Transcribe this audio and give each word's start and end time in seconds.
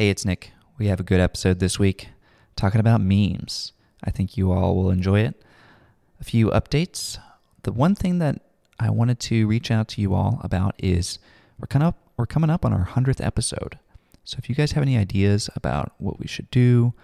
Hey, 0.00 0.08
it's 0.08 0.24
Nick. 0.24 0.52
We 0.78 0.86
have 0.86 0.98
a 0.98 1.02
good 1.02 1.20
episode 1.20 1.58
this 1.58 1.78
week 1.78 2.08
talking 2.56 2.80
about 2.80 3.02
memes. 3.02 3.74
I 4.02 4.10
think 4.10 4.34
you 4.34 4.50
all 4.50 4.74
will 4.74 4.88
enjoy 4.88 5.20
it. 5.20 5.42
A 6.18 6.24
few 6.24 6.46
updates. 6.46 7.18
The 7.64 7.72
one 7.72 7.94
thing 7.94 8.18
that 8.18 8.40
I 8.78 8.88
wanted 8.88 9.20
to 9.20 9.46
reach 9.46 9.70
out 9.70 9.88
to 9.88 10.00
you 10.00 10.14
all 10.14 10.40
about 10.42 10.74
is 10.78 11.18
we're 11.58 11.66
kind 11.66 11.84
of 11.84 11.92
we're 12.16 12.24
coming 12.24 12.48
up 12.48 12.64
on 12.64 12.72
our 12.72 12.86
100th 12.86 13.22
episode. 13.22 13.78
So 14.24 14.38
if 14.38 14.48
you 14.48 14.54
guys 14.54 14.72
have 14.72 14.80
any 14.80 14.96
ideas 14.96 15.50
about 15.54 15.92
what 15.98 16.18
we 16.18 16.26
should 16.26 16.50
do, 16.50 16.94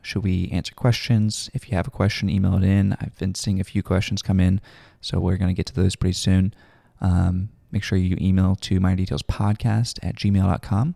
should 0.00 0.22
we 0.22 0.48
answer 0.50 0.74
questions? 0.74 1.50
If 1.52 1.68
you 1.68 1.76
have 1.76 1.88
a 1.88 1.90
question, 1.90 2.30
email 2.30 2.56
it 2.56 2.64
in. 2.64 2.96
I've 3.02 3.18
been 3.18 3.34
seeing 3.34 3.60
a 3.60 3.64
few 3.64 3.82
questions 3.82 4.22
come 4.22 4.40
in, 4.40 4.62
so 5.02 5.20
we're 5.20 5.36
going 5.36 5.54
to 5.54 5.54
get 5.54 5.66
to 5.66 5.74
those 5.74 5.94
pretty 5.94 6.14
soon. 6.14 6.54
Um, 7.02 7.50
make 7.70 7.82
sure 7.82 7.98
you 7.98 8.16
email 8.18 8.56
to 8.62 8.80
minor 8.80 8.96
details 8.96 9.22
podcast 9.22 9.98
at 10.02 10.14
gmail.com. 10.14 10.94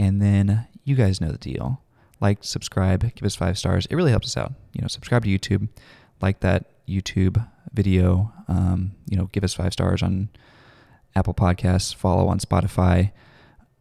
And 0.00 0.20
then 0.20 0.66
you 0.84 0.96
guys 0.96 1.20
know 1.20 1.30
the 1.30 1.36
deal. 1.36 1.82
Like, 2.22 2.38
subscribe, 2.40 3.02
give 3.14 3.24
us 3.24 3.36
five 3.36 3.58
stars. 3.58 3.84
It 3.86 3.96
really 3.96 4.12
helps 4.12 4.28
us 4.28 4.36
out. 4.36 4.54
You 4.72 4.80
know, 4.80 4.88
subscribe 4.88 5.24
to 5.24 5.28
YouTube, 5.28 5.68
like 6.22 6.40
that 6.40 6.70
YouTube 6.88 7.46
video. 7.74 8.32
Um, 8.48 8.92
you 9.10 9.18
know, 9.18 9.26
give 9.26 9.44
us 9.44 9.52
five 9.52 9.74
stars 9.74 10.02
on 10.02 10.30
Apple 11.14 11.34
Podcasts, 11.34 11.94
follow 11.94 12.28
on 12.28 12.38
Spotify. 12.38 13.12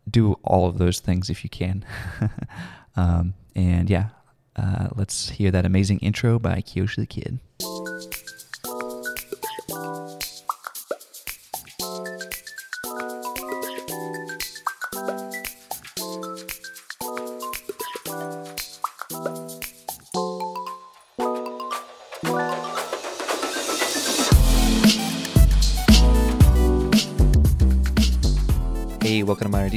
Do 0.10 0.34
all 0.44 0.68
of 0.68 0.78
those 0.78 1.00
things 1.00 1.30
if 1.30 1.46
you 1.46 1.50
can. 1.50 1.86
um, 2.98 3.34
and 3.56 3.90
yeah, 3.90 4.10
uh, 4.58 4.90
let's 4.96 5.30
hear 5.30 5.52
that 5.52 5.66
amazing 5.66 6.00
intro 6.00 6.38
by 6.38 6.56
Kyoshi 6.56 6.98
the 6.98 7.06
Kid. 7.06 7.40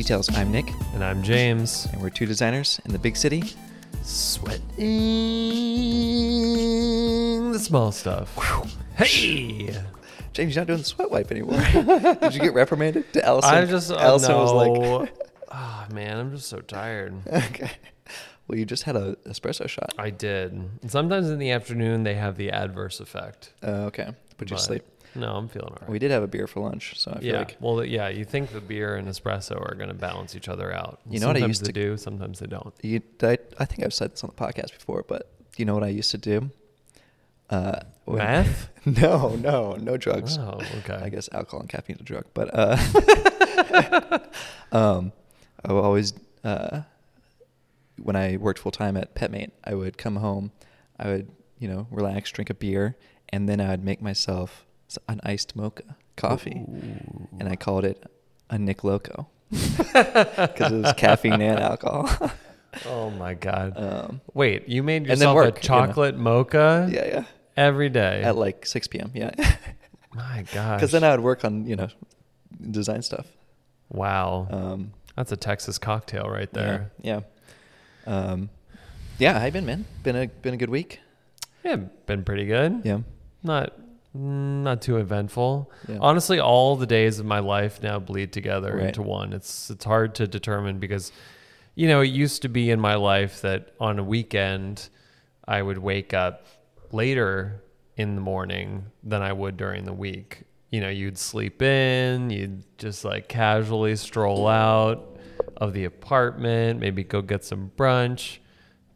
Details. 0.02 0.36
I'm 0.36 0.50
Nick, 0.50 0.68
And 0.94 1.04
I'm 1.04 1.22
James. 1.22 1.86
and 1.92 2.02
we're 2.02 2.10
two 2.10 2.26
designers 2.26 2.80
in 2.84 2.90
the 2.90 2.98
big 2.98 3.16
city. 3.16 3.44
Sweating 4.02 4.72
the 7.52 7.58
small 7.60 7.92
stuff. 7.92 8.36
Hey! 8.96 9.72
James, 10.32 10.56
you're 10.56 10.62
not 10.62 10.66
doing 10.66 10.80
the 10.80 10.84
sweat 10.84 11.08
wipe 11.08 11.30
anymore. 11.30 11.60
Did 12.20 12.34
you 12.34 12.40
get 12.40 12.52
reprimanded 12.52 13.12
to 13.12 13.24
Allison? 13.24 13.54
I 13.54 13.64
just, 13.64 13.92
uh, 13.92 13.96
Allison 14.00 14.34
was 14.34 14.52
like, 14.52 15.08
oh, 15.52 15.86
man, 15.94 16.18
I'm 16.18 16.34
just 16.34 16.48
so 16.48 16.58
tired. 16.58 17.14
okay. 17.32 17.70
Well, 18.48 18.58
you 18.58 18.64
just 18.64 18.82
had 18.82 18.96
an 18.96 19.14
espresso 19.24 19.68
shot. 19.68 19.94
I 19.98 20.10
did. 20.10 20.50
And 20.50 20.90
sometimes 20.90 21.30
in 21.30 21.38
the 21.38 21.52
afternoon, 21.52 22.02
they 22.02 22.14
have 22.14 22.36
the 22.36 22.50
adverse 22.50 22.98
effect. 22.98 23.52
Uh, 23.62 23.86
okay. 23.86 24.10
Put 24.36 24.50
you 24.50 24.56
to 24.56 24.62
sleep. 24.62 24.82
No, 25.14 25.34
I'm 25.34 25.48
feeling 25.48 25.68
all 25.68 25.78
right. 25.82 25.90
We 25.90 25.98
did 25.98 26.10
have 26.10 26.22
a 26.22 26.26
beer 26.26 26.46
for 26.46 26.60
lunch, 26.60 26.98
so 26.98 27.12
I 27.12 27.20
feel 27.20 27.32
yeah. 27.32 27.38
like 27.38 27.56
well, 27.60 27.84
yeah, 27.84 28.08
you 28.08 28.24
think 28.24 28.52
the 28.52 28.60
beer 28.60 28.96
and 28.96 29.06
espresso 29.08 29.60
are 29.60 29.74
going 29.74 29.88
to 29.88 29.94
balance 29.94 30.34
each 30.34 30.48
other 30.48 30.72
out. 30.72 31.00
You 31.08 31.20
know 31.20 31.26
what 31.28 31.36
I 31.36 31.46
used 31.46 31.64
to- 31.64 31.72
do, 31.72 31.96
sometimes 31.96 32.38
they 32.38 32.46
don't. 32.46 32.72
you. 32.82 33.02
I, 33.22 33.38
I 33.58 33.64
think 33.64 33.84
I've 33.84 33.94
said 33.94 34.12
this 34.12 34.24
on 34.24 34.32
the 34.34 34.42
podcast 34.42 34.72
before, 34.72 35.04
but 35.06 35.30
you 35.56 35.64
know 35.64 35.74
what 35.74 35.84
I 35.84 35.88
used 35.88 36.10
to 36.12 36.18
do? 36.18 36.50
Uh, 37.50 37.80
when- 38.04 38.18
Math? 38.18 38.70
no, 38.86 39.36
no, 39.36 39.76
no 39.76 39.96
drugs. 39.96 40.38
Oh, 40.38 40.60
okay. 40.78 40.94
I 40.94 41.08
guess 41.08 41.28
alcohol 41.32 41.60
and 41.60 41.68
caffeine 41.68 41.96
is 41.96 42.00
a 42.00 42.04
drug, 42.04 42.24
but 42.34 42.50
uh, 42.52 44.18
um, 44.72 45.12
I 45.64 45.72
would 45.72 45.80
always 45.80 46.14
uh, 46.42 46.82
when 48.02 48.16
I 48.16 48.36
worked 48.36 48.58
full 48.58 48.72
time 48.72 48.96
at 48.96 49.14
Petmate, 49.14 49.52
I 49.64 49.74
would 49.74 49.98
come 49.98 50.16
home, 50.16 50.52
I 50.98 51.08
would 51.08 51.30
you 51.58 51.68
know 51.68 51.86
relax, 51.90 52.30
drink 52.30 52.50
a 52.50 52.54
beer, 52.54 52.96
and 53.28 53.48
then 53.48 53.60
I 53.60 53.70
would 53.70 53.84
make 53.84 54.00
myself 54.02 54.64
an 55.08 55.20
iced 55.24 55.56
mocha 55.56 55.96
coffee, 56.16 56.64
and 57.38 57.48
I 57.48 57.56
called 57.56 57.84
it 57.84 58.04
a 58.50 58.58
Nick 58.58 58.84
Loco 58.84 59.28
because 59.50 60.72
it 60.72 60.82
was 60.82 60.92
caffeine 60.94 61.40
and 61.40 61.58
alcohol. 61.60 62.08
Oh, 62.86 63.10
my 63.10 63.34
God. 63.34 63.74
um, 63.76 64.22
Wait, 64.32 64.66
you 64.66 64.82
made 64.82 65.06
yourself 65.06 65.34
work, 65.34 65.44
a 65.44 65.62
you 65.62 65.68
know. 65.68 65.86
chocolate 65.86 66.16
mocha 66.16 66.88
yeah, 66.90 67.04
yeah, 67.06 67.24
every 67.54 67.90
day? 67.90 68.22
at 68.22 68.34
like 68.34 68.64
6 68.64 68.88
p.m. 68.88 69.10
Yeah, 69.14 69.30
my 70.14 70.46
God. 70.54 70.76
because 70.78 70.90
then 70.90 71.04
I 71.04 71.10
would 71.10 71.20
work 71.20 71.44
on 71.44 71.66
you 71.66 71.76
know 71.76 71.88
design 72.70 73.02
stuff. 73.02 73.26
Wow. 73.90 74.48
Um, 74.50 74.92
That's 75.16 75.30
a 75.32 75.36
Texas 75.36 75.76
cocktail 75.76 76.30
right 76.30 76.50
there. 76.54 76.90
Yeah. 77.02 77.20
Yeah. 78.06 78.14
Um, 78.14 78.48
yeah. 79.18 79.38
How 79.38 79.44
you 79.44 79.52
been, 79.52 79.66
man? 79.66 79.84
Been 80.02 80.16
a 80.16 80.26
been 80.28 80.54
a 80.54 80.56
good 80.56 80.70
week. 80.70 81.00
Yeah, 81.62 81.76
been 82.06 82.24
pretty 82.24 82.46
good. 82.46 82.80
Yeah. 82.84 83.00
Not 83.42 83.74
Mm, 84.16 84.62
not 84.62 84.82
too 84.82 84.98
eventful. 84.98 85.70
Yeah. 85.88 85.98
Honestly, 86.00 86.38
all 86.38 86.76
the 86.76 86.86
days 86.86 87.18
of 87.18 87.26
my 87.26 87.38
life 87.38 87.82
now 87.82 87.98
bleed 87.98 88.32
together 88.32 88.76
Right. 88.76 88.86
into 88.88 89.02
one. 89.02 89.32
It's 89.32 89.70
it's 89.70 89.84
hard 89.84 90.14
to 90.16 90.26
determine 90.26 90.78
because 90.78 91.12
you 91.74 91.88
know, 91.88 92.02
it 92.02 92.08
used 92.08 92.42
to 92.42 92.48
be 92.50 92.70
in 92.70 92.78
my 92.78 92.96
life 92.96 93.40
that 93.40 93.70
on 93.80 93.98
a 93.98 94.04
weekend 94.04 94.90
I 95.48 95.62
would 95.62 95.78
wake 95.78 96.12
up 96.12 96.46
later 96.92 97.62
in 97.96 98.14
the 98.14 98.20
morning 98.20 98.84
than 99.02 99.22
I 99.22 99.32
would 99.32 99.56
during 99.56 99.86
the 99.86 99.92
week. 99.94 100.42
You 100.70 100.82
know, 100.82 100.90
you'd 100.90 101.16
sleep 101.16 101.62
in, 101.62 102.28
you'd 102.28 102.64
just 102.76 103.06
like 103.06 103.26
casually 103.28 103.96
stroll 103.96 104.46
out 104.48 105.16
of 105.56 105.72
the 105.72 105.84
apartment, 105.84 106.78
maybe 106.78 107.04
go 107.04 107.22
get 107.22 107.42
some 107.42 107.72
brunch, 107.76 108.38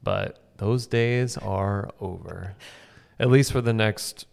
but 0.02 0.38
those 0.58 0.86
days 0.86 1.38
are 1.38 1.90
over. 2.00 2.56
At 3.18 3.30
least 3.30 3.52
for 3.52 3.62
the 3.62 3.72
next 3.72 4.26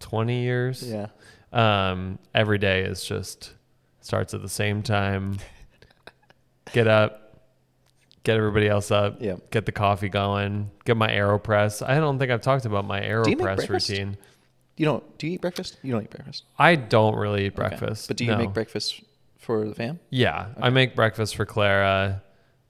20 0.00 0.42
years. 0.42 0.82
Yeah. 0.82 1.06
Um, 1.52 2.18
every 2.34 2.58
day 2.58 2.82
is 2.82 3.04
just 3.04 3.52
starts 4.00 4.34
at 4.34 4.42
the 4.42 4.48
same 4.48 4.82
time. 4.82 5.38
Get 6.72 6.86
up, 6.88 7.40
get 8.24 8.36
everybody 8.36 8.68
else 8.68 8.90
up, 8.90 9.18
Yeah. 9.20 9.36
get 9.50 9.66
the 9.66 9.72
coffee 9.72 10.08
going, 10.08 10.70
get 10.84 10.96
my 10.96 11.08
AeroPress. 11.08 11.86
I 11.86 11.96
don't 12.00 12.18
think 12.18 12.30
I've 12.30 12.40
talked 12.42 12.64
about 12.66 12.84
my 12.84 13.00
AeroPress 13.00 13.68
routine. 13.68 14.16
You 14.76 14.84
don't? 14.84 15.18
Do 15.18 15.26
you 15.26 15.34
eat 15.34 15.40
breakfast? 15.40 15.78
You 15.82 15.92
don't 15.92 16.02
eat 16.02 16.10
breakfast. 16.10 16.44
I 16.58 16.74
don't 16.74 17.14
really 17.16 17.46
eat 17.46 17.58
Okay. 17.58 17.68
breakfast. 17.68 18.08
But 18.08 18.16
do 18.18 18.24
you 18.24 18.32
no. 18.32 18.38
make 18.38 18.52
breakfast 18.52 19.02
for 19.38 19.66
the 19.66 19.74
fam? 19.74 20.00
Yeah, 20.10 20.48
I 20.60 20.68
make 20.70 20.94
breakfast 20.94 21.36
for 21.36 21.46
Clara. 21.46 22.22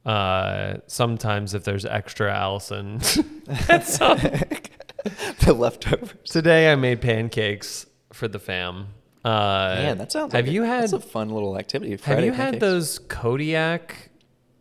Uh, 0.04 0.76
sometimes 0.86 1.52
if 1.54 1.64
there's 1.64 1.84
extra 1.84 2.32
Allison. 2.32 2.98
That's 3.66 3.94
some- 3.96 4.18
the 5.40 5.52
leftovers. 5.52 6.14
Today 6.24 6.72
I 6.72 6.76
made 6.76 7.00
pancakes 7.00 7.86
for 8.12 8.28
the 8.28 8.38
fam. 8.38 8.88
Uh, 9.24 9.74
Man, 9.78 9.98
that 9.98 10.12
sounds. 10.12 10.32
Have 10.32 10.46
like 10.46 10.54
you 10.54 10.62
a, 10.62 10.66
had 10.66 10.82
That's 10.84 10.92
a 10.92 11.00
fun 11.00 11.30
little 11.30 11.58
activity. 11.58 11.92
Have 11.92 12.00
Friday 12.00 12.26
you 12.26 12.32
had 12.32 12.60
those 12.60 12.98
Kodiak? 13.00 14.10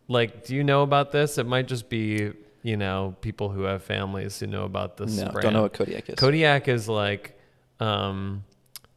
Like, 0.08 0.44
do 0.44 0.54
you 0.54 0.64
know 0.64 0.82
about 0.82 1.12
this? 1.12 1.38
It 1.38 1.46
might 1.46 1.68
just 1.68 1.88
be 1.88 2.32
you 2.62 2.76
know 2.76 3.14
people 3.20 3.48
who 3.48 3.62
have 3.62 3.84
families 3.84 4.40
who 4.40 4.48
know 4.48 4.64
about 4.64 4.96
this. 4.96 5.16
No, 5.16 5.30
brand. 5.30 5.42
don't 5.42 5.52
know 5.52 5.62
what 5.62 5.72
Kodiak 5.72 6.08
is. 6.08 6.16
Kodiak 6.16 6.66
is 6.66 6.88
like, 6.88 7.38
um, 7.78 8.44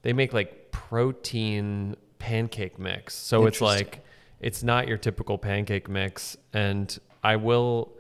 they 0.02 0.12
make 0.12 0.34
like 0.34 0.72
protein 0.72 1.96
pancake 2.18 2.80
mix. 2.80 3.14
So 3.14 3.46
it's 3.46 3.62
like 3.62 4.04
it's 4.40 4.64
not 4.64 4.88
your 4.88 4.98
typical 4.98 5.38
pancake 5.38 5.88
mix, 5.88 6.36
and 6.52 6.98
I 7.24 7.36
will, 7.36 7.94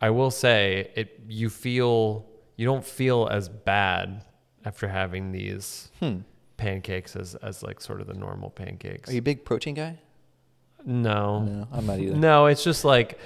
I 0.00 0.10
will 0.10 0.30
say 0.30 0.90
it. 0.94 1.20
You 1.26 1.48
feel 1.48 2.26
you 2.58 2.66
don't 2.66 2.84
feel 2.84 3.26
as 3.30 3.48
bad 3.48 4.22
after 4.66 4.88
having 4.88 5.32
these 5.32 5.90
Hmm. 6.00 6.18
pancakes 6.58 7.16
as 7.16 7.34
as 7.36 7.62
like 7.62 7.80
sort 7.80 8.00
of 8.02 8.06
the 8.08 8.14
normal 8.14 8.50
pancakes. 8.50 9.08
Are 9.08 9.12
you 9.14 9.20
a 9.20 9.22
big 9.22 9.44
protein 9.46 9.74
guy? 9.74 9.96
No. 10.84 11.42
No, 11.44 11.68
I'm 11.72 11.86
not 11.86 11.98
either. 11.98 12.14
No, 12.16 12.46
it's 12.46 12.62
just 12.64 12.84
like 12.84 13.18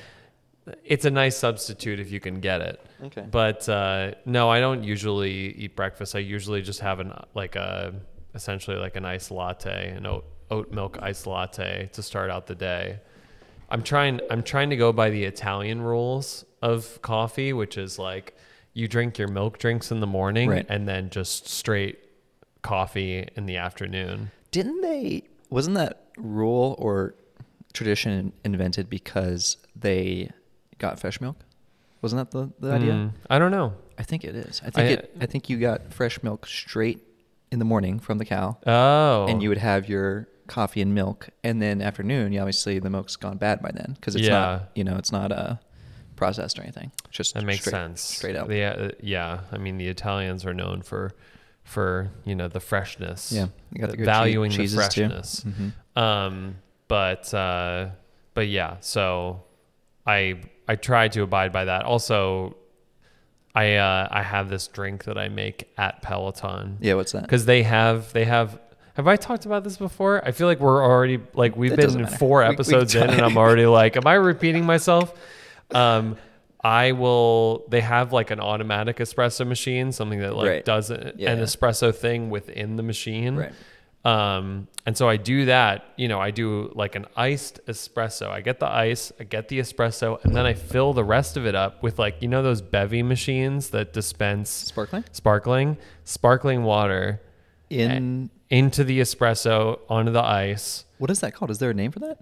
it's 0.84 1.04
a 1.04 1.10
nice 1.10 1.36
substitute 1.36 1.98
if 1.98 2.10
you 2.12 2.20
can 2.20 2.38
get 2.40 2.60
it. 2.60 2.80
Okay. 3.04 3.26
But 3.28 3.68
uh, 3.68 4.12
no, 4.24 4.48
I 4.48 4.60
don't 4.60 4.84
usually 4.84 5.32
eat 5.56 5.74
breakfast. 5.74 6.14
I 6.14 6.20
usually 6.20 6.62
just 6.62 6.80
have 6.80 7.00
an 7.00 7.12
like 7.34 7.56
a 7.56 7.94
essentially 8.34 8.76
like 8.76 8.96
an 8.96 9.04
iced 9.04 9.30
latte, 9.30 9.90
an 9.90 10.06
oat 10.06 10.24
oat 10.50 10.70
milk 10.72 10.98
iced 11.02 11.26
latte 11.26 11.88
to 11.94 12.02
start 12.02 12.30
out 12.30 12.46
the 12.46 12.54
day. 12.54 13.00
I'm 13.70 13.82
trying 13.82 14.20
I'm 14.30 14.42
trying 14.42 14.70
to 14.70 14.76
go 14.76 14.92
by 14.92 15.10
the 15.10 15.24
Italian 15.24 15.80
rules 15.80 16.44
of 16.60 17.00
coffee, 17.02 17.52
which 17.52 17.76
is 17.78 17.98
like 17.98 18.36
you 18.74 18.88
drink 18.88 19.18
your 19.18 19.28
milk 19.28 19.58
drinks 19.58 19.90
in 19.90 20.00
the 20.00 20.06
morning 20.06 20.48
Right. 20.48 20.66
and 20.68 20.88
then 20.88 21.10
just 21.10 21.48
straight 21.48 21.98
coffee 22.62 23.28
in 23.36 23.46
the 23.46 23.56
afternoon. 23.56 24.30
Didn't 24.50 24.80
they? 24.80 25.24
Wasn't 25.50 25.76
that 25.76 26.04
rule 26.16 26.74
or 26.78 27.14
tradition 27.72 28.32
invented 28.44 28.88
because 28.88 29.56
they 29.76 30.30
got 30.78 30.98
fresh 31.00 31.20
milk? 31.20 31.36
Wasn't 32.00 32.18
that 32.30 32.36
the, 32.36 32.50
the 32.66 32.72
idea? 32.74 32.92
Mm, 32.92 33.12
I 33.30 33.38
don't 33.38 33.50
know. 33.50 33.74
I 33.98 34.02
think 34.02 34.24
it 34.24 34.34
is. 34.34 34.60
I 34.64 34.70
think 34.70 34.88
I- 34.90 34.92
it. 35.02 35.16
I 35.20 35.26
think 35.26 35.48
you 35.50 35.58
got 35.58 35.92
fresh 35.92 36.22
milk 36.22 36.46
straight 36.46 37.00
in 37.50 37.58
the 37.58 37.64
morning 37.64 37.98
from 38.00 38.18
the 38.18 38.24
cow, 38.24 38.56
Oh. 38.66 39.26
and 39.26 39.42
you 39.42 39.48
would 39.50 39.58
have 39.58 39.88
your 39.88 40.26
coffee 40.46 40.80
and 40.80 40.94
milk, 40.94 41.28
and 41.44 41.60
then 41.62 41.80
afternoon, 41.82 42.32
you 42.32 42.40
obviously 42.40 42.78
the 42.78 42.88
milk's 42.90 43.14
gone 43.16 43.36
bad 43.36 43.60
by 43.62 43.70
then 43.72 43.92
because 43.94 44.16
it's 44.16 44.24
Yeah. 44.26 44.30
not 44.32 44.70
you 44.74 44.84
know 44.84 44.96
it's 44.96 45.12
not 45.12 45.30
uh, 45.32 45.56
processed 46.16 46.58
or 46.58 46.62
anything. 46.62 46.90
It's 47.06 47.16
just 47.16 47.34
That 47.34 47.44
makes 47.44 47.60
straight, 47.62 47.72
sense. 47.72 48.00
Straight 48.00 48.36
up. 48.36 48.48
The, 48.48 48.62
uh, 48.62 48.90
yeah. 49.00 49.40
I 49.50 49.58
mean, 49.58 49.78
the 49.78 49.88
Italians 49.88 50.44
are 50.46 50.54
known 50.54 50.82
for, 50.82 51.12
for 51.64 52.10
you 52.24 52.34
know, 52.34 52.48
the 52.48 52.60
freshness. 52.60 53.32
Yeah, 53.32 53.46
you 53.72 53.80
got 53.80 53.90
the 53.90 53.96
good 53.96 54.06
valuing 54.06 54.50
che- 54.50 54.66
the 54.66 54.76
freshness. 54.76 55.44
Mhm. 55.44 56.00
Um, 56.00 56.56
but 56.88 57.32
uh, 57.34 57.88
but 58.34 58.48
yeah. 58.48 58.76
So 58.80 59.42
I 60.06 60.40
I 60.68 60.76
try 60.76 61.08
to 61.08 61.22
abide 61.22 61.52
by 61.52 61.64
that. 61.66 61.84
Also, 61.84 62.56
I 63.54 63.74
uh, 63.76 64.08
I 64.10 64.22
have 64.22 64.48
this 64.48 64.66
drink 64.68 65.04
that 65.04 65.18
I 65.18 65.28
make 65.28 65.70
at 65.76 66.02
Peloton 66.02 66.78
Yeah, 66.80 66.94
what's 66.94 67.12
that? 67.12 67.22
because 67.22 67.44
they 67.46 67.62
have 67.62 68.12
they 68.12 68.24
have. 68.24 68.58
Have 68.94 69.06
I 69.08 69.16
talked 69.16 69.46
about 69.46 69.64
this 69.64 69.78
before? 69.78 70.22
I 70.22 70.32
feel 70.32 70.46
like 70.46 70.60
we're 70.60 70.84
already 70.84 71.18
like 71.32 71.56
we've 71.56 71.72
It 71.72 71.76
been 71.76 72.06
four 72.06 72.40
We- 72.40 72.48
we 72.48 72.52
episodes 72.54 72.94
in, 72.94 73.08
and. 73.08 73.22
I'm 73.22 73.38
already 73.38 73.64
like, 73.64 73.96
am 73.96 74.06
I 74.06 74.14
repeating 74.14 74.66
myself? 74.66 75.14
Um, 75.74 76.16
I 76.64 76.92
will. 76.92 77.64
They 77.68 77.80
have 77.80 78.12
like 78.12 78.30
an 78.30 78.38
automatic 78.40 78.98
espresso 78.98 79.46
machine, 79.46 79.90
something 79.92 80.20
that 80.20 80.34
like 80.36 80.48
Right. 80.48 80.64
does 80.64 80.90
Yeah, 80.90 81.30
an 81.32 81.40
espresso 81.40 81.94
thing 81.94 82.30
within 82.30 82.76
the 82.76 82.82
machine. 82.82 83.36
Right. 83.36 83.52
Um, 84.04 84.66
and 84.84 84.96
so 84.96 85.08
I 85.08 85.16
do 85.16 85.44
that, 85.44 85.84
you 85.96 86.08
know, 86.08 86.18
I 86.20 86.32
do 86.32 86.72
like 86.74 86.96
an 86.96 87.06
iced 87.16 87.64
espresso. 87.66 88.28
I 88.28 88.40
get 88.40 88.58
the 88.58 88.66
ice, 88.68 89.12
I 89.20 89.24
get 89.24 89.46
the 89.46 89.60
espresso, 89.60 90.22
and 90.24 90.34
then 90.34 90.44
I 90.44 90.54
fill 90.54 90.92
the 90.92 91.04
rest 91.04 91.36
of 91.36 91.46
it 91.46 91.54
up 91.54 91.84
with 91.84 92.00
like, 92.00 92.16
you 92.20 92.26
know, 92.26 92.42
those 92.42 92.60
bevy 92.62 93.04
machines 93.04 93.70
that 93.70 93.92
dispense 93.92 94.50
Sparkling 94.50 95.04
sparkling, 95.12 95.76
sparkling 96.02 96.64
water 96.64 97.20
in 97.70 98.28
into 98.50 98.82
the 98.82 99.00
espresso 99.00 99.78
onto 99.88 100.10
the 100.10 100.22
ice. 100.22 100.84
what 100.98 101.10
is 101.10 101.20
that 101.20 101.32
called? 101.32 101.50
Is 101.52 101.58
there 101.58 101.70
a 101.70 101.74
name 101.74 101.92
for 101.92 102.00
that? 102.00 102.18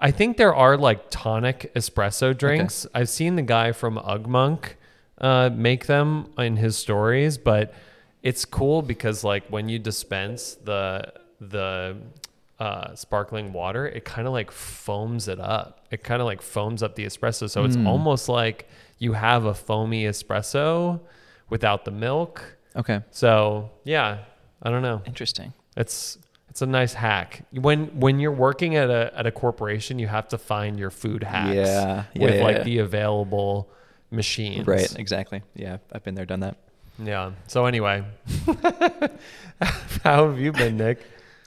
I 0.00 0.10
think 0.10 0.36
there 0.36 0.54
are 0.54 0.76
like 0.76 1.10
tonic 1.10 1.72
espresso 1.74 2.36
drinks. 2.36 2.86
I've 2.94 3.08
seen 3.08 3.36
the 3.36 3.42
guy 3.42 3.72
from 3.72 3.96
Ugmonk 3.98 4.70
uh, 5.18 5.50
make 5.54 5.86
them 5.86 6.30
in 6.38 6.56
his 6.56 6.76
stories, 6.76 7.38
but 7.38 7.74
it's 8.22 8.44
cool 8.44 8.82
because 8.82 9.22
like 9.24 9.44
when 9.48 9.68
you 9.68 9.78
dispense 9.78 10.54
the 10.64 11.12
the 11.40 11.96
uh, 12.58 12.94
sparkling 12.94 13.52
water, 13.52 13.86
it 13.86 14.04
kind 14.04 14.26
of 14.26 14.32
like 14.32 14.50
foams 14.50 15.28
it 15.28 15.38
up. 15.40 15.86
It 15.90 16.02
kind 16.02 16.20
of 16.22 16.26
like 16.26 16.40
foams 16.40 16.82
up 16.82 16.94
the 16.94 17.04
espresso, 17.04 17.48
so 17.50 17.64
it's 17.64 17.76
Mm. 17.76 17.86
almost 17.86 18.28
like 18.28 18.68
you 18.98 19.12
have 19.12 19.44
a 19.44 19.54
foamy 19.54 20.04
espresso 20.04 21.00
without 21.50 21.84
the 21.84 21.90
milk. 21.90 22.56
Okay, 22.76 23.00
So 23.10 23.70
yeah, 23.84 24.18
I 24.62 24.70
don't 24.70 24.82
know. 24.82 25.02
interesting. 25.04 25.52
It's 25.76 26.18
it's 26.54 26.62
a 26.62 26.66
nice 26.66 26.94
hack. 26.94 27.44
When 27.50 27.86
when 27.98 28.20
you're 28.20 28.30
working 28.30 28.76
at 28.76 28.88
a 28.88 29.10
at 29.18 29.26
a 29.26 29.32
corporation, 29.32 29.98
you 29.98 30.06
have 30.06 30.28
to 30.28 30.38
find 30.38 30.78
your 30.78 30.90
food 30.92 31.24
hacks. 31.24 31.52
Yeah, 31.56 32.04
yeah, 32.14 32.22
with 32.24 32.34
yeah, 32.36 32.42
like 32.44 32.56
yeah. 32.58 32.62
the 32.62 32.78
available 32.78 33.68
machines. 34.12 34.64
Right, 34.64 34.94
exactly. 34.96 35.42
Yeah, 35.56 35.78
I've 35.90 36.04
been 36.04 36.14
there, 36.14 36.24
done 36.26 36.38
that. 36.46 36.56
Yeah. 37.02 37.32
So 37.48 37.66
anyway, 37.66 38.04
how 40.04 40.28
have 40.28 40.38
you 40.38 40.52
been, 40.52 40.76
Nick? 40.76 41.00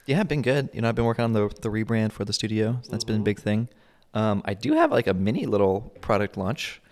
Yeah, 0.04 0.22
been 0.24 0.42
good. 0.42 0.68
You 0.74 0.82
know, 0.82 0.90
I've 0.90 0.94
been 0.94 1.06
working 1.06 1.24
on 1.24 1.32
the 1.32 1.48
the 1.62 1.70
rebrand 1.70 2.12
for 2.12 2.26
the 2.26 2.34
studio. 2.34 2.78
That's 2.90 3.04
been 3.04 3.16
a 3.16 3.20
Mhm. 3.20 3.24
big 3.24 3.40
thing. 3.40 3.68
Um, 4.12 4.42
I 4.44 4.52
do 4.52 4.74
have 4.74 4.90
like 4.90 5.06
a 5.06 5.14
mini 5.14 5.46
little 5.46 5.90
product 6.02 6.36
launch. 6.36 6.82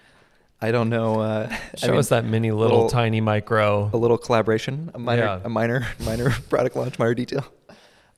I 0.63 0.71
don't 0.71 0.89
know. 0.89 1.21
Uh, 1.21 1.49
I 1.75 1.77
Show 1.77 1.89
mean, 1.89 1.99
us 1.99 2.09
that 2.09 2.25
mini 2.25 2.51
little, 2.51 2.77
little- 2.85 2.89
tiny 2.91 3.21
micro. 3.21 3.91
a 3.93 3.97
little 3.99 4.17
collaboration, 4.17 4.91
a 4.95 4.99
minor, 4.99 5.23
Yeah. 5.23 5.41
a 5.45 5.49
minor, 5.51 5.87
minor 6.01 6.31
product 6.49 6.77
launch, 6.77 6.99
minor 6.99 7.13
detail. 7.15 7.45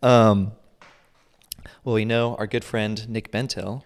Um, 0.02 0.52
well, 1.84 1.94
we 1.94 2.04
know 2.04 2.36
our 2.36 2.46
good 2.46 2.64
friend 2.64 3.08
Nick 3.08 3.30
Bentel. 3.32 3.82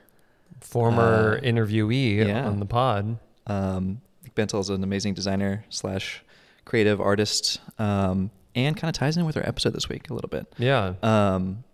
former 0.60 1.38
uh, 1.38 1.46
interviewee 1.46 2.26
yeah. 2.26 2.46
on 2.46 2.60
the 2.60 2.66
pod. 2.66 3.18
Um, 3.46 4.00
Nick 4.22 4.34
Bentel 4.34 4.60
is 4.60 4.68
an 4.68 4.82
amazing 4.84 5.14
designer 5.14 5.64
slash 5.68 6.22
creative 6.64 7.00
artist, 7.00 7.60
um, 7.78 8.30
and 8.54 8.76
kind 8.76 8.88
of 8.88 8.98
ties 8.98 9.16
in 9.16 9.24
with 9.24 9.36
our 9.36 9.46
episode 9.46 9.72
this 9.72 9.88
week 9.88 10.10
a 10.10 10.14
little 10.14 10.28
bit. 10.28 10.46
Yeah. 10.58 10.94
Um, 11.02 11.64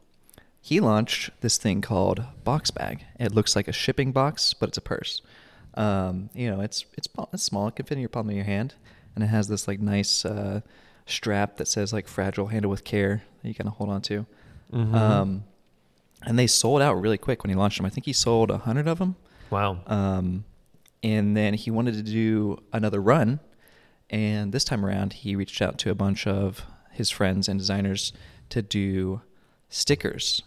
he 0.61 0.81
launched 0.81 1.31
this 1.41 1.57
thing 1.57 1.81
called 1.81 2.23
Box 2.45 2.71
Bag. 2.71 3.05
It 3.19 3.33
looks 3.33 3.57
like 3.57 3.69
a 3.69 3.73
shipping 3.73 4.13
box, 4.13 4.55
but 4.55 4.69
it's 4.69 4.79
a 4.79 4.83
purse. 4.83 5.23
Um, 5.75 6.31
you 6.35 6.51
know, 6.51 6.61
it's 6.61 6.85
it's 6.97 7.09
it's 7.33 7.43
small. 7.43 7.69
It 7.69 7.77
can 7.77 7.87
fit 7.87 7.95
in 7.95 8.01
your 8.01 8.09
palm 8.09 8.29
of 8.29 8.35
your 8.35 8.45
hand, 8.45 8.75
and 9.15 9.25
it 9.25 9.29
has 9.29 9.49
this 9.49 9.69
like 9.69 9.81
nice 9.81 10.25
uh, 10.25 10.61
strap 11.11 11.57
that 11.57 11.69
says 11.69 11.93
like 11.93 12.07
"fragile, 12.09 12.47
handle 12.49 12.71
with 12.71 12.85
care" 12.85 13.23
that 13.43 13.49
you 13.49 13.55
kind 13.55 13.69
of 13.69 13.75
hold 13.75 13.91
on 13.91 14.03
to. 14.03 14.27
Mhm. 14.73 14.95
Um, 14.95 15.45
and 16.27 16.39
they 16.39 16.47
sold 16.47 16.83
out 16.83 16.95
really 17.01 17.19
quick 17.19 17.43
when 17.43 17.51
he 17.51 17.57
launched 17.57 17.77
them. 17.79 17.87
I 17.87 17.91
think 17.91 18.07
he 18.07 18.13
sold 18.13 18.51
a 18.51 18.59
hundred 18.59 18.89
of 18.89 18.99
them. 18.99 19.17
wow. 19.51 19.79
Um, 19.87 20.45
and 21.03 21.37
then 21.37 21.55
he 21.55 21.71
wanted 21.71 21.95
to 21.95 22.03
do 22.03 22.59
another 22.73 23.01
run. 23.01 23.41
And 24.11 24.53
this 24.53 24.65
time 24.65 24.85
around, 24.85 25.13
he 25.13 25.37
reached 25.37 25.63
out 25.63 25.79
to 25.79 25.91
a 25.91 25.95
bunch 25.95 26.27
of 26.27 26.65
his 26.93 27.09
friends 27.11 27.49
and 27.49 27.59
designers 27.59 28.13
to 28.51 28.61
do 28.63 29.21
stickers. 29.71 30.43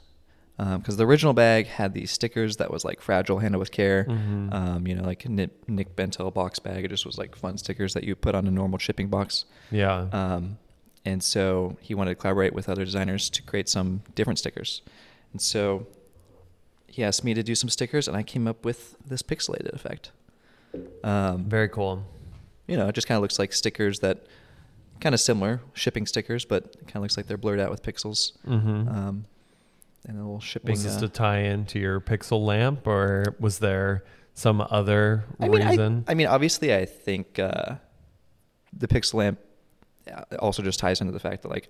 Because 0.78 0.98
the 0.98 1.06
original 1.08 1.34
bag 1.34 1.66
had 1.68 1.94
these 1.94 2.12
stickers 2.12 2.58
that 2.58 2.70
was 2.70 2.86
like 2.86 3.02
fragile, 3.02 3.40
handle 3.40 3.58
with 3.60 3.72
care. 3.72 4.06
Mhm. 4.06 4.54
Um, 4.54 4.88
you 4.88 4.94
know, 4.96 5.04
like 5.04 5.28
Nick, 5.28 5.68
Nick 5.68 5.96
Bentel 5.96 6.32
box 6.32 6.60
bag. 6.60 6.86
It 6.86 6.90
just 6.90 7.06
was 7.06 7.18
like 7.18 7.36
fun 7.36 7.58
stickers 7.58 7.94
that 7.96 8.04
you 8.04 8.16
put 8.16 8.36
on 8.36 8.46
a 8.48 8.52
normal 8.52 8.78
shipping 8.78 9.08
box. 9.08 9.46
yeah. 9.72 10.08
Um, 10.12 10.58
and 11.04 11.24
so 11.24 11.78
he 11.82 11.96
wanted 11.96 12.12
to 12.12 12.16
collaborate 12.16 12.54
with 12.54 12.70
other 12.70 12.86
designers 12.86 13.28
to 13.32 13.42
create 13.42 13.68
some 13.68 14.04
different 14.14 14.38
stickers. 14.38 14.84
And 15.32 15.42
so 15.42 15.88
he 16.86 17.04
asked 17.04 17.24
me 17.24 17.34
to 17.34 17.42
do 17.42 17.56
some 17.56 17.70
stickers, 17.70 18.08
and 18.08 18.16
I 18.16 18.22
came 18.22 18.48
up 18.48 18.64
with 18.64 18.96
this 19.04 19.24
pixelated 19.24 19.74
effect. 19.74 20.12
Um, 21.04 21.46
Very 21.50 21.70
cool. 21.70 22.04
you 22.68 22.78
know, 22.78 22.88
it 22.88 22.94
just 22.94 23.08
kind 23.08 23.16
of 23.18 23.22
looks 23.24 23.40
like 23.40 23.52
stickers 23.52 24.00
that 24.02 24.26
kind 25.00 25.16
of 25.16 25.20
similar 25.22 25.62
shipping 25.74 26.06
stickers, 26.06 26.46
but 26.46 26.66
it 26.66 26.82
kind 26.86 26.98
of 26.98 27.02
looks 27.02 27.18
like 27.18 27.26
they're 27.26 27.38
blurred 27.38 27.60
out 27.60 27.72
with 27.72 27.82
pixels. 27.82 28.34
hmm 28.46 28.88
Um, 28.88 29.26
and 30.08 30.18
a 30.18 30.22
little 30.22 30.40
shipping. 30.40 30.72
was 30.72 30.84
this 30.84 30.98
uh, 30.98 31.02
to 31.02 31.10
tie 31.10 31.40
into 31.40 31.80
your 31.80 32.00
pixel 32.02 32.46
lamp, 32.46 32.88
or 32.88 33.36
was 33.40 33.60
there 33.60 34.04
some 34.34 34.62
other 34.70 35.26
I 35.40 35.48
mean, 35.48 35.62
I- 35.62 35.70
reason? 35.72 36.06
I, 36.08 36.14
mean, 36.14 36.28
obviously, 36.28 36.74
I 36.74 36.86
think 36.86 37.38
uh, 37.40 37.76
the 38.74 38.88
pixel 38.88 39.16
lamp 39.16 39.40
uh, 40.12 40.24
also 40.40 40.64
just 40.64 40.80
ties 40.80 41.02
into 41.02 41.14
the 41.14 41.20
fact 41.20 41.44
that 41.44 41.50
like 41.50 41.70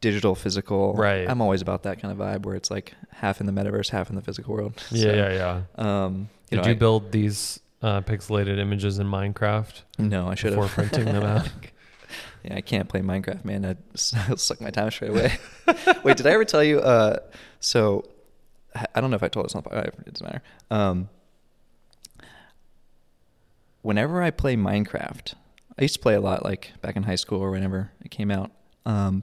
digital, 0.00 0.34
physical. 0.34 0.94
Right. 0.94 1.28
I'm 1.28 1.40
always 1.40 1.62
about 1.62 1.84
that 1.84 2.00
kind 2.00 2.10
of 2.12 2.18
vibe 2.18 2.44
where 2.44 2.56
it's 2.56 2.70
like 2.70 2.94
half 3.10 3.40
in 3.40 3.46
the 3.46 3.52
metaverse, 3.52 3.90
half 3.90 4.10
in 4.10 4.16
the 4.16 4.22
physical 4.22 4.54
world. 4.54 4.82
yeah, 4.90 5.02
So, 5.02 5.12
yeah, 5.14 5.62
yeah. 5.78 6.04
Um, 6.04 6.28
you 6.50 6.56
Did 6.56 6.62
know, 6.62 6.68
you 6.68 6.74
I- 6.74 6.78
build 6.78 7.12
these 7.12 7.60
uh, 7.82 8.00
pixelated 8.00 8.58
images 8.58 8.98
in 8.98 9.06
Minecraft? 9.06 9.82
No, 9.98 10.28
I 10.28 10.34
should 10.34 10.50
before 10.50 10.66
have 10.66 10.74
printing 10.90 11.04
them 11.12 11.22
out? 11.36 11.48
Yeah, 12.44 12.56
I 12.56 12.60
can't 12.60 12.88
play 12.88 13.00
Minecraft, 13.00 13.44
man. 13.44 13.64
I'd 13.64 13.78
suck 14.38 14.60
my 14.60 14.70
time 14.70 14.90
straight 14.90 15.10
away. 15.10 15.38
Wait, 16.04 16.16
did 16.16 16.26
I 16.26 16.30
ever 16.30 16.44
tell 16.44 16.62
you? 16.64 16.80
Uh, 16.80 17.18
so 17.60 18.04
I 18.74 18.86
I 18.94 19.00
don't 19.00 19.10
know 19.10 19.16
if 19.16 19.22
I 19.22 19.28
told 19.28 19.46
this 19.46 19.54
on 19.54 19.62
the 19.62 19.70
pod- 19.70 19.86
It 20.06 20.12
doesn't 20.14 20.26
matter. 20.26 20.42
Um, 20.70 21.08
whenever 23.82 24.22
I 24.22 24.30
play 24.30 24.56
Minecraft, 24.56 25.34
I 25.78 25.82
used 25.82 25.94
to 25.94 26.00
play 26.00 26.14
a 26.14 26.20
lot, 26.20 26.44
like 26.44 26.72
back 26.80 26.96
in 26.96 27.02
high 27.04 27.16
school 27.16 27.40
or 27.40 27.50
whenever 27.50 27.90
it 28.04 28.10
came 28.10 28.30
out. 28.30 28.50
Um, 28.86 29.22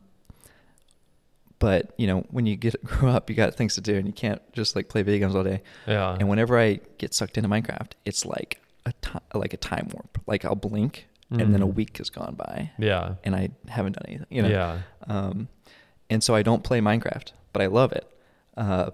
but 1.60 1.94
you 1.98 2.08
know, 2.08 2.26
when 2.32 2.46
you 2.46 2.56
get 2.56 2.82
grow 2.84 3.10
up, 3.10 3.30
you 3.30 3.36
got 3.36 3.56
things 3.56 3.76
to 3.76 3.82
do, 3.82 3.96
and 3.96 4.08
you 4.08 4.14
can't 4.14 4.42
just 4.54 4.76
like 4.76 4.88
play 4.90 5.02
video 5.02 5.26
games 5.28 5.36
all 5.36 5.44
day. 5.44 5.62
Yeah. 5.88 6.16
And 6.18 6.30
whenever 6.30 6.58
I 6.58 6.80
get 6.98 7.14
sucked 7.14 7.38
into 7.38 7.50
Minecraft, 7.50 7.92
it's 8.06 8.26
like 8.26 8.62
a 8.86 8.94
ti- 9.02 9.20
like 9.34 9.54
a 9.54 9.58
time 9.58 9.90
warp. 9.94 10.20
Like 10.26 10.46
I'll 10.46 10.56
blink, 10.56 11.08
and 11.32 11.54
then 11.54 11.62
a 11.62 11.68
Mhm. 11.68 11.76
week 11.76 11.98
has 12.00 12.10
gone 12.10 12.36
by, 12.36 12.72
yeah. 12.80 13.16
and 13.24 13.36
I 13.36 13.50
haven't 13.68 13.94
done 13.94 14.06
anything. 14.08 14.28
You 14.30 14.42
know. 14.44 14.50
Yeah. 14.50 14.80
Um, 15.08 15.48
and 16.10 16.24
so 16.24 16.34
I 16.36 16.42
don't 16.44 16.64
play 16.64 16.80
Minecraft, 16.82 17.34
but 17.54 17.62
I 17.62 17.68
love 17.68 17.92
it. 17.92 18.06
Uh, 18.58 18.90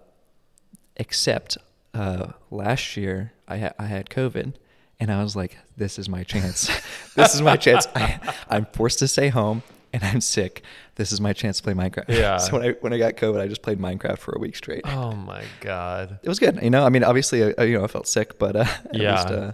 except 0.98 1.58
uh, 1.94 2.28
last 2.52 2.98
year 2.98 3.32
I 3.48 3.58
ha- 3.60 3.74
I 3.80 3.86
had 3.86 4.10
COVID, 4.10 4.54
and 5.00 5.12
I 5.12 5.24
was 5.24 5.36
like, 5.36 5.58
"This 5.78 5.98
is 6.00 6.10
my 6.10 6.24
chance. 6.24 6.68
this 7.16 7.34
is 7.36 7.42
my 7.42 7.56
chance. 7.58 7.88
I, 7.96 8.20
I'm 8.50 8.66
forced 8.74 9.00
to 9.00 9.08
stay 9.08 9.30
home, 9.30 9.64
and 9.94 10.04
I'm 10.04 10.20
sick. 10.22 10.62
This 10.96 11.12
is 11.12 11.22
my 11.22 11.32
chance 11.34 11.58
to 11.58 11.64
play 11.64 11.74
Minecraft." 11.74 12.10
Yeah. 12.10 12.38
so 12.44 12.58
when 12.58 12.68
I 12.70 12.72
when 12.82 12.94
I 12.94 12.98
got 12.98 13.16
COVID, 13.16 13.40
I 13.40 13.48
just 13.48 13.62
played 13.62 13.80
Minecraft 13.80 14.18
for 14.18 14.34
a 14.36 14.40
week 14.40 14.56
straight. 14.56 14.82
Oh 14.86 15.14
my 15.14 15.44
god. 15.62 16.20
It 16.24 16.30
was 16.30 16.40
good. 16.40 16.60
You 16.62 16.70
know, 16.70 16.86
I 16.86 16.90
mean, 16.90 17.04
obviously, 17.04 17.44
uh, 17.44 17.64
you 17.64 17.78
know, 17.78 17.84
I 17.84 17.88
felt 17.88 18.08
sick, 18.08 18.38
but 18.40 18.56
uh, 18.56 18.60
at 18.60 18.96
Yeah. 18.96 19.12
least, 19.16 19.28
uh, 19.28 19.52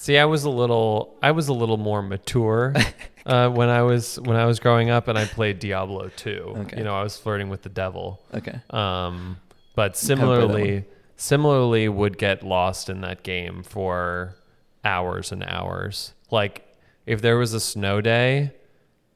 See, 0.00 0.16
I 0.16 0.24
was 0.24 0.44
a 0.44 0.50
little, 0.50 1.14
I 1.22 1.32
was 1.32 1.48
a 1.48 1.52
little 1.52 1.76
more 1.76 2.00
mature 2.00 2.74
uh, 3.26 3.50
when 3.50 3.68
I 3.68 3.82
was 3.82 4.18
when 4.18 4.34
I 4.38 4.46
was 4.46 4.58
growing 4.58 4.88
up, 4.88 5.08
and 5.08 5.18
I 5.18 5.26
played 5.26 5.58
Diablo 5.58 6.08
2. 6.16 6.30
Okay. 6.60 6.78
You 6.78 6.84
know, 6.84 6.94
I 6.94 7.02
was 7.02 7.18
flirting 7.18 7.50
with 7.50 7.60
the 7.60 7.68
devil. 7.68 8.18
okay. 8.32 8.60
Um, 8.70 9.36
but 9.74 9.92
Haven't 9.92 9.92
played 9.92 9.92
that 9.92 9.96
similarly, 9.98 10.84
similarly 11.16 11.88
would 11.90 12.16
get 12.16 12.42
lost 12.42 12.88
in 12.88 13.02
that 13.02 13.22
game 13.22 13.62
for 13.62 14.36
hours 14.82 15.32
and 15.32 15.44
hours. 15.44 16.14
Like 16.30 16.66
if 17.04 17.20
there 17.20 17.36
was 17.36 17.52
a 17.52 17.60
snow 17.60 18.00
day 18.00 18.52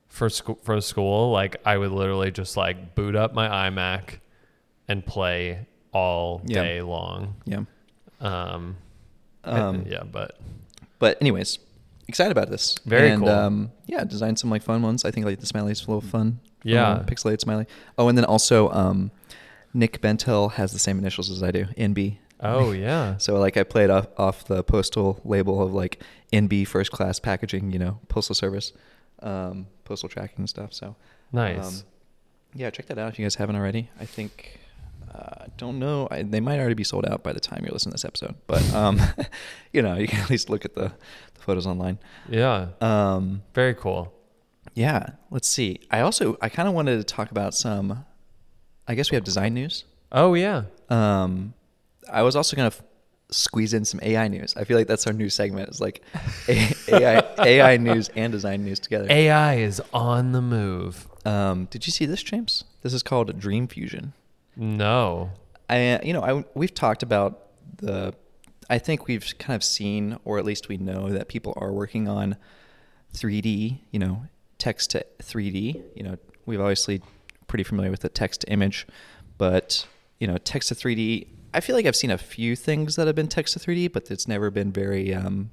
for 0.08 0.28
school 0.28 0.58
for 0.64 0.78
school, 0.82 1.30
like 1.32 1.56
I 1.64 1.78
would 1.78 1.92
literally 1.92 2.30
just 2.30 2.58
like 2.58 2.94
boot 2.94 3.16
up 3.16 3.32
my 3.32 3.48
iMac, 3.70 4.18
and 4.86 5.04
play 5.06 5.66
all 5.92 6.42
Yeah. 6.44 6.62
day 6.62 6.82
long. 6.82 7.36
Yeah. 7.46 7.62
Um, 8.20 8.76
Um, 9.44 9.84
yeah, 9.88 10.02
but 10.04 10.38
But 10.98 11.20
anyways, 11.20 11.58
excited 12.08 12.32
about 12.32 12.50
this. 12.50 12.76
Very 12.84 13.10
and, 13.10 13.22
cool. 13.22 13.30
Um, 13.30 13.72
yeah, 13.86 14.04
designed 14.04 14.38
some 14.38 14.50
like 14.50 14.62
fun 14.62 14.82
ones. 14.82 15.04
I 15.04 15.10
think 15.10 15.26
like 15.26 15.40
the 15.40 15.46
smiley's 15.46 15.84
a 15.84 15.90
little 15.90 16.00
fun. 16.00 16.40
Yeah. 16.62 16.98
little 16.98 17.04
pixelated 17.04 17.40
smiley. 17.40 17.66
Oh, 17.98 18.08
and 18.08 18.16
then 18.16 18.24
also 18.24 18.70
um, 18.70 19.10
Nick 19.74 20.00
Bentel 20.00 20.52
has 20.52 20.72
the 20.72 20.78
same 20.78 20.98
initials 20.98 21.30
as 21.30 21.42
I 21.42 21.50
do, 21.50 21.66
NB. 21.76 22.18
oh 22.40 22.72
yeah, 22.72 23.16
So 23.18 23.36
like 23.38 23.56
I 23.56 23.64
played 23.64 23.90
off, 23.90 24.06
off 24.16 24.44
the 24.44 24.62
postal 24.62 25.20
label 25.24 25.62
of 25.62 25.74
like 25.74 26.02
NB 26.32 26.66
first 26.66 26.90
class 26.90 27.18
packaging, 27.18 27.70
you 27.70 27.78
know, 27.78 28.00
postal 28.08 28.34
service, 28.34 28.72
um, 29.22 29.66
postal 29.84 30.08
tracking 30.08 30.38
and 30.38 30.48
stuff. 30.48 30.72
So 30.72 30.96
nice. 31.32 31.80
um, 31.80 31.86
yeah, 32.54 32.70
check 32.70 32.86
that 32.86 32.98
out 32.98 33.12
if 33.12 33.18
you 33.18 33.24
guys 33.24 33.34
haven't 33.34 33.56
already. 33.56 33.90
I 34.00 34.06
think 34.06 34.60
uh, 35.14 35.46
don't 35.56 35.78
know. 35.78 36.08
I, 36.10 36.22
they 36.22 36.40
might 36.40 36.58
already 36.58 36.74
be 36.74 36.84
sold 36.84 37.06
out 37.06 37.22
by 37.22 37.32
the 37.32 37.40
time 37.40 37.60
you're 37.64 37.72
listening 37.72 37.92
to 37.92 37.94
this 37.94 38.04
episode, 38.04 38.34
but 38.46 38.62
um, 38.74 39.00
you 39.72 39.80
know, 39.82 39.94
you 39.96 40.08
can 40.08 40.20
at 40.20 40.30
least 40.30 40.50
look 40.50 40.64
at 40.64 40.74
the, 40.74 40.88
the 41.34 41.40
photos 41.40 41.66
online. 41.66 41.98
yeah, 42.28 42.68
Um, 42.80 43.42
very 43.54 43.74
cool. 43.74 44.12
yeah, 44.74 45.10
let's 45.30 45.48
see. 45.48 45.80
I 45.90 46.00
also 46.00 46.36
I 46.40 46.48
kind 46.48 46.68
of 46.68 46.74
wanted 46.74 46.96
to 46.98 47.04
talk 47.04 47.30
about 47.30 47.54
some. 47.54 48.04
I 48.88 48.94
guess 48.94 49.10
we 49.10 49.14
have 49.14 49.24
design 49.24 49.54
news. 49.54 49.84
Oh 50.12 50.34
yeah, 50.34 50.64
Um, 50.90 51.54
I 52.12 52.22
was 52.22 52.36
also 52.36 52.54
gonna 52.56 52.66
f- 52.68 52.82
squeeze 53.30 53.72
in 53.72 53.84
some 53.84 53.98
AI 54.02 54.28
news. 54.28 54.54
I 54.56 54.64
feel 54.64 54.76
like 54.76 54.86
that's 54.86 55.06
our 55.06 55.12
new 55.12 55.30
segment. 55.30 55.68
It's 55.68 55.80
like 55.80 56.02
A- 56.48 56.74
AI 56.88 57.22
AI 57.38 57.76
news 57.88 58.10
and 58.14 58.30
design 58.32 58.64
news 58.64 58.78
together. 58.80 59.06
AI 59.10 59.54
is 59.56 59.80
on 59.92 60.32
the 60.32 60.42
move. 60.42 61.08
Um, 61.24 61.66
did 61.70 61.86
you 61.86 61.90
see 61.92 62.04
this, 62.04 62.22
James? 62.22 62.64
This 62.82 62.92
is 62.92 63.02
called 63.02 63.38
Dream 63.38 63.66
Fusion. 63.66 64.12
No. 64.56 65.30
I 65.68 66.00
you 66.02 66.12
know 66.12 66.22
I 66.22 66.44
we've 66.54 66.74
talked 66.74 67.02
about 67.02 67.48
the. 67.76 68.14
I 68.70 68.78
think 68.78 69.06
we've 69.06 69.26
kind 69.38 69.54
of 69.54 69.62
seen, 69.62 70.16
or 70.24 70.38
at 70.38 70.44
least 70.44 70.68
we 70.68 70.78
know 70.78 71.10
that 71.10 71.28
people 71.28 71.52
are 71.58 71.70
working 71.72 72.08
on 72.08 72.36
3D. 73.14 73.78
You 73.90 73.98
know, 73.98 74.26
text 74.58 74.90
to 74.90 75.04
3D. 75.22 75.82
You 75.94 76.02
know, 76.02 76.16
we've 76.46 76.60
obviously 76.60 77.02
pretty 77.46 77.64
familiar 77.64 77.90
with 77.90 78.00
the 78.00 78.08
text 78.08 78.40
to 78.42 78.50
image, 78.50 78.86
but 79.38 79.86
you 80.18 80.26
know, 80.26 80.38
text 80.38 80.68
to 80.70 80.74
3D. 80.74 81.26
I 81.52 81.60
feel 81.60 81.76
like 81.76 81.86
I've 81.86 81.94
seen 81.96 82.10
a 82.10 82.18
few 82.18 82.56
things 82.56 82.96
that 82.96 83.06
have 83.06 83.14
been 83.14 83.28
text 83.28 83.52
to 83.54 83.60
3D, 83.60 83.92
but 83.92 84.10
it's 84.10 84.26
never 84.26 84.50
been 84.50 84.72
very, 84.72 85.14
um, 85.14 85.52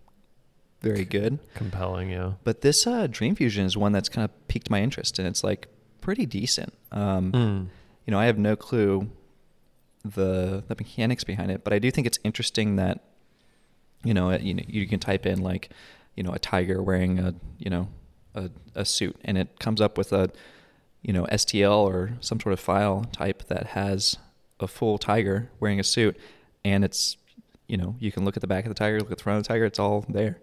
very 0.82 1.06
good. 1.06 1.38
Compelling, 1.54 2.10
yeah. 2.10 2.34
But 2.44 2.62
this 2.62 2.88
uh, 2.88 3.06
Dream 3.06 3.36
Fusion 3.36 3.66
is 3.66 3.78
one 3.78 3.92
that's 3.92 4.10
kind 4.10 4.26
of 4.26 4.48
piqued 4.48 4.70
my 4.72 4.82
interest, 4.82 5.20
and 5.20 5.28
it's 5.28 5.44
like 5.44 5.68
pretty 6.02 6.26
decent. 6.26 6.74
Um, 6.92 7.32
Mm. 7.32 7.68
You 8.06 8.12
know, 8.12 8.20
I 8.20 8.26
have 8.26 8.38
no 8.38 8.56
clue 8.56 9.10
the 10.04 10.64
the 10.68 10.76
mechanics 10.76 11.24
behind 11.24 11.52
it, 11.52 11.64
but 11.64 11.74
I 11.74 11.80
do 11.80 11.92
think 11.92 12.08
it's 12.08 12.20
interesting 12.24 12.76
that 12.78 13.04
you 14.04 14.14
know 14.14 14.32
you 14.32 14.54
know 14.54 14.64
you 14.68 14.88
can 14.88 15.00
type 15.00 15.26
in 15.26 15.42
like 15.42 15.70
you 16.16 16.24
know 16.24 16.34
a 16.34 16.40
tiger 16.40 16.82
wearing 16.82 17.20
a 17.20 17.36
you 17.58 17.70
know 17.70 17.88
a, 18.36 18.50
a 18.76 18.86
suit, 18.86 19.16
and 19.24 19.38
it 19.38 19.60
comes 19.60 19.82
up 19.82 19.98
with 19.98 20.12
a 20.14 20.32
you 21.02 21.14
know 21.14 21.26
STL 21.32 21.84
or 21.86 22.14
some 22.20 22.40
sort 22.40 22.54
of 22.54 22.60
file 22.60 23.06
type 23.12 23.48
that 23.48 23.68
has 23.68 24.18
a 24.60 24.68
full 24.68 24.98
tiger 24.98 25.50
wearing 25.60 25.80
a 25.80 25.84
suit, 25.84 26.18
and 26.66 26.84
it's 26.84 27.18
you 27.68 27.78
know 27.78 27.96
you 28.00 28.12
can 28.12 28.26
look 28.26 28.36
at 28.36 28.42
the 28.42 28.48
back 28.48 28.66
of 28.66 28.70
the 28.70 28.76
tiger, 28.76 29.00
look 29.00 29.12
at 29.12 29.18
the 29.18 29.24
front 29.24 29.38
of 29.38 29.44
the 29.44 29.48
tiger, 29.48 29.66
it's 29.66 29.80
all 29.80 30.06
there. 30.10 30.40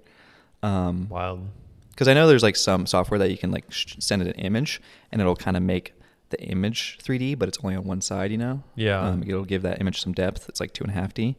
Um, 0.62 1.08
Wild. 1.08 1.46
because 1.90 2.08
I 2.08 2.14
know 2.14 2.26
there's 2.26 2.42
like 2.42 2.56
some 2.56 2.86
software 2.86 3.18
that 3.18 3.30
you 3.30 3.38
can 3.38 3.52
like 3.52 3.70
sh- 3.70 3.94
send 4.00 4.22
it 4.22 4.28
an 4.28 4.34
image 4.34 4.80
and 5.12 5.20
it'll 5.20 5.36
kind 5.36 5.56
of 5.56 5.62
make 5.62 5.92
the 6.30 6.40
image 6.42 6.98
3D, 7.02 7.38
but 7.38 7.48
it's 7.48 7.58
only 7.62 7.76
on 7.76 7.84
one 7.84 8.00
side, 8.00 8.30
you 8.30 8.38
know. 8.38 8.62
Yeah. 8.74 9.00
Um, 9.00 9.22
it'll 9.22 9.44
give 9.44 9.62
that 9.62 9.80
image 9.80 10.00
some 10.00 10.12
depth. 10.12 10.48
It's 10.48 10.60
like 10.60 10.72
two 10.72 10.84
and 10.84 10.90
a 10.90 10.94
half 10.94 11.14
D, 11.14 11.36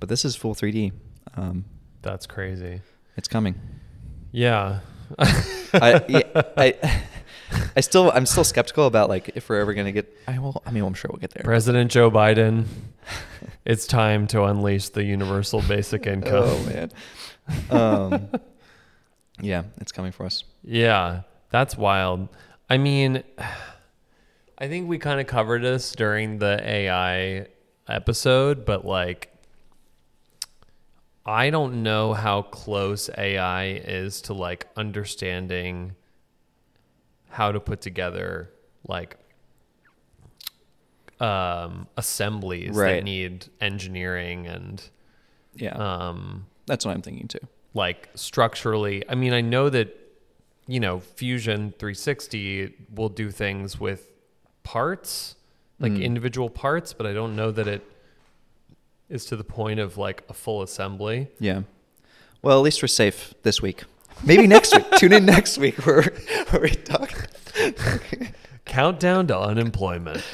but 0.00 0.08
this 0.08 0.24
is 0.24 0.36
full 0.36 0.54
3D. 0.54 0.92
Um, 1.36 1.64
That's 2.02 2.26
crazy. 2.26 2.80
it's 3.16 3.28
coming. 3.28 3.54
Yeah. 4.30 4.80
I, 5.18 6.04
yeah, 6.08 6.42
I, 6.56 6.74
I 7.76 7.80
still, 7.80 8.10
I'm 8.12 8.26
still 8.26 8.44
skeptical 8.44 8.86
about 8.86 9.08
like 9.08 9.30
if 9.34 9.48
we're 9.48 9.60
ever 9.60 9.74
gonna 9.74 9.92
get. 9.92 10.10
I 10.26 10.38
will. 10.38 10.62
I 10.64 10.70
mean, 10.70 10.84
I'm 10.84 10.94
sure 10.94 11.10
we'll 11.12 11.20
get 11.20 11.32
there. 11.32 11.42
President 11.44 11.90
Joe 11.90 12.10
Biden, 12.10 12.64
it's 13.64 13.86
time 13.86 14.26
to 14.28 14.44
unleash 14.44 14.88
the 14.88 15.04
universal 15.04 15.60
basic 15.62 16.06
income. 16.06 16.44
Oh 16.46 16.64
man. 16.64 16.90
Um, 17.70 18.28
yeah, 19.40 19.64
it's 19.80 19.92
coming 19.92 20.12
for 20.12 20.24
us. 20.24 20.44
Yeah, 20.64 21.22
that's 21.50 21.76
wild. 21.76 22.28
I 22.70 22.78
mean, 22.78 23.22
I 24.62 24.68
think 24.68 24.88
we 24.88 24.96
kind 24.98 25.20
of 25.20 25.26
covered 25.26 25.62
this 25.64 25.90
during 25.90 26.38
the 26.38 26.60
AI 26.64 27.48
episode, 27.88 28.64
but 28.64 28.84
like, 28.84 29.28
I 31.26 31.50
don't 31.50 31.82
know 31.82 32.12
how 32.14 32.42
close 32.42 33.10
AI 33.18 33.64
is 33.70 34.22
to 34.22 34.34
like 34.34 34.68
understanding 34.76 35.96
how 37.28 37.50
to 37.50 37.58
put 37.58 37.80
together 37.80 38.50
like 38.86 39.16
um 41.18 41.88
assemblies 41.96 42.76
that 42.76 43.02
need 43.04 43.46
engineering 43.60 44.46
and 44.46 44.80
Yeah, 45.56 45.72
um 45.72 46.46
that's 46.66 46.84
what 46.84 46.94
I'm 46.94 47.02
thinking 47.02 47.26
too. 47.28 47.38
like 47.74 48.10
structurally 48.14 49.02
i 49.08 49.14
mean 49.14 49.32
i 49.32 49.40
know 49.40 49.70
that 49.70 49.96
you 50.66 50.78
know 50.80 51.00
fusion 51.00 51.72
360 51.78 52.74
will 52.94 53.08
do 53.08 53.30
things 53.30 53.78
with 53.80 54.11
parts 54.62 55.34
like 55.80 55.92
Mm. 55.92 56.02
individual 56.02 56.48
parts 56.50 56.92
but 56.92 57.06
i 57.06 57.12
don't 57.12 57.34
know 57.34 57.50
that 57.50 57.66
it 57.68 57.82
is 59.08 59.24
to 59.26 59.36
the 59.36 59.44
point 59.44 59.80
of 59.80 59.98
like 59.98 60.22
a 60.28 60.32
full 60.34 60.62
assembly 60.62 61.28
Yeah. 61.40 61.62
Well, 62.42 62.58
at 62.58 62.62
least 62.62 62.82
we're 62.82 62.88
safe 62.88 63.34
this 63.44 63.62
week. 63.62 63.84
Maybe 64.24 64.46
next 64.48 64.74
week. 64.74 64.90
Tune 64.96 65.12
in 65.12 65.24
next 65.26 65.58
week 65.58 65.76
where, 65.86 66.02
where 66.50 66.62
we 66.62 66.70
talk. 66.70 67.28
countdown 68.64 69.26
to 69.28 69.38
unemployment 69.38 70.24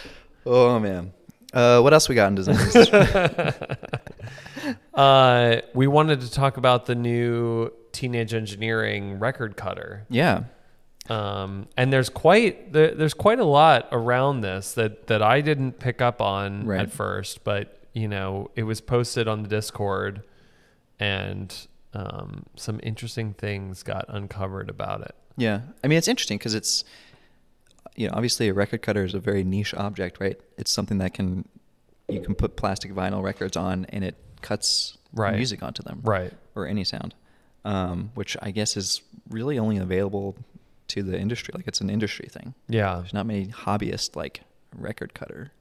oh 0.47 0.79
man. 0.79 1.13
Uh, 1.53 1.81
what 1.81 1.93
else 1.95 2.09
we 2.09 2.15
got 2.15 2.29
in 2.29 2.35
design? 2.35 2.57
uh 4.95 5.57
we 5.75 5.87
wanted 5.87 6.21
to 6.21 6.31
talk 6.31 6.57
about 6.57 6.87
the 6.87 6.95
new 6.95 7.71
teenage 7.93 8.35
engineering 8.35 9.19
record 9.19 9.57
cutter 9.57 10.05
yeah. 10.11 10.45
Um, 11.09 11.69
and 11.77 11.93
there's 11.93 12.09
quite 12.09 12.73
there, 12.73 12.95
there's 12.95 13.15
quite 13.15 13.39
a 13.39 13.45
lot 13.45 13.89
around 13.93 14.41
this 14.43 14.73
that 14.75 15.07
that 15.07 15.23
I 15.23 15.41
didn't 15.41 15.79
pick 15.79 16.01
up 16.01 16.21
on 16.21 16.67
Right. 16.67 16.81
at 16.81 16.93
first, 16.93 17.45
but 17.45 17.81
you 17.93 18.09
know 18.09 18.51
it 18.55 18.65
was 18.65 18.81
posted 18.81 19.27
on 19.29 19.43
the 19.43 19.49
Discord, 19.49 20.23
and 21.01 21.55
um, 21.95 22.45
some 22.57 22.81
interesting 22.83 23.33
things 23.35 23.83
got 23.83 24.05
uncovered 24.09 24.69
about 24.69 25.01
it. 25.03 25.15
Yeah. 25.37 25.61
I 25.83 25.87
mean, 25.89 25.97
it's 25.99 26.09
interesting 26.09 26.37
because 26.37 26.55
it's, 26.55 26.85
you 27.97 28.07
know, 28.09 28.13
obviously 28.15 28.49
a 28.49 28.55
record 28.55 28.83
cutter 28.83 29.05
is 29.05 29.15
a 29.15 29.21
very 29.21 29.43
niche 29.45 29.73
object, 29.75 30.21
right? 30.21 30.39
It's 30.59 30.71
something 30.71 30.99
that 30.99 31.15
can, 31.15 31.49
you 32.09 32.21
can 32.21 32.35
put 32.35 32.57
plastic 32.57 32.93
vinyl 32.93 33.23
records 33.23 33.57
on 33.57 33.87
and 33.87 34.05
it 34.05 34.17
cuts 34.43 34.99
Right. 35.15 35.35
music 35.37 35.63
onto 35.63 35.83
them. 35.83 36.01
Right. 36.05 36.33
Or 36.55 36.67
any 36.67 36.85
sound, 36.85 37.15
um, 37.65 38.11
which 38.15 38.37
I 38.43 38.51
guess 38.51 38.77
is 38.77 39.01
really 39.31 39.59
only 39.59 39.79
available 39.79 40.37
to 40.89 41.03
the 41.03 41.19
industry. 41.19 41.53
Like 41.55 41.67
it's 41.69 41.81
an 41.81 41.91
industry 41.91 42.29
thing. 42.31 42.55
Yeah. 42.69 42.97
There's 42.97 43.15
not 43.15 43.27
many 43.27 43.47
hobbyist 43.49 44.17
like 44.17 44.43
record 44.77 45.15
cutter 45.15 45.53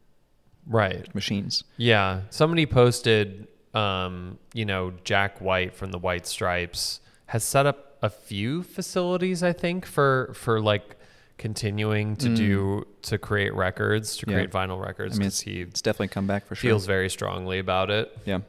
Right. 0.66 1.14
machines. 1.16 1.64
Yeah. 1.78 2.22
Somebody 2.30 2.66
posted, 2.66 3.48
um, 3.74 4.38
you 4.54 4.66
know, 4.66 4.94
Jack 5.04 5.40
White 5.40 5.74
from 5.76 5.92
the 5.92 5.98
White 6.00 6.26
Stripes 6.28 7.00
has 7.28 7.44
set 7.44 7.66
up 7.66 7.98
a 8.02 8.10
few 8.10 8.64
facilities, 8.64 9.44
I 9.44 9.54
think, 9.54 9.86
for 9.86 10.32
for 10.34 10.60
like 10.62 10.96
continuing 11.38 12.16
to 12.18 12.30
Mm. 12.30 12.36
do 12.36 12.88
to 13.04 13.18
create 13.18 13.54
records, 13.54 14.18
to 14.18 14.26
Yeah. 14.28 14.34
create 14.36 14.52
vinyl 14.52 14.84
records. 14.84 15.18
I 15.18 15.20
mean, 15.20 15.28
'cause 15.30 15.42
he 15.42 15.62
It's 15.62 15.82
definitely 15.82 16.08
come 16.10 16.26
back 16.28 16.46
for 16.48 16.56
sure. 16.56 16.70
feels 16.70 16.86
very 16.86 17.10
strongly 17.10 17.60
about 17.60 17.90
it. 17.92 18.18
yeah. 18.26 18.40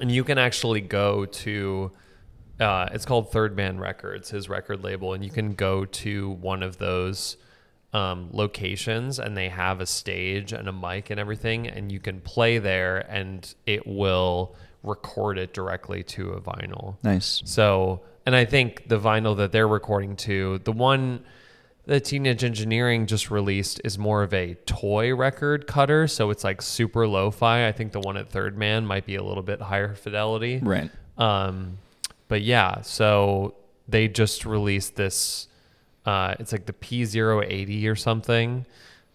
And 0.00 0.10
you 0.10 0.24
can 0.24 0.38
actually 0.38 0.80
go 0.80 1.26
to, 1.26 1.92
uh, 2.60 2.88
it's 2.92 3.04
called 3.04 3.32
Third 3.32 3.56
Man 3.56 3.78
Records, 3.78 4.30
his 4.30 4.48
record 4.48 4.82
label, 4.84 5.14
and 5.14 5.24
you 5.24 5.30
can 5.30 5.54
go 5.54 5.84
to 5.84 6.30
one 6.30 6.62
of 6.62 6.78
those 6.78 7.36
um, 7.92 8.30
locations 8.32 9.18
and 9.18 9.36
they 9.36 9.48
have 9.48 9.80
a 9.80 9.86
stage 9.86 10.52
and 10.52 10.68
a 10.68 10.72
mic 10.72 11.10
and 11.10 11.20
everything, 11.20 11.66
and 11.68 11.90
you 11.92 12.00
can 12.00 12.20
play 12.20 12.58
there 12.58 12.98
and 13.10 13.54
it 13.66 13.86
will 13.86 14.54
record 14.82 15.38
it 15.38 15.52
directly 15.52 16.02
to 16.02 16.30
a 16.30 16.40
vinyl. 16.40 16.96
Nice. 17.02 17.42
So, 17.44 18.02
and 18.26 18.34
I 18.34 18.44
think 18.44 18.88
the 18.88 18.98
vinyl 18.98 19.36
that 19.36 19.52
they're 19.52 19.68
recording 19.68 20.16
to, 20.16 20.58
the 20.64 20.72
one 20.72 21.24
that 21.86 22.04
Teenage 22.04 22.44
Engineering 22.44 23.06
just 23.06 23.30
released 23.30 23.80
is 23.84 23.98
more 23.98 24.22
of 24.22 24.32
a 24.32 24.54
toy 24.66 25.14
record 25.14 25.66
cutter. 25.66 26.06
So 26.06 26.30
it's 26.30 26.44
like 26.44 26.62
super 26.62 27.06
lo 27.06 27.30
fi. 27.30 27.66
I 27.66 27.72
think 27.72 27.92
the 27.92 28.00
one 28.00 28.16
at 28.16 28.30
Third 28.30 28.56
Man 28.56 28.86
might 28.86 29.04
be 29.04 29.16
a 29.16 29.22
little 29.22 29.42
bit 29.42 29.60
higher 29.60 29.94
fidelity. 29.94 30.60
Right. 30.62 30.90
Um, 31.18 31.78
but 32.32 32.40
yeah, 32.42 32.80
so 32.80 33.54
they 33.88 34.08
just 34.08 34.46
released 34.46 34.96
this. 34.96 35.48
Uh, 36.06 36.34
it's 36.40 36.50
like 36.52 36.64
the 36.66 36.72
PO-80 36.72 37.86
or 37.92 37.96
something. 37.96 38.64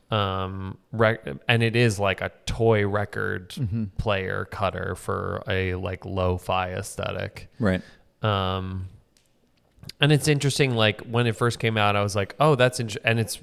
um 0.10 0.78
rec- 0.94 1.28
and 1.50 1.62
it 1.64 1.76
is 1.76 2.00
like 2.00 2.22
a 2.22 2.32
toy 2.46 2.88
record 2.88 3.50
Mm-hmm. 3.50 3.86
player 3.98 4.46
cutter 4.46 4.96
for 4.96 5.44
a 5.50 5.76
like 5.76 6.06
lo-fi 6.06 6.70
aesthetic 6.82 7.50
Right. 7.60 7.82
um 8.22 8.88
and 10.00 10.12
it's 10.14 10.30
interesting 10.30 10.76
like 10.76 11.02
when 11.02 11.28
it 11.28 11.36
first 11.36 11.60
came 11.60 11.76
out 11.84 11.98
i 11.98 12.04
was 12.04 12.16
like 12.16 12.36
oh 12.40 12.56
that's 12.56 12.80
int-, 12.80 12.98
and 13.04 13.20
it's 13.20 13.36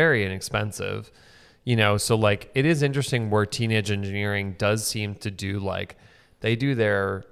very 0.00 0.24
inexpensive 0.24 1.10
you 1.64 1.76
know 1.76 1.98
so 1.98 2.16
like 2.16 2.50
it 2.54 2.64
is 2.64 2.82
interesting 2.82 3.28
where 3.28 3.44
teenage 3.44 3.90
engineering 3.90 4.54
does 4.56 4.86
seem 4.86 5.16
to 5.16 5.30
do 5.30 5.58
like 5.58 5.96
they 6.40 6.56
do 6.56 6.74
their 6.74 7.24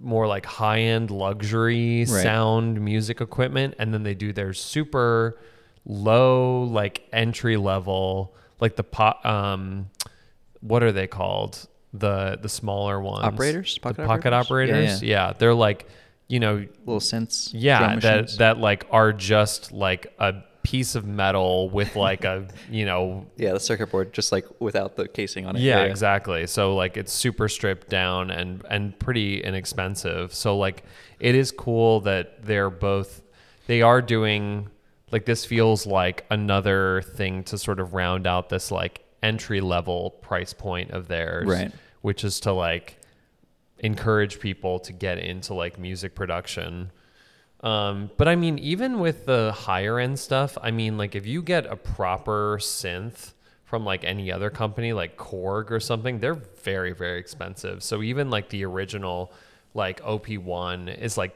more 0.00 0.26
like 0.26 0.44
high-end 0.46 1.10
luxury 1.10 2.00
Right. 2.00 2.22
sound 2.22 2.80
music 2.80 3.20
equipment 3.20 3.74
and 3.78 3.92
then 3.94 4.02
they 4.02 4.14
do 4.14 4.32
their 4.32 4.52
super 4.52 5.38
low 5.86 6.62
like 6.64 7.02
entry 7.12 7.56
level 7.56 8.34
like 8.60 8.76
the 8.76 8.82
pot 8.84 9.24
um 9.24 9.88
what 10.60 10.82
are 10.82 10.92
they 10.92 11.06
called 11.06 11.66
the 11.94 12.38
the 12.42 12.48
smaller 12.48 13.00
ones 13.00 13.24
Operators? 13.24 13.74
the 13.74 13.80
Pocket 13.80 14.06
pocket 14.06 14.32
operators? 14.32 14.74
Yeah, 14.74 14.82
operators 14.82 15.02
yeah, 15.02 15.32
they're 15.38 15.54
like 15.54 15.88
you 16.28 16.40
know 16.40 16.66
Little 16.84 17.00
synths. 17.00 17.50
yeah 17.54 17.94
that 17.94 17.94
machines. 18.02 18.36
that 18.38 18.58
like 18.58 18.86
are 18.90 19.12
just 19.12 19.72
like 19.72 20.12
a 20.18 20.34
piece 20.68 20.96
of 20.96 21.06
metal 21.06 21.70
with 21.70 21.94
like 21.94 22.24
a 22.24 22.48
you 22.68 22.84
know 22.84 23.24
Yeah, 23.36 23.52
the 23.52 23.60
circuit 23.60 23.88
board, 23.92 24.12
just 24.12 24.32
like 24.32 24.46
without 24.58 24.96
the 24.96 25.06
casing 25.06 25.46
on 25.46 25.54
it. 25.54 25.62
yeah, 25.62 25.82
exactly 25.82 26.46
so 26.48 26.74
like 26.74 26.96
it's 26.96 27.12
super 27.12 27.48
stripped 27.48 27.88
down 27.88 28.30
and 28.32 28.64
and 28.68 28.98
pretty 28.98 29.40
inexpensive 29.44 30.34
so 30.34 30.58
like 30.58 30.82
it 31.20 31.36
is 31.36 31.52
cool 31.52 32.00
that 32.00 32.44
they're 32.44 32.68
both 32.70 33.22
they 33.68 33.80
are 33.80 34.02
doing 34.02 34.68
like 35.12 35.24
this 35.24 35.44
feels 35.44 35.86
like 35.86 36.26
another 36.30 37.02
thing 37.14 37.44
to 37.44 37.56
sort 37.56 37.78
of 37.78 37.94
round 37.94 38.26
out 38.26 38.48
this 38.48 38.72
like 38.72 39.04
entry 39.22 39.60
level 39.60 40.10
price 40.20 40.52
point 40.52 40.90
of 40.90 41.06
theirs 41.06 41.46
Right. 41.46 41.70
which 42.00 42.24
is 42.24 42.40
to 42.40 42.52
like 42.52 42.98
encourage 43.78 44.40
people 44.40 44.78
to 44.80 44.92
get 44.92 45.18
into 45.18 45.54
like 45.54 45.78
music 45.78 46.14
production 46.16 46.90
um, 47.60 48.10
but 48.16 48.28
I 48.28 48.36
mean, 48.36 48.58
even 48.58 48.98
with 48.98 49.26
the 49.26 49.52
higher 49.52 49.98
end 49.98 50.18
stuff, 50.18 50.58
I 50.60 50.70
mean, 50.70 50.98
like 50.98 51.14
if 51.14 51.26
you 51.26 51.42
get 51.42 51.66
a 51.66 51.76
proper 51.76 52.58
synth 52.60 53.32
from 53.64 53.84
like 53.84 54.04
any 54.04 54.30
other 54.30 54.50
company, 54.50 54.92
like 54.92 55.16
Korg 55.16 55.70
or 55.70 55.80
something, 55.80 56.20
they're 56.20 56.34
very, 56.34 56.92
very 56.92 57.18
expensive. 57.18 57.82
So 57.82 58.02
even 58.02 58.30
like 58.30 58.50
the 58.50 58.64
original, 58.64 59.32
like 59.74 60.00
OP1 60.02 60.96
is 60.98 61.16
like 61.16 61.34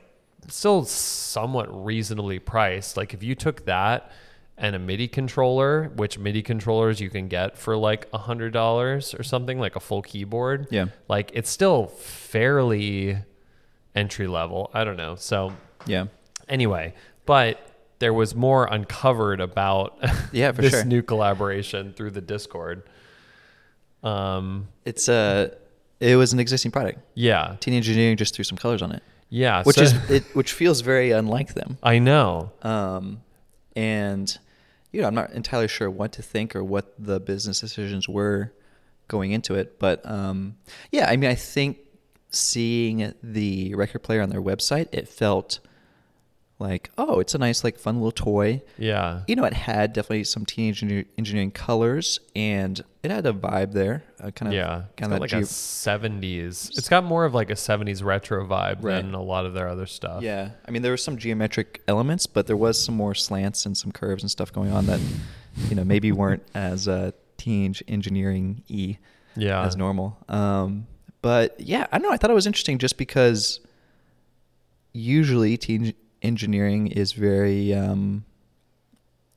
still 0.49 0.85
somewhat 0.85 1.85
reasonably 1.85 2.39
priced. 2.39 2.97
Like 2.97 3.15
if 3.15 3.23
you 3.23 3.35
took 3.35 3.65
that 3.65 4.13
and 4.57 4.77
a 4.77 4.79
MIDI 4.79 5.09
controller, 5.09 5.91
which 5.97 6.19
MIDI 6.19 6.43
controllers 6.43 7.01
you 7.01 7.09
can 7.09 7.29
get 7.29 7.57
for 7.57 7.77
like 7.77 8.07
a 8.13 8.19
hundred 8.19 8.53
dollars 8.53 9.15
or 9.15 9.23
something, 9.23 9.59
like 9.59 9.75
a 9.75 9.81
full 9.81 10.03
keyboard. 10.03 10.69
Yeah. 10.71 10.87
Like 11.09 11.31
it's 11.35 11.49
still 11.49 11.87
fairly 11.87 13.17
entry 13.95 14.27
level. 14.27 14.71
I 14.75 14.85
don't 14.85 14.97
know. 14.97 15.15
So 15.17 15.53
Yeah. 15.87 16.07
anyway, 16.49 16.95
but 17.27 17.67
there 17.99 18.15
was 18.15 18.35
more 18.35 18.67
uncovered 18.67 19.41
about 19.41 19.99
Yeah, 20.33 20.53
for 20.53 20.63
this 20.63 20.73
sure. 20.73 20.85
new 20.85 21.03
collaboration 21.03 21.93
through 21.95 22.13
the 22.13 22.21
Discord. 22.21 22.83
Um, 24.03 24.69
It's 24.85 25.09
uh 25.09 25.55
it 26.01 26.17
was 26.17 26.33
an 26.33 26.41
existing 26.41 26.71
product. 26.71 26.99
yeah, 27.15 27.57
Teenage 27.61 27.87
Engineering 27.87 28.17
just 28.17 28.35
threw 28.35 28.43
some 28.45 28.57
colors 28.57 28.81
on 28.81 28.91
it, 28.93 29.03
yeah, 29.29 29.63
which 29.65 29.77
so- 29.77 29.83
is 29.83 29.93
it, 30.11 30.25
which 30.35 30.53
feels 30.55 30.81
very 30.81 31.11
unlike 31.11 31.53
them. 31.53 31.77
I 31.83 31.99
know. 31.99 32.53
Um, 32.63 33.21
and 33.77 34.37
you 34.93 35.03
know, 35.03 35.07
I'm 35.09 35.15
not 35.15 35.33
entirely 35.33 35.69
sure 35.69 35.91
what 35.91 36.13
to 36.13 36.23
think 36.23 36.57
or 36.57 36.65
what 36.65 36.95
the 36.99 37.21
business 37.21 37.61
decisions 37.61 38.09
were 38.09 38.53
going 39.09 39.33
into 39.33 39.55
it, 39.57 39.79
but 39.79 40.01
um, 40.09 40.57
yeah, 40.91 41.09
I 41.11 41.17
mean, 41.17 41.29
I 41.31 41.35
think 41.35 41.77
seeing 42.31 43.13
the 43.23 43.75
record 43.75 44.01
player 44.03 44.23
on 44.23 44.31
their 44.31 44.43
website, 44.43 44.89
it 44.93 45.09
felt 45.09 45.61
like, 46.59 46.91
oh, 46.99 47.21
it's 47.21 47.35
a 47.35 47.39
nice, 47.39 47.65
like, 47.65 47.79
fun 47.79 47.95
little 47.97 48.13
toy. 48.13 48.61
Yeah, 48.77 49.23
You 49.27 49.35
know, 49.35 49.45
it 49.45 49.55
had 49.55 49.95
definitely 49.95 50.25
some 50.25 50.45
teenage 50.45 50.83
engineering 51.17 51.51
colors, 51.53 52.21
and 52.37 52.79
it 53.03 53.11
had 53.11 53.25
a 53.25 53.33
vibe 53.33 53.73
there, 53.73 54.05
uh, 54.23 54.31
kind 54.31 54.49
of, 54.49 54.55
yeah. 54.55 54.83
Kind 54.99 55.15
of 55.15 55.21
like 55.21 55.33
a 55.33 55.37
'70s. 55.37 56.77
It's 56.77 56.89
got 56.91 57.03
more 57.03 57.25
of 57.25 57.33
like 57.33 57.49
a 57.49 57.55
'70s 57.55 58.05
retro 58.05 58.47
vibe 58.47 58.83
Right. 58.83 58.97
than 59.03 59.15
a 59.15 59.23
lot 59.23 59.47
of 59.47 59.55
their 59.55 59.69
other 59.69 59.87
stuff. 59.87 60.23
Yeah, 60.23 60.51
I 60.67 60.71
mean 60.71 60.83
there 60.83 60.93
were 60.93 60.97
some 60.99 61.17
geometric 61.17 61.83
elements, 61.89 62.27
but 62.27 62.47
there 62.47 62.59
was 62.59 62.83
some 62.83 62.95
more 62.95 63.15
slants 63.15 63.65
and 63.65 63.75
some 63.75 63.91
curves 63.91 64.23
and 64.23 64.31
stuff 64.31 64.53
going 64.53 64.71
on 64.71 64.85
that, 64.85 65.01
you 65.71 65.77
know, 65.77 65.85
maybe 65.85 66.13
weren't 66.13 66.43
as 66.55 66.87
uh, 66.89 67.13
teenage 67.39 67.83
engineering 67.89 68.63
y 68.69 68.99
yeah, 69.35 69.65
as 69.65 69.77
normal. 69.77 70.19
Um, 70.29 70.87
but 71.23 71.59
yeah, 71.61 71.87
I 71.93 71.99
don't 71.99 72.09
know. 72.09 72.13
I 72.15 72.17
thought 72.17 72.31
it 72.31 72.35
was 72.35 72.47
interesting 72.47 72.79
just 72.79 72.97
because 72.97 73.61
usually 74.93 75.57
teen 75.57 75.95
engineering 76.23 76.89
is 76.89 77.13
very, 77.13 77.73
um, 77.75 78.25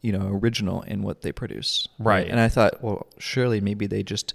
you 0.01 0.11
know, 0.11 0.27
original 0.27 0.81
in 0.83 1.01
what 1.03 1.21
they 1.21 1.31
produce. 1.31 1.87
Right. 1.99 2.27
And 2.27 2.39
I 2.39 2.49
thought, 2.49 2.83
well, 2.83 3.07
surely 3.17 3.61
maybe 3.61 3.87
they 3.87 4.03
just, 4.03 4.33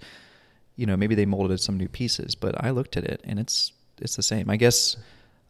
you 0.75 0.85
know, 0.85 0.97
maybe 0.97 1.15
they 1.15 1.25
molded 1.25 1.59
some 1.59 1.77
new 1.77 1.87
pieces. 1.87 2.35
But 2.35 2.63
I 2.63 2.69
looked 2.71 2.97
at 2.97 3.03
it 3.03 3.21
and 3.23 3.39
it's 3.39 3.71
it's 4.01 4.15
the 4.15 4.23
same. 4.23 4.49
I 4.49 4.55
guess. 4.55 4.97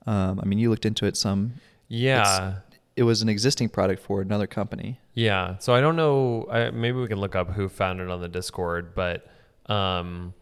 Um, 0.07 0.39
I 0.41 0.45
mean, 0.45 0.59
you 0.59 0.69
looked 0.69 0.85
into 0.85 1.05
it 1.05 1.17
some. 1.17 1.53
yeah. 1.87 2.55
It 2.95 3.03
was 3.03 3.21
an 3.21 3.29
existing 3.29 3.69
product 3.69 4.01
for 4.03 4.19
another 4.21 4.45
company. 4.45 4.99
Yeah. 5.13 5.57
So 5.59 5.73
I 5.73 5.79
don't 5.79 5.95
know. 5.95 6.47
I, 6.51 6.69
maybe 6.71 6.97
we 6.99 7.07
can 7.07 7.19
look 7.21 7.33
up 7.33 7.51
who 7.51 7.69
found 7.69 8.01
it 8.01 8.09
on 8.09 8.19
the 8.19 8.27
Discord, 8.27 8.93
but 8.93 9.25
um, 9.67 10.33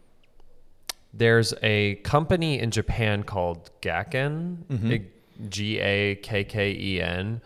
there's 1.12 1.54
a 1.62 1.96
company 1.96 2.58
in 2.58 2.70
Japan 2.70 3.22
called 3.22 3.70
Gakken, 3.82 4.58
Mhm. 4.70 5.04
G 5.48 5.78
A 5.78 6.16
K 6.16 6.44
K 6.44 6.70
E 6.72 7.00
N, 7.00 7.40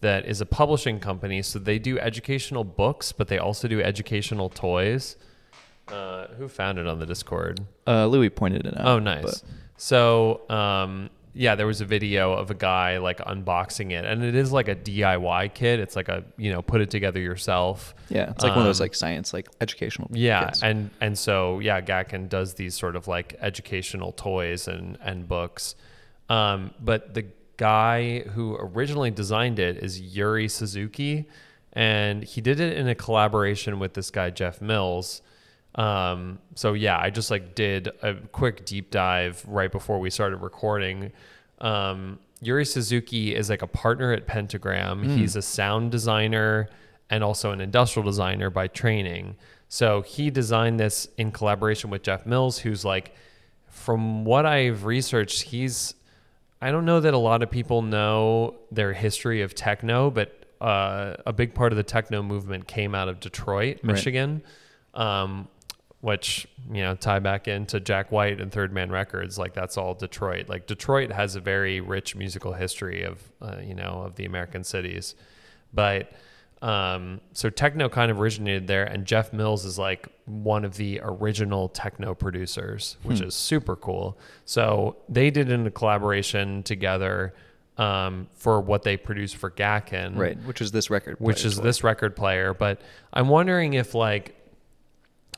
that 0.00 0.26
is 0.26 0.40
a 0.40 0.46
publishing 0.46 1.00
company. 1.00 1.42
So 1.42 1.58
they 1.58 1.78
do 1.78 1.98
educational 1.98 2.64
books, 2.64 3.12
but 3.12 3.28
they 3.28 3.38
also 3.38 3.66
do 3.68 3.80
educational 3.82 4.48
toys. 4.48 5.16
Uh, 5.88 6.26
who 6.36 6.48
found 6.48 6.78
it 6.78 6.86
on 6.86 6.98
the 6.98 7.06
Discord? 7.06 7.60
Uh, 7.86 8.06
Louis 8.06 8.28
pointed 8.28 8.66
it 8.66 8.76
out. 8.78 8.86
Oh, 8.86 8.98
nice. 8.98 9.22
but- 9.40 9.42
So, 9.80 10.42
um, 10.50 11.08
yeah, 11.34 11.54
there 11.54 11.66
was 11.66 11.80
a 11.80 11.84
video 11.84 12.32
of 12.32 12.50
a 12.50 12.54
guy 12.54 12.98
like 12.98 13.18
unboxing 13.18 13.92
it, 13.92 14.04
and 14.04 14.24
it 14.24 14.34
is 14.34 14.50
like 14.52 14.68
a 14.68 14.74
DIY 14.74 15.54
kit. 15.54 15.78
It's 15.80 15.94
like 15.96 16.08
a 16.08 16.24
you 16.36 16.50
know 16.52 16.62
put 16.62 16.80
it 16.80 16.90
together 16.90 17.20
yourself. 17.20 17.94
yeah, 18.08 18.30
it's 18.30 18.42
like 18.42 18.52
one 18.52 18.60
of 18.60 18.64
those 18.66 18.80
Um, 18.80 18.84
like 18.86 18.94
science, 18.94 19.32
like 19.32 19.48
educational. 19.60 20.08
Yeah, 20.12 20.46
kits. 20.46 20.62
and 20.62 20.90
and 21.00 21.18
so 21.18 21.58
yeah, 21.60 21.80
Gakken 21.80 22.28
does 22.28 22.54
these 22.54 22.74
sort 22.74 22.96
of 22.96 23.06
like 23.08 23.36
educational 23.40 24.12
toys 24.12 24.68
and 24.68 24.98
and 25.02 25.26
books. 25.28 25.74
Um, 26.28 26.72
but 26.80 27.14
the 27.14 27.26
guy 27.56 28.20
who 28.20 28.56
originally 28.56 29.10
designed 29.10 29.58
it 29.58 29.78
is 29.78 30.00
Yuri 30.00 30.48
Suzuki, 30.48 31.26
and 31.72 32.22
he 32.24 32.40
did 32.40 32.60
it 32.60 32.76
in 32.76 32.88
a 32.88 32.94
collaboration 32.94 33.78
with 33.78 33.94
this 33.94 34.10
guy 34.10 34.30
Jeff 34.30 34.60
Mills. 34.60 35.22
Um, 35.78 36.38
so 36.54 36.72
yeah, 36.74 36.98
I 36.98 37.10
just 37.10 37.30
like 37.30 37.54
did 37.54 37.88
a 38.02 38.14
quick 38.32 38.64
deep 38.64 38.90
dive 38.90 39.44
right 39.46 39.70
before 39.70 39.98
we 40.00 40.10
started 40.10 40.38
recording. 40.38 41.12
Um, 41.60 42.18
Yuri 42.40 42.64
Suzuki 42.64 43.34
is 43.34 43.48
like 43.48 43.62
a 43.62 43.66
partner 43.66 44.12
at 44.12 44.26
Pentagram. 44.26 45.02
He's 45.16 45.36
a 45.36 45.42
sound 45.42 45.90
designer 45.90 46.68
and 47.10 47.22
also 47.24 47.52
an 47.52 47.60
industrial 47.60 48.04
designer 48.04 48.50
by 48.50 48.66
training. 48.68 49.36
So 49.68 50.02
he 50.02 50.30
designed 50.30 50.78
this 50.80 51.08
in 51.16 51.30
collaboration 51.30 51.90
with 51.90 52.02
Jeff 52.02 52.26
Mills, 52.26 52.58
who's 52.58 52.84
like, 52.84 53.14
from 53.68 54.24
what 54.24 54.46
I've 54.46 54.84
researched, 54.84 55.42
he's 55.42 55.94
I 56.60 56.72
don't 56.72 56.84
know 56.84 56.98
that 56.98 57.14
a 57.14 57.18
lot 57.18 57.44
of 57.44 57.50
people 57.52 57.82
know 57.82 58.56
their 58.72 58.92
history 58.92 59.42
of 59.42 59.54
techno, 59.54 60.10
but 60.10 60.44
uh, 60.60 61.14
a 61.24 61.32
big 61.32 61.54
part 61.54 61.72
of 61.72 61.76
the 61.76 61.84
techno 61.84 62.20
movement 62.22 62.66
came 62.66 62.96
out 62.96 63.08
of 63.08 63.20
Detroit, 63.20 63.76
Right. 63.76 63.92
Michigan, 63.94 64.42
um, 64.94 65.46
which 66.00 66.46
you 66.70 66.82
know 66.82 66.94
tie 66.94 67.18
back 67.18 67.48
into 67.48 67.80
Jack 67.80 68.12
White 68.12 68.40
and 68.40 68.52
Third 68.52 68.72
Man 68.72 68.90
Records. 68.90 69.38
Like 69.38 69.54
that's 69.54 69.76
all 69.76 69.94
Detroit. 69.94 70.48
Like 70.48 70.66
Detroit 70.66 71.10
has 71.12 71.34
a 71.36 71.40
very 71.40 71.80
rich 71.80 72.14
musical 72.14 72.52
history 72.52 73.02
of 73.02 73.20
uh, 73.42 73.56
you 73.62 73.74
know 73.74 74.02
of 74.06 74.14
the 74.16 74.24
American 74.24 74.62
cities, 74.64 75.14
but 75.74 76.12
um, 76.60 77.20
so 77.34 77.50
techno 77.50 77.88
kind 77.88 78.10
of 78.10 78.20
originated 78.20 78.66
there, 78.66 78.82
and 78.84 79.04
Jeff 79.04 79.32
Mills 79.32 79.64
is 79.64 79.78
like 79.78 80.08
one 80.24 80.64
of 80.64 80.76
the 80.76 81.00
original 81.04 81.68
techno 81.68 82.14
producers, 82.14 82.96
which 83.04 83.18
Hmm. 83.20 83.26
is 83.26 83.34
super 83.34 83.76
cool. 83.76 84.18
So 84.44 84.96
they 85.08 85.30
did 85.30 85.50
in 85.52 85.66
a 85.66 85.70
collaboration 85.70 86.64
together 86.64 87.32
um, 87.76 88.26
for 88.34 88.60
what 88.60 88.82
they 88.82 88.96
produced 88.96 89.36
for 89.36 89.52
Gakken, 89.52 90.16
right, 90.16 90.36
which 90.44 90.60
is 90.60 90.72
this 90.72 90.90
record, 90.90 91.16
Which 91.20 91.44
is 91.44 91.60
this 91.60 91.84
record 91.84 92.16
player. 92.16 92.52
But 92.52 92.80
I'm 93.12 93.28
wondering 93.28 93.74
if 93.74 93.94
like 93.94 94.34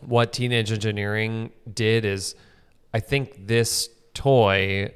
what 0.02 0.32
Teenage 0.32 0.72
Engineering 0.72 1.50
did 1.72 2.04
is, 2.04 2.34
I 2.94 3.00
think 3.00 3.46
this 3.46 3.88
toy 4.14 4.92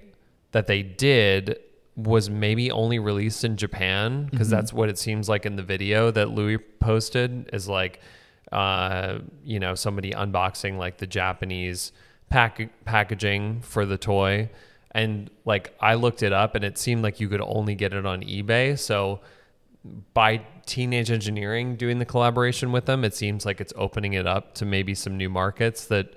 that 0.53 0.67
they 0.67 0.83
did 0.83 1.59
was 1.97 2.29
maybe 2.29 2.71
only 2.71 2.99
released 2.99 3.45
in 3.45 3.57
Japan 3.57 4.27
because 4.31 4.49
Mhm. 4.49 4.51
that's 4.53 4.73
what 4.73 4.89
it 4.89 4.99
seems 4.99 5.29
like 5.29 5.47
in 5.47 5.57
the 5.57 5.63
video 5.63 6.11
that 6.11 6.31
Louis 6.31 6.59
posted 6.59 7.49
is 7.53 7.69
like 7.69 8.01
uh, 8.53 9.19
you 9.45 9.59
know, 9.59 9.75
somebody 9.75 10.13
unboxing 10.13 10.77
like 10.77 10.99
the 10.99 11.07
Japanese 11.09 11.91
pack- 12.29 12.71
packaging 12.85 13.61
for 13.63 13.85
the 13.85 13.99
toy. 13.99 14.49
And 14.93 15.29
like 15.45 15.75
I 15.81 15.95
looked 15.95 16.23
it 16.23 16.33
up 16.33 16.55
and 16.55 16.65
it 16.65 16.79
seemed 16.79 17.03
like 17.03 17.19
you 17.19 17.29
could 17.29 17.41
only 17.41 17.75
get 17.75 17.93
it 17.93 18.07
on 18.07 18.23
eBay. 18.23 18.79
So 18.79 19.21
by 20.13 20.43
Teenage 20.67 21.11
Engineering 21.11 21.77
doing 21.77 21.99
the 21.99 22.05
collaboration 22.05 22.73
with 22.73 22.87
them, 22.87 23.05
it 23.05 23.15
seems 23.15 23.45
like 23.47 23.61
it's 23.61 23.73
opening 23.77 24.13
it 24.15 24.27
up 24.27 24.55
to 24.57 24.65
maybe 24.65 24.95
some 24.95 25.17
new 25.17 25.29
markets 25.29 25.87
that 25.87 26.15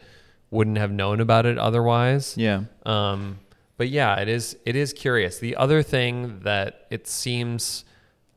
wouldn't 0.51 0.77
have 0.77 0.91
known 0.91 1.19
about 1.19 1.45
it 1.45 1.57
otherwise. 1.57 2.35
Yeah. 2.37 2.63
Um, 2.85 3.39
but 3.77 3.89
yeah, 3.89 4.15
it 4.15 4.27
is 4.27 4.57
it 4.65 4.75
is 4.75 4.93
curious. 4.93 5.39
The 5.39 5.55
other 5.55 5.83
thing 5.83 6.39
that 6.39 6.87
it 6.89 7.07
seems 7.07 7.85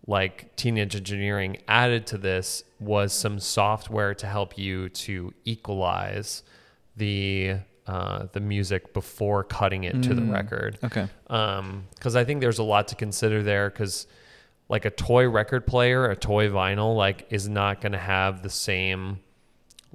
like 0.06 0.54
Teenage 0.56 0.96
Engineering 0.96 1.58
added 1.68 2.06
to 2.08 2.18
this 2.18 2.64
was 2.80 3.12
some 3.12 3.38
software 3.38 4.14
to 4.14 4.26
help 4.26 4.58
you 4.58 4.88
to 4.88 5.32
equalize 5.44 6.42
the 6.96 7.56
uh, 7.86 8.26
the 8.32 8.40
music 8.40 8.92
before 8.92 9.42
cutting 9.44 9.84
it 9.84 10.02
to 10.02 10.14
the 10.14 10.20
Mm. 10.20 10.32
record. 10.32 10.78
Okay. 10.84 11.08
Because 11.26 12.14
I 12.16 12.24
think 12.24 12.40
there's 12.40 12.58
a 12.58 12.62
lot 12.64 12.88
to 12.88 12.94
consider 12.94 13.42
there. 13.42 13.68
Because 13.70 14.06
like 14.70 14.84
a 14.84 14.90
toy 14.90 15.28
record 15.28 15.66
player, 15.66 16.08
a 16.08 16.14
toy 16.14 16.48
vinyl, 16.48 16.96
like 16.96 17.26
is 17.28 17.48
not 17.48 17.80
going 17.80 17.90
to 17.90 17.98
have 17.98 18.42
the 18.42 18.48
same 18.48 19.18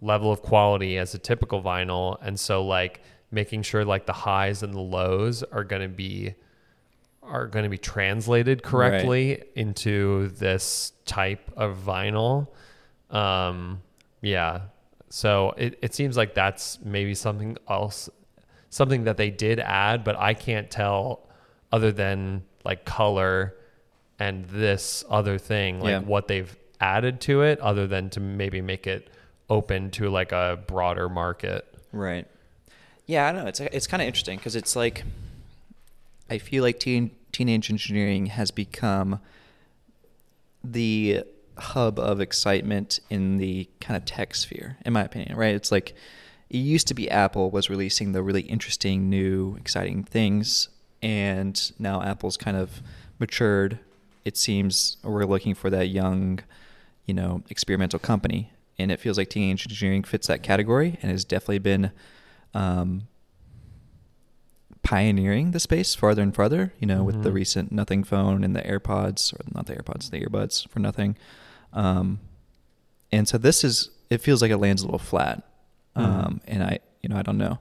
level 0.01 0.33
of 0.33 0.41
quality 0.41 0.97
as 0.97 1.15
a 1.15 1.17
typical 1.17 1.63
vinyl, 1.63 2.17
and 2.21 2.37
so 2.37 2.63
like 2.63 3.01
making 3.31 3.61
sure 3.61 3.85
like 3.85 4.05
the 4.05 4.13
highs 4.13 4.63
and 4.63 4.73
the 4.73 4.81
lows 4.81 5.43
are 5.43 5.63
going 5.63 5.81
to 5.81 5.87
be 5.87 6.35
are 7.23 7.47
going 7.47 7.63
to 7.63 7.69
be 7.69 7.77
translated 7.77 8.61
correctly 8.61 9.43
into 9.55 10.27
this 10.29 10.91
type 11.05 11.49
of 11.55 11.77
vinyl. 11.77 12.47
Um, 13.09 13.81
yeah. 14.21 14.63
So 15.09 15.53
it, 15.57 15.79
it 15.81 15.95
seems 15.95 16.17
like 16.17 16.35
that's 16.35 16.79
maybe 16.83 17.15
something 17.15 17.57
else, 17.69 18.09
something 18.69 19.05
that 19.05 19.15
they 19.15 19.31
did 19.31 19.59
add, 19.59 20.03
but 20.03 20.17
I 20.17 20.33
can't 20.33 20.69
tell 20.69 21.29
other 21.71 21.91
than 21.91 22.43
like 22.63 22.85
color 22.85 23.55
and 24.19 24.45
this 24.45 25.03
other 25.09 25.37
thing, 25.37 25.79
like 25.81 25.89
Yeah. 25.91 25.99
what 25.99 26.27
they've 26.27 26.55
added 26.79 27.19
to 27.21 27.41
it, 27.41 27.59
other 27.59 27.87
than 27.87 28.09
to 28.11 28.19
maybe 28.19 28.61
make 28.61 28.87
it 28.87 29.09
open 29.49 29.91
to 29.91 30.09
like 30.09 30.31
a 30.31 30.59
broader 30.67 31.07
market. 31.09 31.65
Right. 31.91 32.27
Yeah, 33.05 33.27
I 33.27 33.31
don't 33.31 33.43
know. 33.43 33.47
It's 33.49 33.59
it's 33.59 33.87
kind 33.87 34.01
of 34.01 34.07
interesting 34.07 34.37
because 34.37 34.55
it's 34.55 34.75
like 34.75 35.03
I 36.29 36.37
feel 36.39 36.63
like 36.63 36.79
teen, 36.79 37.11
teenage 37.31 37.69
engineering 37.69 38.25
has 38.27 38.49
become 38.51 39.19
the 40.63 41.23
hub 41.57 41.99
of 41.99 42.19
excitement 42.19 42.99
in 43.09 43.37
the 43.37 43.69
kind 43.79 43.95
of 43.95 44.05
tech 44.05 44.35
sphere, 44.35 44.77
in 44.85 44.93
my 44.93 45.03
opinion. 45.03 45.37
Right? 45.37 45.53
It's 45.55 45.71
like 45.71 45.93
it 46.49 46.57
used 46.57 46.87
to 46.87 46.93
be 46.93 47.09
Apple 47.09 47.51
was 47.51 47.69
releasing 47.69 48.11
the 48.11 48.23
really 48.23 48.41
interesting, 48.41 49.09
new, 49.09 49.55
exciting 49.57 50.03
things, 50.03 50.69
and 51.01 51.71
now 51.79 52.01
Apple's 52.01 52.37
kind 52.37 52.57
of 52.57 52.81
matured. 53.19 53.79
It 54.25 54.35
seems 54.37 54.97
we're 55.03 55.23
looking 55.25 55.53
for 55.53 55.69
that 55.69 55.87
young, 55.87 56.39
you 57.05 57.13
know, 57.13 57.43
experimental 57.49 57.99
company, 57.99 58.51
and 58.79 58.91
it 58.91 58.99
feels 58.99 59.17
like 59.17 59.29
teenage 59.29 59.65
engineering 59.67 60.03
fits 60.03 60.27
that 60.27 60.41
category 60.43 60.97
and 61.01 61.11
has 61.11 61.23
definitely 61.23 61.59
been 61.59 61.91
um, 62.53 63.03
pioneering 64.83 65.51
the 65.51 65.59
space 65.59 65.95
farther 65.95 66.21
and 66.21 66.35
farther. 66.35 66.73
You 66.79 66.87
know, 66.87 67.03
with 67.03 67.23
the 67.23 67.29
Mhm. 67.29 67.33
recent 67.33 67.71
Nothing 67.71 68.03
phone 68.03 68.43
and 68.43 68.55
the 68.55 68.61
AirPods, 68.61 69.33
or 69.33 69.39
not 69.53 69.65
the 69.67 69.75
AirPods, 69.75 70.09
the 70.09 70.21
earbuds 70.25 70.67
for 70.69 70.79
Nothing. 70.79 71.15
Um, 71.73 72.19
and 73.11 73.27
so 73.27 73.37
this 73.37 73.63
is 73.63 73.89
it 74.09 74.19
feels 74.21 74.41
like 74.41 74.51
it 74.51 74.57
lands 74.57 74.81
a 74.83 74.85
little 74.85 74.99
flat. 74.99 75.43
Um, 75.95 76.05
Mhm. 76.05 76.39
and 76.47 76.63
I, 76.63 76.79
you 77.01 77.09
know, 77.09 77.17
I 77.17 77.21
don't 77.23 77.37
know. 77.39 77.57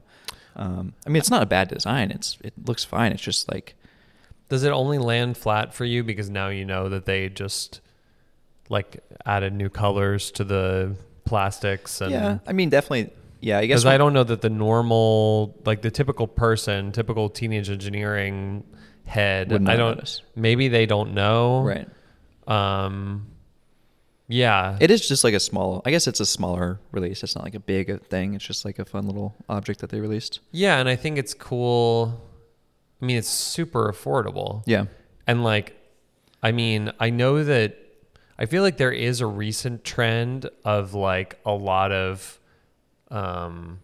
Um, 0.57 0.92
I 1.07 1.09
mean, 1.11 1.16
it's 1.16 1.31
not 1.31 1.42
a 1.42 1.46
bad 1.46 1.68
design. 1.68 2.11
It's 2.11 2.37
it 2.42 2.53
looks 2.66 2.85
fine. 2.85 3.12
It's 3.12 3.22
just 3.22 3.50
like 3.50 3.74
Does 4.55 4.62
it 4.62 4.71
only 4.71 4.99
land 4.99 5.37
flat 5.37 5.75
for 5.75 5.85
you 5.85 6.05
because 6.05 6.31
now 6.31 6.49
you 6.49 6.64
know 6.64 6.88
that 6.88 7.05
they 7.05 7.29
just 7.29 7.81
like 8.69 9.03
added 9.27 9.53
new 9.53 9.69
colors 9.69 10.31
to 10.33 10.45
the 10.45 10.97
plastics 11.25 12.01
and 12.01 12.12
yeah. 12.12 12.38
I 12.47 12.53
mean, 12.53 12.71
definitely. 12.71 13.12
Yeah, 13.40 13.59
I 13.59 13.67
guess 13.67 13.83
because 13.83 13.87
I 13.87 13.99
don't 13.99 14.12
know 14.14 14.25
that 14.25 14.40
the 14.40 14.51
normal 14.51 15.55
like 15.67 15.83
the 15.83 15.90
typical 15.90 16.27
person, 16.27 16.93
typical 16.93 17.29
teenage 17.29 17.69
engineering 17.69 18.64
head, 19.05 19.53
I 19.53 19.57
don't 19.57 19.64
notice. 19.97 20.23
maybe 20.35 20.69
they 20.69 20.87
don't 20.87 21.12
know. 21.14 21.62
right. 21.62 21.88
Um 22.47 23.27
yeah. 24.29 24.79
It 24.81 24.90
is 24.90 25.07
just 25.07 25.25
like 25.25 25.35
a 25.35 25.40
small. 25.40 25.83
I 25.85 25.90
guess 25.90 26.07
it's 26.07 26.21
a 26.21 26.27
smaller 26.27 26.81
release. 26.93 27.23
It's 27.23 27.35
not 27.35 27.45
like 27.45 27.55
a 27.55 27.61
big 27.61 28.07
thing. 28.07 28.35
It's 28.35 28.45
just 28.45 28.64
like 28.64 28.79
a 28.79 28.85
fun 28.85 29.07
little 29.07 29.35
object 29.49 29.81
that 29.81 29.90
they 29.90 30.01
released. 30.01 30.40
yeah, 30.51 30.79
and 30.79 30.88
I 30.88 30.97
think 30.97 31.19
it's 31.19 31.35
cool. 31.35 32.23
I 33.05 33.07
mean, 33.07 33.19
it's 33.19 33.29
super 33.29 33.93
affordable. 33.93 34.62
Yeah. 34.64 34.87
And 35.27 35.45
like, 35.45 35.77
I 36.43 36.53
mean, 36.53 36.90
I 36.99 37.11
know 37.11 37.45
that 37.45 37.77
I 38.38 38.47
feel 38.47 38.62
like 38.62 38.79
there 38.79 38.93
is 38.93 39.21
a 39.21 39.27
recent 39.27 39.85
trend 39.85 40.49
of 40.64 40.95
like 40.95 41.38
a 41.45 41.53
lot 41.53 41.93
of 41.93 42.40
um, 43.11 43.81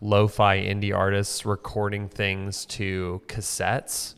lo-fi 0.00 0.58
indie 0.60 0.96
artists 0.96 1.44
recording 1.44 2.08
things 2.08 2.64
to 2.66 3.20
cassettes. 3.26 4.14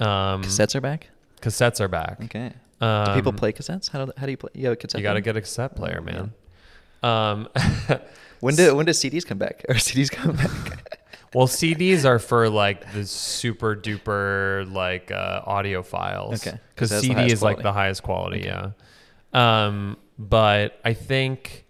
Um, 0.00 0.42
Cassettes 0.42 0.74
are 0.74 0.80
back. 0.80 1.10
Cassettes 1.40 1.80
are 1.80 1.86
back. 1.86 2.24
Okay. 2.24 2.52
Um, 2.80 3.04
do 3.04 3.14
people 3.14 3.32
play 3.32 3.52
cassettes? 3.52 3.88
How 3.88 4.06
do 4.06 4.12
how 4.16 4.26
do 4.26 4.32
you 4.32 4.36
play? 4.36 4.50
You 4.54 4.64
have 4.64 4.72
a 4.72 4.76
cassette. 4.76 4.98
You 4.98 5.04
got 5.04 5.14
to 5.14 5.20
get 5.20 5.36
a 5.36 5.40
cassette 5.40 5.76
player, 5.76 6.00
man. 6.00 6.32
Um, 7.04 7.48
When 8.44 8.56
do 8.56 8.74
when 8.76 8.84
do 8.84 8.92
CDs 8.92 9.24
come 9.24 9.38
back? 9.38 9.64
Or 9.70 9.74
CDs 9.76 10.10
come 10.10 10.36
back? 10.36 11.00
Well, 11.34 11.46
CDs 11.48 12.04
are 12.04 12.18
for 12.18 12.48
like 12.48 12.92
the 12.92 13.04
super 13.04 13.74
duper 13.74 14.70
like 14.72 15.10
uh, 15.10 15.42
audiophiles. 15.42 16.46
Okay, 16.46 16.58
'cause 16.76 16.90
Because 16.90 17.00
CD 17.00 17.32
is 17.32 17.42
like 17.42 17.62
the 17.62 17.72
highest 17.72 18.02
quality. 18.02 18.42
Yeah. 18.44 18.70
Um, 19.32 19.96
but 20.18 20.78
I 20.84 20.94
think 20.94 21.64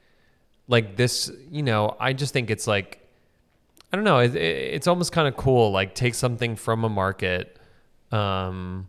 like 0.68 0.96
this, 0.96 1.30
you 1.50 1.62
know, 1.62 1.96
I 1.98 2.12
just 2.12 2.32
think 2.32 2.50
it's 2.50 2.66
like, 2.66 3.00
I 3.92 3.96
don't 3.96 4.04
know. 4.04 4.18
It, 4.18 4.34
it, 4.36 4.74
it's 4.74 4.86
almost 4.86 5.12
kind 5.12 5.26
of 5.28 5.36
cool. 5.36 5.70
Like 5.72 5.94
take 5.94 6.14
something 6.14 6.56
from 6.56 6.84
a 6.84 6.88
market. 6.88 7.58
Um, 8.12 8.88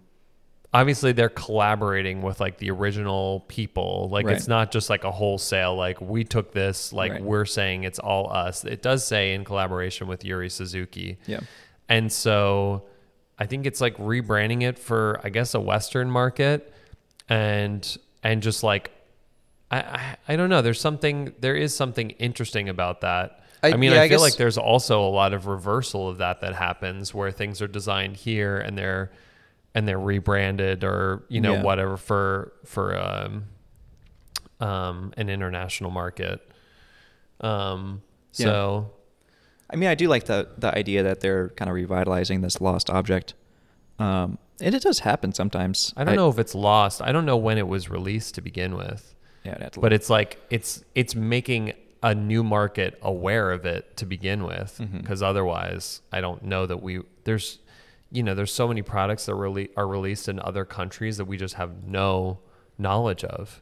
obviously 0.80 1.14
they're 1.14 1.30
collaborating 1.30 2.22
with 2.22 2.40
like 2.42 2.58
the 2.58 2.70
original 2.70 3.46
people. 3.48 4.10
Like 4.12 4.26
Right. 4.26 4.36
it's 4.36 4.48
not 4.48 4.72
just 4.72 4.90
like 4.90 5.04
a 5.06 5.12
wholesale, 5.12 5.76
like 5.76 6.02
we 6.02 6.24
took 6.26 6.52
this, 6.52 6.92
like 6.92 7.12
Right. 7.14 7.24
we're 7.24 7.46
saying 7.46 7.86
it's 7.86 8.00
all 8.00 8.32
us. 8.34 8.66
It 8.66 8.82
does 8.82 9.06
say 9.08 9.34
in 9.34 9.46
collaboration 9.46 10.08
with 10.08 10.26
Yuri 10.26 10.50
Suzuki. 10.50 11.18
yeah. 11.28 11.40
And 11.88 12.12
so 12.12 12.84
I 13.40 13.46
think 13.46 13.66
it's 13.66 13.80
like 13.80 13.96
rebranding 13.98 14.64
it 14.64 14.78
for 14.78 15.22
I 15.24 15.30
guess 15.30 15.54
a 15.54 15.60
Western 15.62 16.10
market 16.12 16.74
and 17.30 17.98
and 18.24 18.42
just 18.44 18.64
like 18.64 18.92
I, 19.72 19.78
I, 19.80 20.18
I 20.30 20.36
don't 20.36 20.50
know. 20.50 20.62
There's 20.62 20.82
something 20.82 21.34
there 21.40 21.56
is 21.56 21.76
something 21.76 22.10
interesting 22.12 22.70
about 22.70 23.02
that. 23.02 23.40
I, 23.64 23.70
I- 23.72 23.78
mean, 23.78 23.92
yeah, 23.92 24.02
I, 24.02 24.04
I 24.04 24.10
feel 24.10 24.20
like 24.20 24.36
there's 24.36 24.58
also 24.58 25.02
a 25.08 25.10
lot 25.10 25.34
of 25.34 25.48
reversal 25.48 26.10
of 26.10 26.18
that 26.18 26.42
that 26.42 26.54
happens 26.56 27.14
where 27.14 27.32
things 27.32 27.62
are 27.62 27.68
designed 27.68 28.18
here 28.18 28.58
and 28.58 28.78
they're 28.78 29.12
and 29.76 29.88
they're 29.88 30.00
rebranded 30.00 30.84
or 30.84 31.24
you 31.30 31.40
know 31.42 31.54
Yeah. 31.56 31.62
whatever 31.64 31.98
for 31.98 32.54
for 32.66 32.98
um, 32.98 33.44
um, 34.60 35.14
an 35.18 35.30
international 35.30 35.92
market. 35.92 36.42
Um, 37.42 38.02
Yeah. 38.34 38.46
so 38.46 38.92
I 39.70 39.76
mean, 39.78 39.90
I 39.90 39.96
do 39.96 40.08
like 40.08 40.26
the 40.26 40.48
the 40.58 40.76
idea 40.78 41.04
that 41.04 41.20
they're 41.20 41.50
kind 41.50 41.70
of 41.70 41.76
revitalizing 41.76 42.42
this 42.42 42.62
lost 42.62 42.90
object. 42.90 43.34
Um, 44.00 44.38
and 44.62 44.74
it 44.74 44.82
does 44.84 45.00
happen 45.00 45.34
sometimes. 45.34 45.94
I 45.98 46.04
don't 46.04 46.16
know 46.16 46.30
if 46.30 46.40
it's 46.40 46.56
lost. 46.56 47.02
I 47.02 47.12
don't 47.12 47.26
know 47.26 47.38
when 47.38 47.58
it 47.58 47.68
was 47.68 47.90
released 47.90 48.36
to 48.36 48.42
begin 48.42 48.76
with. 48.76 49.14
Yeah, 49.44 49.54
I'd 49.56 49.62
have 49.62 49.72
to 49.74 49.80
but 49.82 49.92
look. 49.92 49.96
it's 50.00 50.10
like 50.10 50.40
it's 50.50 50.84
it's 50.96 51.14
making 51.16 51.74
a 52.04 52.14
new 52.16 52.44
market 52.44 52.98
aware 53.02 53.52
of 53.52 53.66
it 53.66 53.98
to 53.98 54.06
begin 54.06 54.44
with 54.44 54.80
because 54.92 55.24
otherwise 55.24 56.02
i 56.12 56.22
don't 56.22 56.44
know 56.44 56.66
that 56.68 56.84
we 56.84 57.02
there's 57.24 57.58
you 58.12 58.24
know 58.24 58.34
there's 58.34 58.54
so 58.54 58.68
many 58.68 58.82
products 58.82 59.26
that 59.26 59.36
really 59.36 59.70
are 59.76 59.88
released 59.88 60.30
in 60.30 60.40
other 60.40 60.66
countries 60.66 61.18
that 61.18 61.26
we 61.26 61.38
just 61.38 61.56
have 61.56 61.86
no 61.86 62.40
knowledge 62.78 63.24
of 63.24 63.62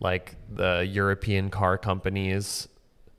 like 0.00 0.36
the 0.52 0.86
european 0.90 1.50
car 1.50 1.78
companies 1.78 2.68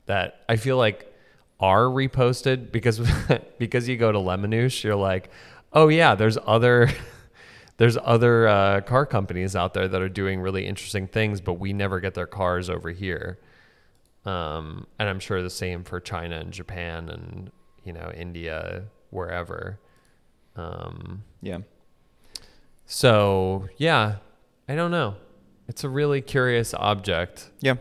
that 0.06 0.44
i 0.48 0.56
feel 0.56 0.78
like 0.78 1.12
are 1.60 1.86
reposted 1.86 2.72
because 2.72 3.00
because 3.58 3.88
you 3.88 3.98
go 3.98 4.12
to 4.12 4.20
lemonoosh 4.20 4.84
you're 4.84 4.96
like 4.96 5.30
oh 5.74 5.88
yeah 5.88 6.16
there's 6.16 6.38
other 6.46 6.90
there's 7.78 7.98
other 8.04 8.48
uh, 8.48 8.82
car 8.82 9.06
companies 9.06 9.56
out 9.56 9.74
there 9.74 9.88
that 9.88 10.02
are 10.02 10.10
doing 10.10 10.40
really 10.40 10.66
interesting 10.66 11.08
things, 11.08 11.42
but 11.42 11.54
we 11.54 11.74
never 11.74 12.00
get 12.00 12.14
their 12.14 12.28
cars 12.28 12.70
over 12.70 12.92
here. 12.92 13.38
Um, 14.26 14.88
and 14.98 15.10
I'm 15.10 15.20
sure 15.20 15.42
the 15.42 15.50
same 15.50 15.84
for 15.84 16.00
China 16.00 16.38
and 16.38 16.52
Japan 16.52 17.10
and 17.10 17.52
you 17.84 17.94
know 17.94 18.12
India, 18.16 18.86
wherever. 19.10 19.80
Um, 20.56 21.24
yeah. 21.42 21.60
so 22.86 23.68
yeah, 23.78 24.18
I 24.70 24.76
don't 24.76 24.92
know. 24.92 25.16
It's 25.68 25.84
a 25.84 25.90
really 25.90 26.22
curious 26.22 26.74
object. 26.74 27.50
Yeah. 27.62 27.76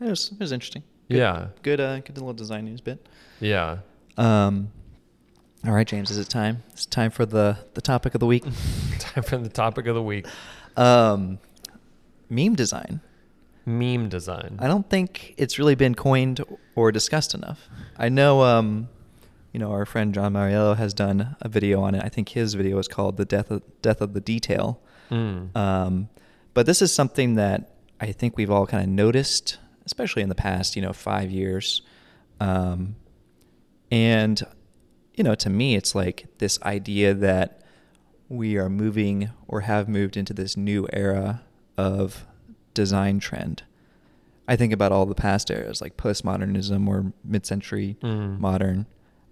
it 0.00 0.08
was 0.08 0.30
it 0.32 0.40
was 0.40 0.52
interesting. 0.52 0.82
Good, 1.08 1.18
Yeah. 1.18 1.46
good 1.62 1.80
uh, 1.80 2.00
good 2.00 2.16
little 2.16 2.32
design 2.34 2.64
news 2.64 2.80
bit. 2.80 3.06
Yeah. 3.40 3.78
Um, 4.16 4.70
all 5.64 5.72
right, 5.72 5.86
James, 5.86 6.10
is 6.10 6.18
it 6.18 6.28
time? 6.28 6.62
It's 6.72 6.86
time 6.86 7.10
for 7.10 7.24
the 7.26 7.58
the 7.74 7.80
topic 7.80 8.14
of 8.14 8.20
the 8.20 8.26
week. 8.26 8.44
Time 8.98 9.22
for 9.24 9.36
the 9.38 9.48
topic 9.48 9.86
of 9.86 9.94
the 9.94 10.02
week. 10.02 10.26
um, 10.76 11.38
meme 12.28 12.54
design. 12.54 13.00
Meme 13.64 14.08
design. 14.08 14.56
I 14.60 14.68
don't 14.68 14.88
think 14.88 15.34
it's 15.38 15.58
really 15.58 15.74
been 15.74 15.94
coined 15.94 16.40
or 16.76 16.92
discussed 16.92 17.34
enough. 17.34 17.68
I 17.98 18.08
know, 18.08 18.42
um, 18.42 18.88
you 19.56 19.60
know, 19.60 19.70
our 19.72 19.86
friend 19.86 20.12
John 20.12 20.34
Mariello 20.34 20.76
has 20.76 20.92
done 20.92 21.34
a 21.40 21.48
video 21.48 21.80
on 21.80 21.94
it. 21.94 22.04
I 22.04 22.10
think 22.10 22.28
his 22.28 22.52
video 22.52 22.76
is 22.76 22.88
called 22.88 23.16
"The 23.16 23.24
Death 23.24 23.50
of 23.50 23.62
Death 23.80 24.02
of 24.02 24.12
the 24.12 24.20
Detail." 24.20 24.82
Mm. 25.10 25.56
Um, 25.56 26.10
but 26.52 26.66
this 26.66 26.82
is 26.82 26.92
something 26.92 27.36
that 27.36 27.72
I 27.98 28.12
think 28.12 28.36
we've 28.36 28.50
all 28.50 28.66
kind 28.66 28.82
of 28.82 28.90
noticed, 28.90 29.56
especially 29.86 30.20
in 30.20 30.28
the 30.28 30.34
past, 30.34 30.76
you 30.76 30.82
know, 30.82 30.92
five 30.92 31.30
years. 31.30 31.80
Um, 32.38 32.96
and, 33.90 34.42
you 35.14 35.24
know, 35.24 35.34
to 35.36 35.48
me, 35.48 35.74
it's 35.74 35.94
like 35.94 36.26
this 36.36 36.60
idea 36.62 37.14
that 37.14 37.62
we 38.28 38.58
are 38.58 38.68
moving 38.68 39.30
or 39.48 39.62
have 39.62 39.88
moved 39.88 40.18
into 40.18 40.34
this 40.34 40.54
new 40.54 40.86
era 40.92 41.40
of 41.78 42.26
design 42.74 43.20
trend. 43.20 43.62
I 44.46 44.56
think 44.56 44.74
about 44.74 44.92
all 44.92 45.06
the 45.06 45.14
past 45.14 45.50
eras, 45.50 45.80
like 45.80 45.96
postmodernism 45.96 46.86
or 46.86 47.14
mid-century 47.24 47.96
Mm. 48.02 48.38
modern. 48.38 48.84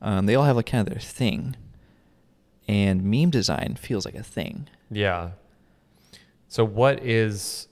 Um, 0.04 0.26
they 0.26 0.34
all 0.34 0.44
have 0.44 0.54
like 0.54 0.66
kind 0.66 0.86
of 0.86 0.92
their 0.92 1.00
thing, 1.00 1.56
and 2.68 3.02
meme 3.02 3.30
design 3.30 3.76
feels 3.80 4.04
like 4.04 4.14
a 4.14 4.22
thing. 4.22 4.68
Yeah. 4.90 5.30
So 6.48 6.64
what 6.64 7.02
is 7.02 7.68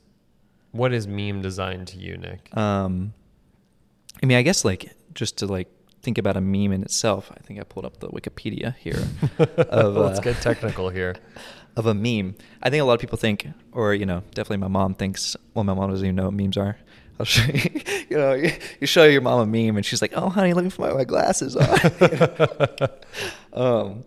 what 0.72 0.92
is 0.94 1.06
meme 1.06 1.42
design 1.42 1.84
to 1.84 1.98
you, 1.98 2.16
Nick? 2.16 2.56
Um, 2.56 3.12
I 4.22 4.26
mean, 4.26 4.38
I 4.38 4.42
guess 4.42 4.64
like 4.64 4.92
just 5.14 5.36
to 5.38 5.46
like 5.46 5.68
think 6.00 6.16
about 6.16 6.38
a 6.38 6.40
meme 6.40 6.72
in 6.72 6.82
itself. 6.82 7.30
I 7.36 7.40
think 7.40 7.60
I 7.60 7.64
pulled 7.64 7.84
up 7.84 8.00
the 8.00 8.08
Wikipedia 8.08 8.74
here 8.76 9.06
of 9.38 9.96
Let's 9.96 10.18
uh, 10.18 10.22
get 10.22 10.40
technical 10.40 10.88
here. 10.88 11.16
of 11.76 11.86
a 11.86 11.94
meme. 11.94 12.34
I 12.62 12.70
think 12.70 12.80
a 12.80 12.84
lot 12.84 12.94
of 12.94 13.00
people 13.00 13.18
think, 13.18 13.48
or 13.72 13.94
you 13.94 14.06
know, 14.06 14.22
definitely 14.34 14.58
my 14.58 14.68
mom 14.68 14.94
thinks. 14.94 15.36
Well, 15.54 15.64
my 15.64 15.74
mom 15.74 15.90
doesn't 15.90 16.04
even 16.04 16.16
know 16.16 16.24
what 16.24 16.34
memes 16.34 16.56
are. 16.56 16.78
I'll 17.22 17.26
show 17.26 17.52
you. 17.52 17.80
You 18.11 18.18
know, 18.18 18.35
you, 18.35 18.52
you 18.78 18.87
show 18.87 19.04
your 19.04 19.22
mom 19.22 19.40
a 19.40 19.46
meme, 19.46 19.76
and 19.76 19.87
she's 19.87 20.02
like, 20.02 20.12
"Oh, 20.14 20.28
honey, 20.28 20.52
let 20.52 20.64
me 20.64 20.70
put 20.70 20.80
my, 20.80 20.92
my 20.92 21.04
glasses 21.04 21.56
on." 21.56 21.64
um, 23.54 24.04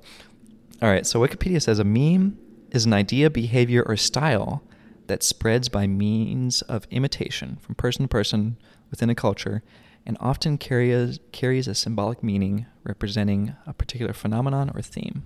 all 0.80 0.89
right. 0.89 1.08
So 1.08 1.19
Wikipedia 1.19 1.60
says 1.60 1.80
a 1.80 1.84
meme 1.84 2.38
is 2.69 2.86
an 2.86 2.93
idea, 2.93 3.32
behavior, 3.32 3.82
or 3.82 3.97
style 3.97 4.62
that 5.08 5.23
spreads 5.23 5.69
by 5.69 5.88
means 5.88 6.62
of 6.63 6.86
imitation 6.91 7.58
from 7.62 7.73
person 7.73 8.04
to 8.04 8.08
person 8.08 8.58
within 8.91 9.10
a 9.10 9.15
culture, 9.15 9.63
and 10.06 10.17
often 10.19 10.60
carries 10.60 11.19
carries 11.32 11.67
a 11.67 11.73
symbolic 11.73 12.21
meaning 12.21 12.67
representing 12.84 13.56
a 13.65 13.73
particular 13.73 14.13
phenomenon 14.13 14.71
or 14.75 14.84
theme. 14.84 15.25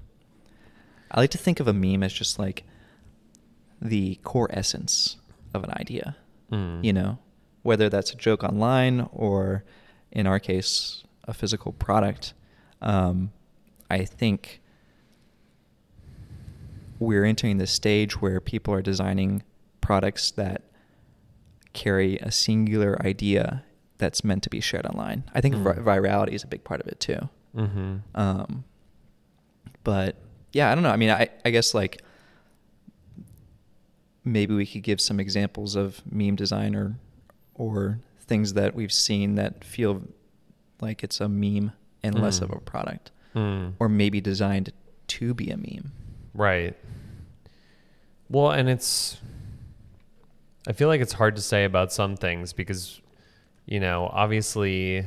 I 1.12 1.20
like 1.20 1.32
to 1.32 1.38
think 1.38 1.60
of 1.60 1.68
a 1.68 1.74
meme 1.74 2.04
as 2.04 2.14
just 2.14 2.40
like 2.40 2.64
the 3.82 4.16
core 4.24 4.48
essence 4.52 5.18
of 5.54 5.66
an 5.66 5.72
idea. 5.72 6.16
Mm. 6.50 6.84
You 6.84 6.94
know, 6.94 7.20
whether 7.70 7.88
that's 7.88 8.12
a 8.12 8.16
joke 8.18 8.44
online 8.44 9.08
or, 9.14 9.64
in 10.12 10.26
our 10.26 10.40
case, 10.40 11.04
a 11.26 11.34
physical 11.36 11.72
product. 11.72 12.34
Um, 12.82 13.32
I 13.92 14.06
think 14.06 14.60
we're 16.98 17.26
entering 17.26 17.60
this 17.60 17.72
stage 17.72 18.20
where 18.20 18.40
people 18.42 18.74
are 18.74 18.82
designing 18.82 19.44
products 19.82 20.32
that 20.32 20.64
carry 21.74 22.18
a 22.18 22.32
singular 22.32 23.00
idea 23.06 23.64
that's 24.00 24.24
meant 24.24 24.42
to 24.42 24.50
be 24.50 24.60
shared 24.62 24.88
online. 24.88 25.24
I 25.36 25.40
think 25.42 25.54
Mm. 25.54 25.64
vi- 25.64 25.82
virality 25.92 26.34
is 26.34 26.44
a 26.44 26.48
big 26.48 26.64
part 26.64 26.82
of 26.82 26.88
it 26.88 27.00
too. 27.00 27.30
Mm-hmm. 27.56 27.98
Um, 28.16 28.64
but 29.84 30.16
yeah, 30.54 30.72
I 30.72 30.76
don't 30.76 30.84
know. 30.84 30.90
I 30.90 30.96
mean, 30.98 31.12
I, 31.12 31.30
I 31.46 31.52
guess 31.52 31.76
like 31.76 32.02
maybe 34.26 34.56
we 34.56 34.66
could 34.66 34.82
give 34.82 35.00
some 35.00 35.20
examples 35.20 35.76
of 35.76 36.02
meme 36.12 36.36
design 36.36 36.76
or 36.76 36.96
or 37.60 38.00
things 38.22 38.54
that 38.54 38.74
we've 38.74 38.92
seen 38.92 39.36
that 39.36 39.64
feel 39.64 40.02
like 40.82 41.04
it's 41.04 41.20
a 41.22 41.30
meme 41.30 41.72
and 42.02 42.20
less 42.20 42.42
of 42.42 42.50
Mm. 42.50 42.58
a 42.58 42.60
product, 42.62 43.12
Mm. 43.36 43.74
or 43.80 43.88
maybe 43.90 44.20
designed 44.22 44.72
to 45.08 45.34
be 45.36 45.52
a 45.52 45.58
meme. 45.58 45.92
Right. 46.34 46.76
Well, 48.30 48.52
and 48.52 48.68
it's 48.70 49.20
I 50.68 50.74
feel 50.74 50.88
like 50.88 51.02
it's 51.02 51.14
hard 51.14 51.36
to 51.36 51.42
say 51.42 51.64
about 51.66 51.92
some 51.92 52.16
things 52.16 52.54
because 52.54 53.02
you 53.66 53.80
know, 53.80 54.10
obviously 54.14 55.06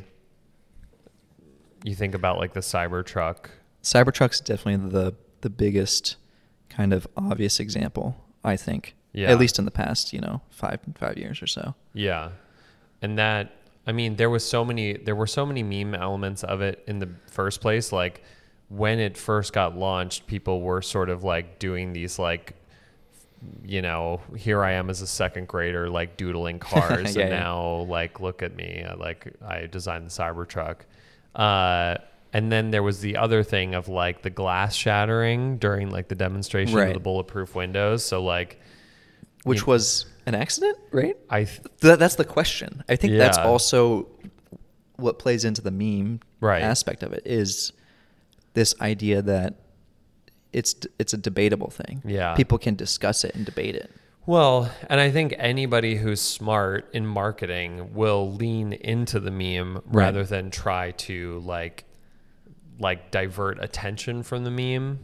you 1.84 1.94
think 1.94 2.14
about 2.14 2.38
like 2.38 2.52
the 2.52 2.60
Cybertruck. 2.60 3.46
Cybertruck's 3.82 4.40
definitely 4.40 4.90
the 4.90 5.14
the 5.40 5.50
biggest 5.50 6.16
kind 6.68 6.92
of 6.92 7.06
obvious 7.16 7.58
example, 7.60 8.16
I 8.44 8.56
think. 8.56 8.94
Yeah. 9.12 9.30
At 9.30 9.38
least 9.38 9.58
in 9.58 9.64
the 9.66 9.70
past, 9.70 10.12
you 10.12 10.20
know, 10.20 10.40
five 10.50 10.80
five 10.96 11.18
years 11.18 11.42
or 11.42 11.46
so. 11.46 11.74
Yeah. 11.94 12.30
And 13.02 13.18
that 13.18 13.52
I 13.86 13.92
mean, 13.92 14.16
there 14.16 14.30
was 14.30 14.46
so 14.48 14.64
many 14.64 14.94
there 14.94 15.16
were 15.16 15.26
so 15.26 15.44
many 15.44 15.62
meme 15.62 15.94
elements 15.94 16.44
of 16.44 16.60
it 16.62 16.82
in 16.86 16.98
the 16.98 17.10
first 17.30 17.60
place 17.60 17.92
like 17.92 18.22
when 18.68 18.98
it 18.98 19.18
first 19.18 19.52
got 19.52 19.76
launched, 19.76 20.26
people 20.26 20.62
were 20.62 20.80
sort 20.80 21.10
of 21.10 21.24
like 21.24 21.58
doing 21.58 21.92
these 21.92 22.18
like 22.18 22.54
you 23.64 23.82
know, 23.82 24.20
here 24.36 24.62
I 24.62 24.72
am 24.74 24.88
as 24.88 25.02
a 25.02 25.06
second 25.06 25.48
grader, 25.48 25.90
like 25.90 26.16
doodling 26.16 26.58
cars, 26.60 27.16
Yeah, 27.16 27.22
and 27.24 27.30
yeah. 27.32 27.40
now 27.40 27.76
like 27.88 28.20
look 28.20 28.42
at 28.42 28.54
me, 28.54 28.86
like 28.96 29.32
I 29.44 29.66
designed 29.66 30.06
the 30.06 30.10
Cybertruck. 30.10 30.76
Uh, 31.34 31.96
and 32.32 32.50
then 32.52 32.70
there 32.70 32.82
was 32.82 33.00
the 33.00 33.16
other 33.16 33.42
thing 33.42 33.74
of 33.74 33.88
like 33.88 34.22
the 34.22 34.30
glass 34.30 34.74
shattering 34.74 35.58
during 35.58 35.90
like 35.90 36.08
the 36.08 36.14
demonstration 36.14 36.74
Right. 36.76 36.88
of 36.88 36.94
the 36.94 37.00
bulletproof 37.00 37.54
windows. 37.54 38.04
So 38.04 38.22
like, 38.22 38.58
Which 39.44 39.60
You- 39.60 39.66
was 39.66 40.06
an 40.26 40.34
accident, 40.34 40.78
right? 40.92 41.16
I 41.28 41.44
th- 41.44 41.60
That, 41.80 41.98
that's 41.98 42.14
the 42.14 42.24
question. 42.24 42.84
I 42.88 42.96
think 42.96 43.14
that's 43.18 43.38
Yeah. 43.38 43.44
also 43.44 44.08
what 44.96 45.18
plays 45.18 45.44
into 45.44 45.60
the 45.62 45.70
meme 45.72 46.20
Right. 46.40 46.62
aspect 46.62 47.02
of 47.02 47.12
it 47.12 47.22
is 47.26 47.72
this 48.54 48.74
idea 48.80 49.20
that 49.22 49.54
it's 50.52 50.74
it's 50.98 51.12
a 51.14 51.16
debatable 51.16 51.70
thing. 51.70 52.02
Yeah. 52.04 52.34
people 52.34 52.58
can 52.58 52.74
discuss 52.76 53.24
it 53.24 53.34
and 53.34 53.44
debate 53.44 53.74
it. 53.74 53.90
Well, 54.26 54.70
and 54.88 55.00
I 55.00 55.10
think 55.10 55.34
anybody 55.38 55.96
who's 55.96 56.20
smart 56.20 56.88
in 56.92 57.04
marketing 57.06 57.92
will 57.94 58.32
lean 58.32 58.72
into 58.74 59.18
the 59.18 59.32
meme 59.32 59.82
rather 59.86 60.22
than 60.24 60.50
try 60.50 60.92
to 61.08 61.40
like 61.44 61.84
like 62.78 63.10
divert 63.10 63.58
attention 63.62 64.22
from 64.22 64.44
the 64.44 64.50
meme. 64.50 65.00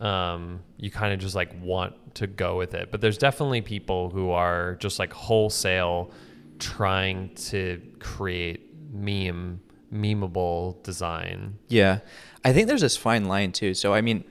Um, 0.00 0.60
you 0.76 0.90
kind 0.90 1.14
of 1.14 1.20
just 1.20 1.34
like 1.34 1.50
want 1.62 2.14
to 2.16 2.26
go 2.26 2.56
with 2.56 2.74
it. 2.74 2.90
But 2.90 3.00
there's 3.00 3.18
definitely 3.18 3.62
people 3.62 4.10
who 4.10 4.30
are 4.30 4.74
just 4.76 4.98
like 4.98 5.12
wholesale 5.12 6.10
trying 6.58 7.34
to 7.34 7.80
create 7.98 8.74
meme 8.92 9.60
memeable 9.92 10.82
design. 10.82 11.58
Yeah, 11.68 12.00
I 12.44 12.52
think 12.52 12.68
there's 12.68 12.80
this 12.80 12.96
fine 12.96 13.24
line 13.24 13.52
too. 13.52 13.74
So 13.74 13.94
I 13.94 14.00
mean, 14.00 14.24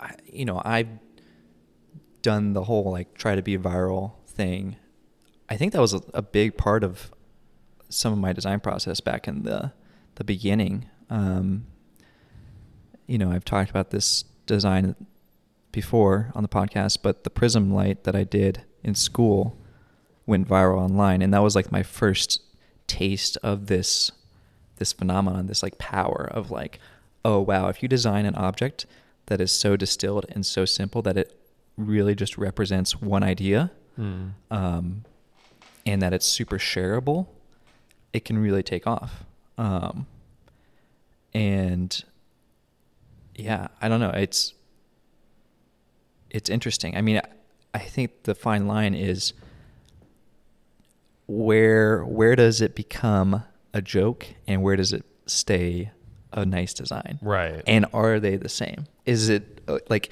I, 0.00 0.14
you 0.26 0.44
know, 0.44 0.60
I've 0.64 0.88
done 2.22 2.52
the 2.52 2.64
whole 2.64 2.90
like 2.90 3.14
try 3.14 3.34
to 3.34 3.42
be 3.42 3.56
viral 3.56 4.14
thing. 4.26 4.76
I 5.48 5.56
think 5.56 5.72
that 5.72 5.80
was 5.80 5.94
a, 5.94 6.02
a 6.14 6.22
big 6.22 6.56
part 6.56 6.84
of 6.84 7.12
some 7.88 8.12
of 8.12 8.18
my 8.18 8.32
design 8.32 8.60
process 8.60 9.00
back 9.00 9.28
in 9.28 9.42
the 9.42 9.72
the 10.16 10.24
beginning. 10.24 10.88
Um, 11.10 11.66
you 13.06 13.18
know, 13.18 13.30
I've 13.30 13.44
talked 13.44 13.70
about 13.70 13.90
this 13.90 14.24
design 14.48 14.96
before 15.70 16.32
on 16.34 16.42
the 16.42 16.48
podcast, 16.48 16.98
but 17.02 17.22
the 17.24 17.30
prism 17.30 17.72
light 17.72 18.02
that 18.04 18.16
I 18.16 18.24
did 18.24 18.62
in 18.82 18.94
school 18.94 19.56
went 20.26 20.48
viral 20.48 20.78
online, 20.80 21.22
and 21.22 21.32
that 21.32 21.42
was 21.42 21.54
like 21.54 21.70
my 21.70 21.82
first 21.82 22.42
taste 22.86 23.38
of 23.42 23.66
this 23.66 24.10
this 24.76 24.92
phenomenon, 24.92 25.46
this 25.46 25.62
like 25.62 25.76
power 25.78 26.28
of 26.32 26.50
like, 26.50 26.78
oh 27.24 27.40
wow, 27.40 27.68
if 27.68 27.82
you 27.82 27.88
design 27.88 28.24
an 28.26 28.34
object 28.36 28.86
that 29.26 29.40
is 29.40 29.50
so 29.50 29.76
distilled 29.76 30.24
and 30.30 30.46
so 30.46 30.64
simple 30.64 31.02
that 31.02 31.16
it 31.16 31.36
really 31.76 32.14
just 32.14 32.38
represents 32.38 33.00
one 33.00 33.22
idea, 33.22 33.70
Hmm. 33.96 34.28
um, 34.50 35.04
and 35.84 36.00
that 36.02 36.12
it's 36.12 36.26
super 36.26 36.58
shareable, 36.58 37.26
it 38.12 38.24
can 38.24 38.38
really 38.38 38.62
take 38.62 38.86
off. 38.86 39.24
Um, 39.56 40.06
and 41.34 42.04
yeah, 43.38 43.68
I 43.80 43.88
don't 43.88 44.00
know. 44.00 44.10
It's 44.10 44.52
it's 46.30 46.50
interesting. 46.50 46.96
I 46.96 47.00
mean, 47.00 47.22
I, 47.72 47.78
think 47.78 48.24
the 48.24 48.34
fine 48.34 48.66
line 48.66 48.94
is 48.94 49.32
where 51.26 52.04
where 52.04 52.36
does 52.36 52.60
it 52.60 52.74
become 52.74 53.44
a 53.72 53.80
joke 53.80 54.26
and 54.46 54.62
where 54.62 54.76
does 54.76 54.92
it 54.92 55.04
stay 55.26 55.90
a 56.32 56.44
nice 56.44 56.74
design? 56.74 57.18
Right. 57.22 57.62
And 57.66 57.86
are 57.94 58.20
they 58.20 58.36
the 58.36 58.48
same? 58.48 58.86
Is 59.06 59.28
it 59.28 59.62
uh, 59.68 59.78
like 59.88 60.10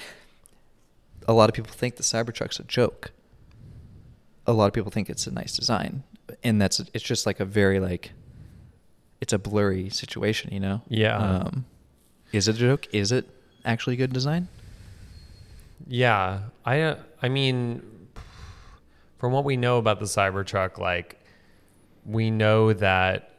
a 1.27 1.33
lot 1.33 1.51
of 1.51 1.55
people 1.55 1.73
think 1.73 1.97
the 1.97 2.03
Cybertruck's 2.03 2.61
a 2.61 2.65
joke. 2.65 3.11
A 4.47 4.53
lot 4.53 4.67
of 4.67 4.73
people 4.73 4.93
think 4.93 5.11
it's 5.11 5.27
a 5.27 5.33
nice 5.33 5.57
design. 5.57 6.05
and 6.43 6.61
that's 6.61 6.81
it's 6.95 7.05
just 7.05 7.27
like 7.27 7.41
a 7.41 7.45
very 7.45 7.81
like 7.81 8.13
it's 9.21 9.33
a 9.33 9.39
blurry 9.39 9.91
situation, 9.91 10.53
you 10.53 10.61
know. 10.61 10.83
Yeah. 10.89 11.17
Um, 11.17 11.65
is 12.33 12.49
it 12.49 12.57
a 12.57 12.59
joke? 12.59 12.87
Is 12.93 13.13
it 13.13 13.29
actually 13.65 13.97
good 13.97 14.13
design? 14.13 14.49
Yeah, 15.87 16.41
I 16.65 16.81
uh, 16.83 16.99
I 17.23 17.29
mean, 17.29 17.83
from 19.19 19.33
what 19.33 19.45
we 19.45 19.57
know 19.57 19.79
about 19.79 19.99
the 20.01 20.07
Cybertruck, 20.07 20.79
like 20.79 21.21
we 22.05 22.31
know 22.31 22.73
that. 22.73 23.33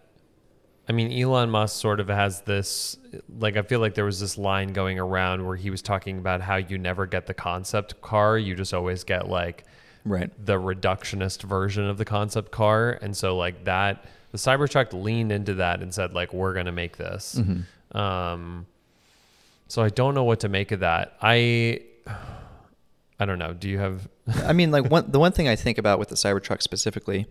I 0.89 0.93
mean, 0.93 1.11
Elon 1.11 1.49
Musk 1.49 1.81
sort 1.81 1.99
of 1.99 2.07
has 2.07 2.41
this. 2.41 2.97
Like, 3.39 3.57
I 3.57 3.61
feel 3.61 3.81
like 3.81 3.93
there 3.93 4.05
was 4.05 4.21
this 4.21 4.37
line 4.37 4.69
going 4.69 4.97
around 4.99 5.45
where 5.45 5.57
he 5.57 5.69
was 5.69 5.81
talking 5.81 6.17
about 6.17 6.39
how 6.39 6.55
you 6.55 6.77
never 6.77 7.05
get 7.05 7.25
the 7.25 7.33
concept 7.33 7.99
car; 8.01 8.37
you 8.37 8.55
just 8.55 8.73
always 8.73 9.03
get 9.03 9.27
like 9.27 9.65
Right. 10.05 10.31
the 10.45 10.53
reductionist 10.53 11.43
version 11.43 11.89
of 11.89 11.97
the 11.97 12.05
concept 12.05 12.51
car, 12.51 12.97
and 13.01 13.17
so 13.17 13.35
like 13.35 13.65
that, 13.65 14.05
the 14.31 14.37
Cybertruck 14.37 14.93
leaned 14.93 15.33
into 15.33 15.55
that 15.55 15.81
and 15.81 15.93
said 15.93 16.13
like, 16.13 16.31
"We're 16.33 16.53
gonna 16.53 16.71
make 16.71 16.95
this." 16.95 17.35
Mm-hmm. 17.37 17.97
Um, 17.97 18.65
so 19.67 19.81
I 19.81 19.89
don't 19.89 20.13
know 20.13 20.23
what 20.23 20.39
to 20.41 20.49
make 20.49 20.71
of 20.71 20.81
that. 20.81 21.17
I 21.21 21.81
I 23.19 23.25
don't 23.25 23.39
know. 23.39 23.53
Do 23.53 23.67
you 23.69 23.79
have? 23.79 24.07
I 24.45 24.53
mean, 24.53 24.71
like 24.71 24.85
one 24.91 25.11
the 25.11 25.19
one 25.19 25.31
thing 25.31 25.47
I 25.47 25.55
think 25.55 25.77
about 25.77 25.99
with 25.99 26.09
the 26.09 26.15
Cybertruck 26.15 26.61
specifically 26.61 27.27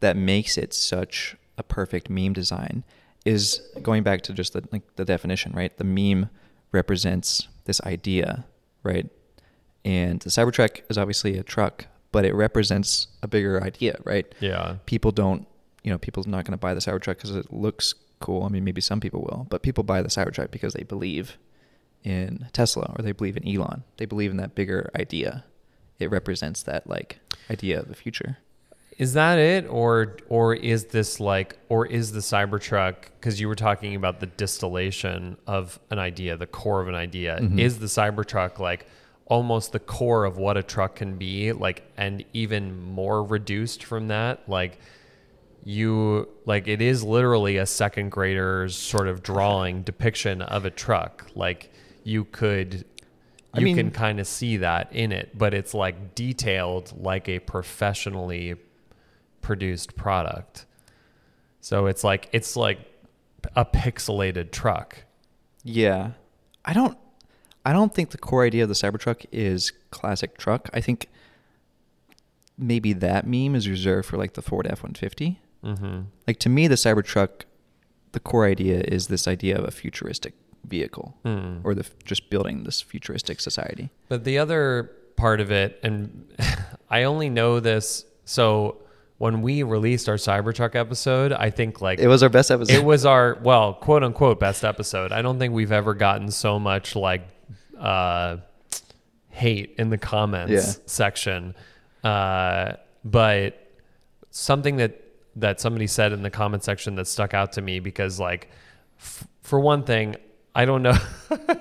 that 0.00 0.16
makes 0.16 0.58
it 0.58 0.74
such 0.74 1.36
a 1.58 1.62
perfect 1.62 2.10
meme 2.10 2.32
design 2.32 2.84
is 3.24 3.60
going 3.82 4.02
back 4.02 4.22
to 4.22 4.32
just 4.32 4.52
the 4.52 4.62
like 4.72 4.82
the 4.96 5.04
definition, 5.04 5.52
right? 5.52 5.76
The 5.76 5.84
meme 5.84 6.30
represents 6.72 7.48
this 7.64 7.80
idea, 7.82 8.44
right? 8.82 9.08
And 9.84 10.20
the 10.20 10.30
Cybertruck 10.30 10.82
is 10.88 10.98
obviously 10.98 11.38
a 11.38 11.42
truck, 11.42 11.86
but 12.12 12.24
it 12.24 12.34
represents 12.34 13.08
a 13.22 13.28
bigger 13.28 13.62
idea, 13.62 13.98
right? 14.04 14.26
Yeah. 14.40 14.76
People 14.86 15.12
don't, 15.12 15.46
you 15.84 15.92
know, 15.92 15.98
people's 15.98 16.26
not 16.26 16.44
going 16.44 16.52
to 16.52 16.58
buy 16.58 16.74
the 16.74 16.80
Cybertruck 16.80 17.16
because 17.16 17.34
it 17.36 17.52
looks 17.52 17.94
cool. 18.20 18.42
I 18.42 18.48
mean, 18.48 18.64
maybe 18.64 18.80
some 18.80 19.00
people 19.00 19.20
will, 19.22 19.46
but 19.48 19.62
people 19.62 19.84
buy 19.84 20.02
the 20.02 20.08
Cybertruck 20.08 20.50
because 20.50 20.74
they 20.74 20.82
believe 20.82 21.36
in 22.06 22.46
Tesla 22.52 22.94
or 22.96 23.02
they 23.02 23.12
believe 23.12 23.36
in 23.36 23.46
Elon. 23.46 23.82
They 23.96 24.04
believe 24.06 24.30
in 24.30 24.36
that 24.36 24.54
bigger 24.54 24.90
idea. 24.98 25.44
It 25.98 26.10
represents 26.10 26.62
that 26.62 26.88
like 26.88 27.18
idea 27.50 27.80
of 27.80 27.88
the 27.88 27.94
future. 27.94 28.38
Is 28.96 29.12
that 29.12 29.38
it, 29.38 29.66
or 29.68 30.16
or 30.28 30.54
is 30.54 30.86
this 30.86 31.20
like, 31.20 31.58
or 31.68 31.84
is 31.84 32.12
the 32.12 32.20
Cybertruck? 32.20 32.94
Because 33.20 33.38
you 33.40 33.46
were 33.48 33.54
talking 33.54 33.94
about 33.94 34.20
the 34.20 34.26
distillation 34.26 35.36
of 35.46 35.78
an 35.90 35.98
idea, 35.98 36.36
the 36.38 36.46
core 36.46 36.80
of 36.80 36.88
an 36.88 36.94
idea. 36.94 37.38
Mhm. 37.42 37.58
Is 37.60 37.78
the 37.78 37.86
Cybertruck 37.86 38.58
like 38.58 38.86
almost 39.26 39.72
the 39.72 39.80
core 39.80 40.24
of 40.24 40.38
what 40.38 40.56
a 40.56 40.62
truck 40.62 40.94
can 40.96 41.16
be, 41.18 41.52
like, 41.52 41.82
and 41.96 42.24
even 42.32 42.80
more 42.80 43.22
reduced 43.22 43.82
from 43.84 44.08
that, 44.08 44.48
like? 44.48 44.78
You 45.64 46.28
like 46.46 46.68
it 46.68 46.80
is 46.80 47.02
literally 47.02 47.56
a 47.56 47.66
second 47.66 48.10
grader's 48.12 48.76
sort 48.76 49.08
of 49.08 49.22
drawing 49.24 49.82
depiction 49.82 50.40
of 50.40 50.64
a 50.64 50.70
truck. 50.70 51.26
Like 51.34 51.72
you 52.06 52.24
could 52.24 52.84
I 53.52 53.58
you 53.58 53.64
mean- 53.66 53.76
can 53.76 53.90
kind 53.90 54.20
of 54.20 54.26
see 54.26 54.58
that 54.58 54.92
in 54.92 55.12
it, 55.12 55.36
but 55.36 55.52
it's 55.52 55.74
like 55.74 56.14
detailed 56.14 56.92
like 56.96 57.28
a 57.28 57.40
professionally 57.40 58.54
produced 59.42 59.96
product. 59.96 60.66
So 61.60 61.86
it's 61.86 62.04
like 62.04 62.28
it's 62.32 62.56
like 62.56 62.78
a 63.56 63.64
pixelated 63.64 64.52
truck. 64.52 65.04
Yeah. 65.64 66.12
I 66.64 66.72
don't 66.72 66.96
I 67.64 67.72
don't 67.72 67.92
think 67.92 68.10
the 68.10 68.18
core 68.18 68.44
idea 68.44 68.62
of 68.62 68.68
the 68.68 68.74
Cybertruck 68.74 69.26
is 69.32 69.72
classic 69.90 70.38
truck. 70.38 70.70
I 70.72 70.80
think 70.80 71.08
maybe 72.56 72.92
that 72.92 73.26
meme 73.26 73.56
is 73.56 73.68
reserved 73.68 74.06
for 74.08 74.16
like 74.16 74.34
the 74.34 74.42
Ford 74.42 74.66
F150. 74.66 75.36
Mm-hmm. 75.64 76.00
Like 76.28 76.38
to 76.38 76.48
me 76.48 76.68
the 76.68 76.76
Cybertruck 76.76 77.42
the 78.12 78.20
core 78.20 78.46
idea 78.46 78.80
is 78.80 79.08
this 79.08 79.26
idea 79.26 79.58
of 79.58 79.64
a 79.64 79.70
futuristic 79.70 80.34
vehicle 80.66 81.16
Hmm. 81.24 81.58
or 81.64 81.74
the 81.74 81.86
just 82.04 82.28
building 82.30 82.64
this 82.64 82.80
futuristic 82.80 83.40
society. 83.40 83.90
But 84.08 84.24
the 84.24 84.38
other 84.38 84.90
part 85.16 85.40
of 85.40 85.50
it, 85.50 85.78
and 85.82 86.26
I 86.90 87.04
only 87.04 87.28
know 87.30 87.60
this, 87.60 88.04
so 88.24 88.78
when 89.18 89.40
we 89.40 89.62
released 89.62 90.08
our 90.10 90.16
Cybertruck 90.16 90.74
episode, 90.74 91.32
I 91.32 91.48
think 91.50 91.80
like 91.80 91.98
It 92.00 92.08
was 92.08 92.22
our 92.22 92.28
best 92.28 92.50
episode. 92.50 92.74
it 92.74 92.84
was 92.84 93.06
our 93.06 93.38
well 93.42 93.72
quote 93.74 94.02
unquote 94.02 94.38
best 94.38 94.62
episode 94.64 95.10
i 95.10 95.22
don't 95.22 95.38
think 95.38 95.54
we've 95.54 95.72
ever 95.72 95.94
gotten 95.94 96.30
so 96.30 96.58
much 96.58 96.94
like 96.94 97.22
uh 97.78 98.36
hate 99.30 99.74
in 99.78 99.88
the 99.90 99.96
comments 99.98 100.52
Yeah. 100.52 100.82
section 100.86 101.54
uh 102.04 102.72
but 103.04 103.66
something 104.30 104.76
that 104.76 105.02
that 105.36 105.60
somebody 105.60 105.86
said 105.86 106.12
in 106.12 106.22
the 106.22 106.30
comment 106.30 106.62
section 106.64 106.94
that 106.96 107.06
stuck 107.06 107.32
out 107.34 107.52
to 107.52 107.62
me 107.62 107.78
because 107.80 108.18
like 108.20 108.50
f- 108.98 109.26
for 109.42 109.60
one 109.60 109.82
thing 109.84 110.16
i 110.56 110.64
don't 110.64 110.82
know 110.82 110.96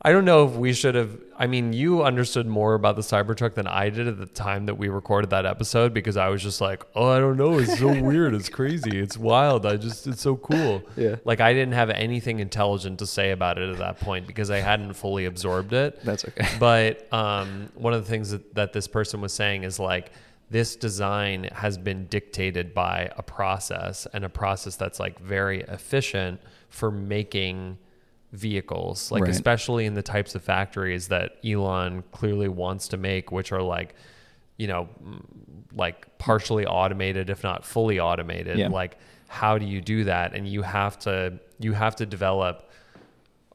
I 0.00 0.12
don't 0.12 0.24
know 0.24 0.46
if 0.46 0.54
we 0.54 0.72
should 0.74 0.94
have. 0.94 1.18
I 1.36 1.48
mean, 1.48 1.72
you 1.72 2.04
understood 2.04 2.46
more 2.46 2.74
about 2.74 2.94
the 2.94 3.02
Cybertruck 3.02 3.54
than 3.54 3.66
I 3.66 3.90
did 3.90 4.06
at 4.06 4.16
the 4.16 4.26
time 4.26 4.66
that 4.66 4.76
we 4.76 4.88
recorded 4.88 5.30
that 5.30 5.44
episode 5.44 5.92
because 5.92 6.16
I 6.16 6.28
was 6.28 6.40
just 6.40 6.60
like, 6.60 6.84
oh, 6.94 7.08
I 7.08 7.18
don't 7.18 7.36
know. 7.36 7.58
It's 7.58 7.78
so 7.78 7.88
weird. 8.02 8.32
It's 8.32 8.48
crazy. 8.48 8.96
It's 9.00 9.18
wild. 9.18 9.66
I 9.66 9.76
just, 9.76 10.06
it's 10.06 10.22
so 10.22 10.36
cool. 10.36 10.82
Yeah. 10.96 11.16
Like, 11.24 11.40
I 11.40 11.52
didn't 11.52 11.74
have 11.74 11.90
anything 11.90 12.38
intelligent 12.38 13.00
to 13.00 13.06
say 13.06 13.32
about 13.32 13.58
it 13.58 13.70
at 13.70 13.78
that 13.78 13.98
point 13.98 14.28
because 14.28 14.52
I 14.52 14.58
hadn't 14.58 14.92
fully 14.94 15.24
absorbed 15.24 15.72
it. 15.72 16.02
That's 16.04 16.24
okay. 16.24 16.46
But 16.60 17.12
um, 17.12 17.68
one 17.74 17.92
of 17.92 18.04
the 18.04 18.10
things 18.10 18.30
that, 18.30 18.54
that 18.54 18.72
this 18.72 18.86
person 18.86 19.20
was 19.20 19.32
saying 19.32 19.64
is 19.64 19.80
like, 19.80 20.12
this 20.50 20.76
design 20.76 21.50
has 21.52 21.76
been 21.76 22.06
dictated 22.06 22.72
by 22.72 23.10
a 23.16 23.22
process 23.22 24.06
and 24.12 24.24
a 24.24 24.28
process 24.28 24.76
that's 24.76 24.98
like 24.98 25.18
very 25.18 25.62
efficient 25.62 26.40
for 26.70 26.90
making 26.90 27.78
vehicles 28.32 29.10
like 29.10 29.22
Right. 29.22 29.30
especially 29.30 29.86
in 29.86 29.94
the 29.94 30.02
types 30.02 30.34
of 30.34 30.42
factories 30.44 31.08
that 31.08 31.36
Elon 31.44 32.02
clearly 32.12 32.48
wants 32.48 32.88
to 32.88 32.96
make 32.98 33.32
which 33.32 33.52
are 33.52 33.62
like 33.62 33.94
you 34.58 34.66
know 34.66 34.88
like 35.74 36.06
partially 36.18 36.66
automated 36.66 37.30
if 37.30 37.42
not 37.42 37.64
fully 37.64 37.98
automated 37.98 38.58
Yeah. 38.58 38.68
like 38.68 38.98
how 39.28 39.56
do 39.58 39.64
you 39.66 39.80
do 39.80 40.04
that 40.04 40.34
and 40.34 40.46
you 40.48 40.62
have 40.62 40.98
to 41.00 41.38
you 41.58 41.72
have 41.72 41.96
to 41.96 42.06
develop 42.06 42.68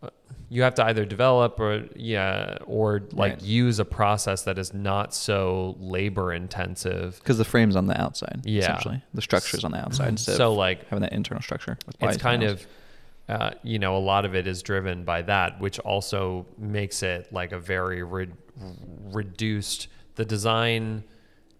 uh, 0.02 0.10
you 0.50 0.64
have 0.64 0.74
to 0.76 0.86
either 0.86 1.06
develop 1.06 1.60
or 1.60 1.86
yeah 1.96 2.58
or 2.66 3.04
like 3.12 3.34
Right. 3.34 3.42
use 3.44 3.78
a 3.80 3.86
process 3.86 4.42
that 4.44 4.58
is 4.58 4.74
not 4.74 5.14
so 5.14 5.76
labor 5.80 6.34
intensive 6.34 7.18
Because 7.20 7.38
the 7.38 7.46
frame's 7.46 7.76
on 7.76 7.86
the 7.88 8.00
outside, 8.02 8.42
Yeah. 8.44 8.62
essentially. 8.64 9.02
The 9.14 9.22
structure's 9.22 9.64
on 9.64 9.72
the 9.72 9.80
outside 9.80 10.10
instead 10.10 10.36
so 10.38 10.52
of 10.52 10.58
like 10.58 10.88
having 10.90 11.02
that 11.02 11.14
internal 11.14 11.44
structure. 11.44 11.78
it's 12.02 12.18
kind 12.18 12.42
of 12.44 12.66
uh, 13.30 13.52
you 13.64 13.80
know 13.80 13.96
a 13.96 14.00
lot 14.00 14.26
of 14.26 14.36
it 14.36 14.48
is 14.48 14.62
driven 14.62 15.04
by 15.04 15.22
that 15.22 15.60
which 15.60 15.80
also 15.80 16.46
makes 16.58 17.02
it 17.04 17.32
like 17.32 17.52
a 17.52 17.60
very 17.60 18.04
re- 18.04 18.28
reduced 19.12 19.88
the 20.16 20.26
design 20.26 21.04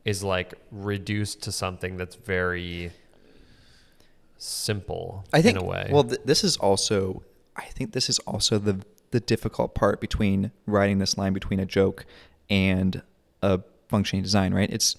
is 0.06 0.24
like 0.24 0.54
reduced 0.72 1.42
to 1.42 1.52
something 1.52 1.96
that's 1.98 2.16
very 2.16 2.92
simple 4.38 5.26
I 5.34 5.42
think 5.42 5.58
in 5.58 5.64
a 5.64 5.66
way 5.66 5.90
Well, 5.92 6.04
th- 6.04 6.22
this 6.26 6.44
is 6.44 6.58
also 6.58 7.24
I 7.56 7.66
think 7.66 7.94
this 7.94 8.10
is 8.10 8.20
also 8.20 8.58
the 8.58 8.84
the 9.12 9.20
difficult 9.20 9.76
part 9.76 10.02
between 10.02 10.52
writing 10.66 10.98
this 10.98 11.18
line 11.18 11.34
between 11.34 11.60
a 11.60 11.66
joke 11.68 12.06
and 12.50 13.02
a 13.44 13.62
functioning 13.88 14.24
design, 14.24 14.54
right? 14.56 14.70
It's 14.72 14.96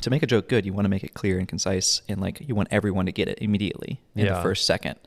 to 0.00 0.08
make 0.10 0.22
a 0.22 0.26
joke 0.26 0.48
good, 0.48 0.64
you 0.64 0.72
want 0.72 0.86
to 0.86 0.88
make 0.88 1.04
it 1.04 1.12
clear 1.12 1.38
and 1.38 1.46
concise 1.46 2.00
and 2.08 2.20
like 2.20 2.40
you 2.48 2.54
want 2.54 2.68
everyone 2.70 3.04
to 3.06 3.12
get 3.12 3.28
it 3.28 3.38
immediately 3.42 4.00
in 4.16 4.24
Yeah. 4.26 4.34
the 4.36 4.42
first 4.42 4.64
second. 4.66 4.98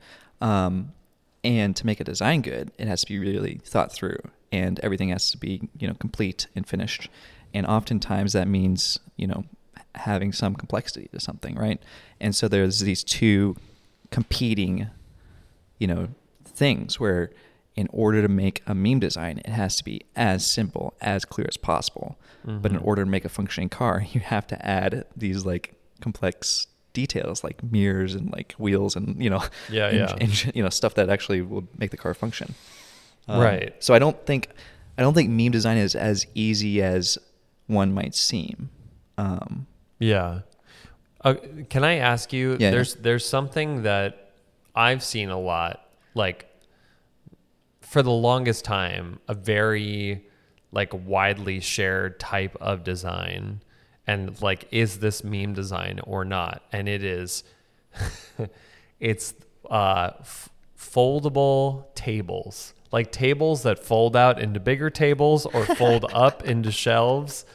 Um, 0.41 0.93
and 1.43 1.75
to 1.75 1.86
make 1.86 1.99
a 1.99 2.04
design 2.04 2.41
good, 2.41 2.71
it 2.77 2.88
has 2.88 3.01
to 3.01 3.08
be 3.08 3.17
really 3.19 3.60
thought 3.63 3.91
through 3.91 4.19
and 4.51 4.80
everything 4.82 5.10
has 5.10 5.32
to 5.32 5.38
be, 5.38 5.69
you 5.80 5.88
know, 5.88 5.93
complete 5.95 6.47
and 6.56 6.67
finished. 6.67 7.10
And 7.54 7.65
oftentimes 7.65 8.34
that 8.34 8.47
means, 8.47 8.99
you 9.17 9.27
know, 9.27 9.45
having 9.95 10.32
some 10.34 10.56
complexity 10.56 11.10
to 11.13 11.19
something, 11.19 11.56
right? 11.56 11.82
And 12.19 12.36
so 12.36 12.47
there's 12.47 12.80
these 12.82 13.04
two 13.04 13.56
competing, 14.12 14.87
you 15.79 15.87
know, 15.87 16.10
things 16.46 17.00
where 17.00 17.31
in 17.75 17.87
order 17.92 18.21
to 18.21 18.27
make 18.27 18.62
a 18.67 18.75
meme 18.75 19.00
design, 19.00 19.39
it 19.39 19.48
has 19.48 19.77
to 19.77 19.83
be 19.83 20.02
as 20.15 20.46
simple, 20.46 20.94
as 21.02 21.23
clear 21.25 21.48
as 21.48 21.58
possible. 21.58 22.17
But 22.44 22.71
in 22.71 22.77
Mhm. 22.79 22.85
order 22.85 23.04
to 23.06 23.10
make 23.10 23.23
a 23.25 23.29
functioning 23.29 23.69
car, 23.69 24.02
you 24.12 24.19
have 24.19 24.46
to 24.48 24.65
add 24.65 25.06
these 25.15 25.46
like 25.46 25.73
complex 26.02 26.67
details 26.94 27.44
like 27.44 27.62
mirrors 27.63 28.15
and 28.15 28.31
like 28.31 28.54
wheels 28.58 28.96
and 28.96 29.21
you 29.23 29.29
know 29.29 29.42
Yeah, 29.69 29.89
yeah. 29.92 30.15
you 30.54 30.62
know 30.63 30.69
stuff 30.69 30.94
that 30.96 31.10
actually 31.10 31.42
will 31.42 31.67
make 31.77 31.92
the 31.92 31.98
car 31.98 32.13
function 32.13 32.54
Um, 33.27 33.39
Right. 33.42 33.73
so 33.79 33.94
i 33.94 34.00
don't 34.00 34.25
think 34.25 34.50
i 34.98 35.02
don't 35.02 35.13
think 35.13 35.29
meme 35.29 35.52
design 35.52 35.77
is 35.77 35.96
as 35.96 36.25
easy 36.35 36.81
as 36.81 37.17
one 37.67 37.94
might 37.94 38.13
seem 38.15 38.69
um 39.17 39.67
Yeah. 40.00 40.42
Uh, 41.23 41.35
can 41.69 41.83
I 41.83 41.98
ask 41.98 42.33
you? 42.33 42.58
Yeah, 42.60 42.71
there's 42.71 42.96
there's 42.96 43.23
something 43.29 43.83
that 43.83 44.31
I've 44.73 45.04
seen 45.04 45.29
a 45.29 45.37
lot, 45.39 45.85
like 46.15 46.48
for 47.81 48.02
the 48.02 48.10
longest 48.12 48.65
time, 48.65 49.19
a 49.27 49.35
very 49.35 50.25
like 50.71 50.92
widely 50.94 51.60
shared 51.60 52.19
type 52.19 52.56
of 52.60 52.83
design, 52.83 53.62
and 54.12 54.42
like 54.42 54.68
is 54.72 55.00
this 55.00 55.24
meme 55.24 55.54
design 55.54 56.00
or 56.04 56.26
not? 56.26 56.62
And 56.72 56.88
it 56.90 57.04
is 57.04 57.44
it's 59.00 59.34
uh 59.70 60.12
f- 60.20 60.50
foldable 60.78 61.86
tables. 61.96 62.74
Like 62.92 63.12
tables 63.12 63.64
that 63.64 63.80
fold 63.80 64.16
out 64.16 64.40
into 64.42 64.60
bigger 64.60 64.90
tables 64.90 65.46
or 65.46 65.66
fold 65.66 66.06
up 66.14 66.44
into 66.44 66.72
shelves. 66.72 67.46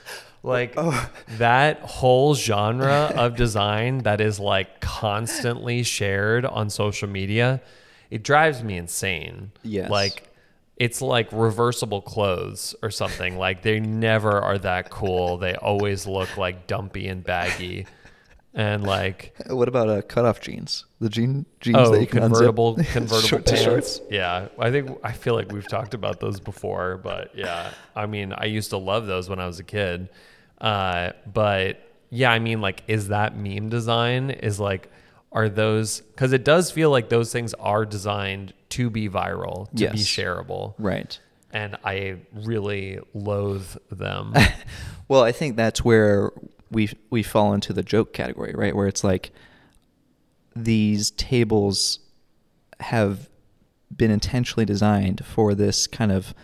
Like 0.43 0.75
Oh. 0.77 1.11
that 1.39 1.81
whole 1.81 2.35
genre 2.35 3.13
of 3.17 3.37
design 3.37 3.99
that 4.05 4.21
is 4.21 4.39
like 4.39 4.81
constantly 4.81 5.83
shared 5.83 6.45
on 6.47 6.71
social 6.71 7.09
media, 7.09 7.61
it 8.11 8.23
drives 8.23 8.63
me 8.63 8.77
insane. 8.77 9.51
Yes. 9.63 9.91
Like 9.91 10.31
it's 10.77 11.01
like 11.01 11.29
reversible 11.33 12.03
clothes 12.03 12.75
or 12.83 12.91
something. 12.91 13.39
like 13.39 13.63
they 13.63 13.81
never 13.81 14.33
are 14.41 14.59
that 14.59 14.91
cool. 14.91 15.39
They 15.39 15.55
always 15.55 16.07
look 16.07 16.37
like 16.37 16.67
dumpy 16.67 17.09
and 17.09 17.25
baggy. 17.25 17.87
And 18.53 18.85
like 18.85 19.35
What 19.49 19.69
about 19.69 19.89
uh, 19.91 20.03
cutoff 20.03 20.41
jeans? 20.41 20.87
The 21.01 21.11
jean 21.11 21.45
jeans 21.61 21.77
oh, 21.79 21.91
that 21.93 22.01
you 22.01 22.07
can 22.07 22.21
convertible 22.21 22.77
unzip. 22.77 22.93
convertible 22.93 23.21
Short 23.29 23.47
pants. 23.47 23.63
shorts. 23.63 24.01
Yeah, 24.11 24.49
I 24.59 24.71
think 24.71 24.99
I 25.05 25.13
feel 25.13 25.35
like 25.35 25.53
we've 25.53 25.69
talked 25.69 25.93
about 25.95 26.21
those 26.21 26.41
before, 26.41 26.97
but 26.97 27.35
yeah, 27.35 27.71
I 27.95 28.07
mean, 28.07 28.33
I 28.33 28.47
used 28.47 28.71
to 28.71 28.79
love 28.79 29.07
those 29.07 29.29
when 29.29 29.41
I 29.41 29.47
was 29.47 29.59
a 29.59 29.65
kid. 29.65 30.09
Uh, 30.59 31.13
but 31.31 31.83
yeah, 32.09 32.31
I 32.31 32.39
mean, 32.39 32.63
like, 32.63 32.83
is 32.89 33.09
that 33.09 33.37
meme 33.37 33.69
design? 33.69 34.31
Is 34.31 34.59
like, 34.59 34.91
are 35.33 35.51
those 35.51 36.01
because 36.01 36.33
it 36.33 36.45
does 36.45 36.71
feel 36.71 36.91
like 36.91 37.11
those 37.11 37.31
things 37.33 37.53
are 37.55 37.85
designed 37.85 38.55
to 38.71 38.91
be 38.91 39.09
viral, 39.09 39.69
to 39.77 39.91
be 39.91 39.99
shareable, 39.99 40.75
Right. 40.79 41.19
and 41.53 41.77
I 41.85 42.17
really 42.33 42.99
loathe 43.15 43.77
them. 43.91 44.35
Well, 45.09 45.23
I 45.23 45.31
think 45.31 45.55
that's 45.57 45.85
where 45.85 46.33
we 46.69 46.91
we 47.11 47.23
fall 47.23 47.53
into 47.55 47.73
the 47.73 47.85
joke 47.85 48.13
category, 48.13 48.53
right? 48.57 48.75
Where 48.75 48.89
it's 48.89 49.05
like 49.05 49.31
these 50.57 51.13
tables 51.13 52.01
have 52.81 53.29
been 53.97 54.11
intentionally 54.11 54.65
designed 54.65 55.25
for 55.25 55.55
this 55.55 55.87
kind 55.87 56.11
of 56.11 56.35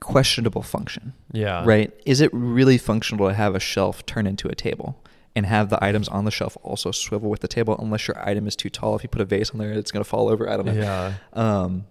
questionable 0.00 0.62
function. 0.62 1.12
yeah, 1.32 1.64
Right? 1.66 1.92
Is 2.06 2.20
it 2.20 2.30
really 2.32 2.78
functional 2.78 3.28
to 3.28 3.34
have 3.34 3.54
a 3.54 3.60
shelf 3.60 4.06
turn 4.06 4.26
into 4.26 4.48
a 4.48 4.54
table 4.54 5.02
and 5.36 5.46
have 5.46 5.68
the 5.70 5.82
items 5.84 6.08
on 6.08 6.24
the 6.24 6.30
shelf 6.30 6.56
also 6.62 6.90
swivel 6.90 7.30
with 7.30 7.40
the 7.40 7.48
table 7.48 7.76
unless 7.78 8.08
your 8.08 8.18
item 8.28 8.46
is 8.46 8.56
too 8.56 8.70
tall? 8.70 8.96
If 8.96 9.02
you 9.02 9.08
put 9.08 9.20
a 9.20 9.24
vase 9.24 9.50
on 9.50 9.58
there, 9.58 9.72
it's 9.72 9.90
going 9.90 10.02
to 10.02 10.08
fall 10.08 10.28
over. 10.28 10.48
I 10.48 10.56
don't 10.56 10.66
know. 10.66 10.72
Yeah. 10.72 11.14
Um, 11.32 11.84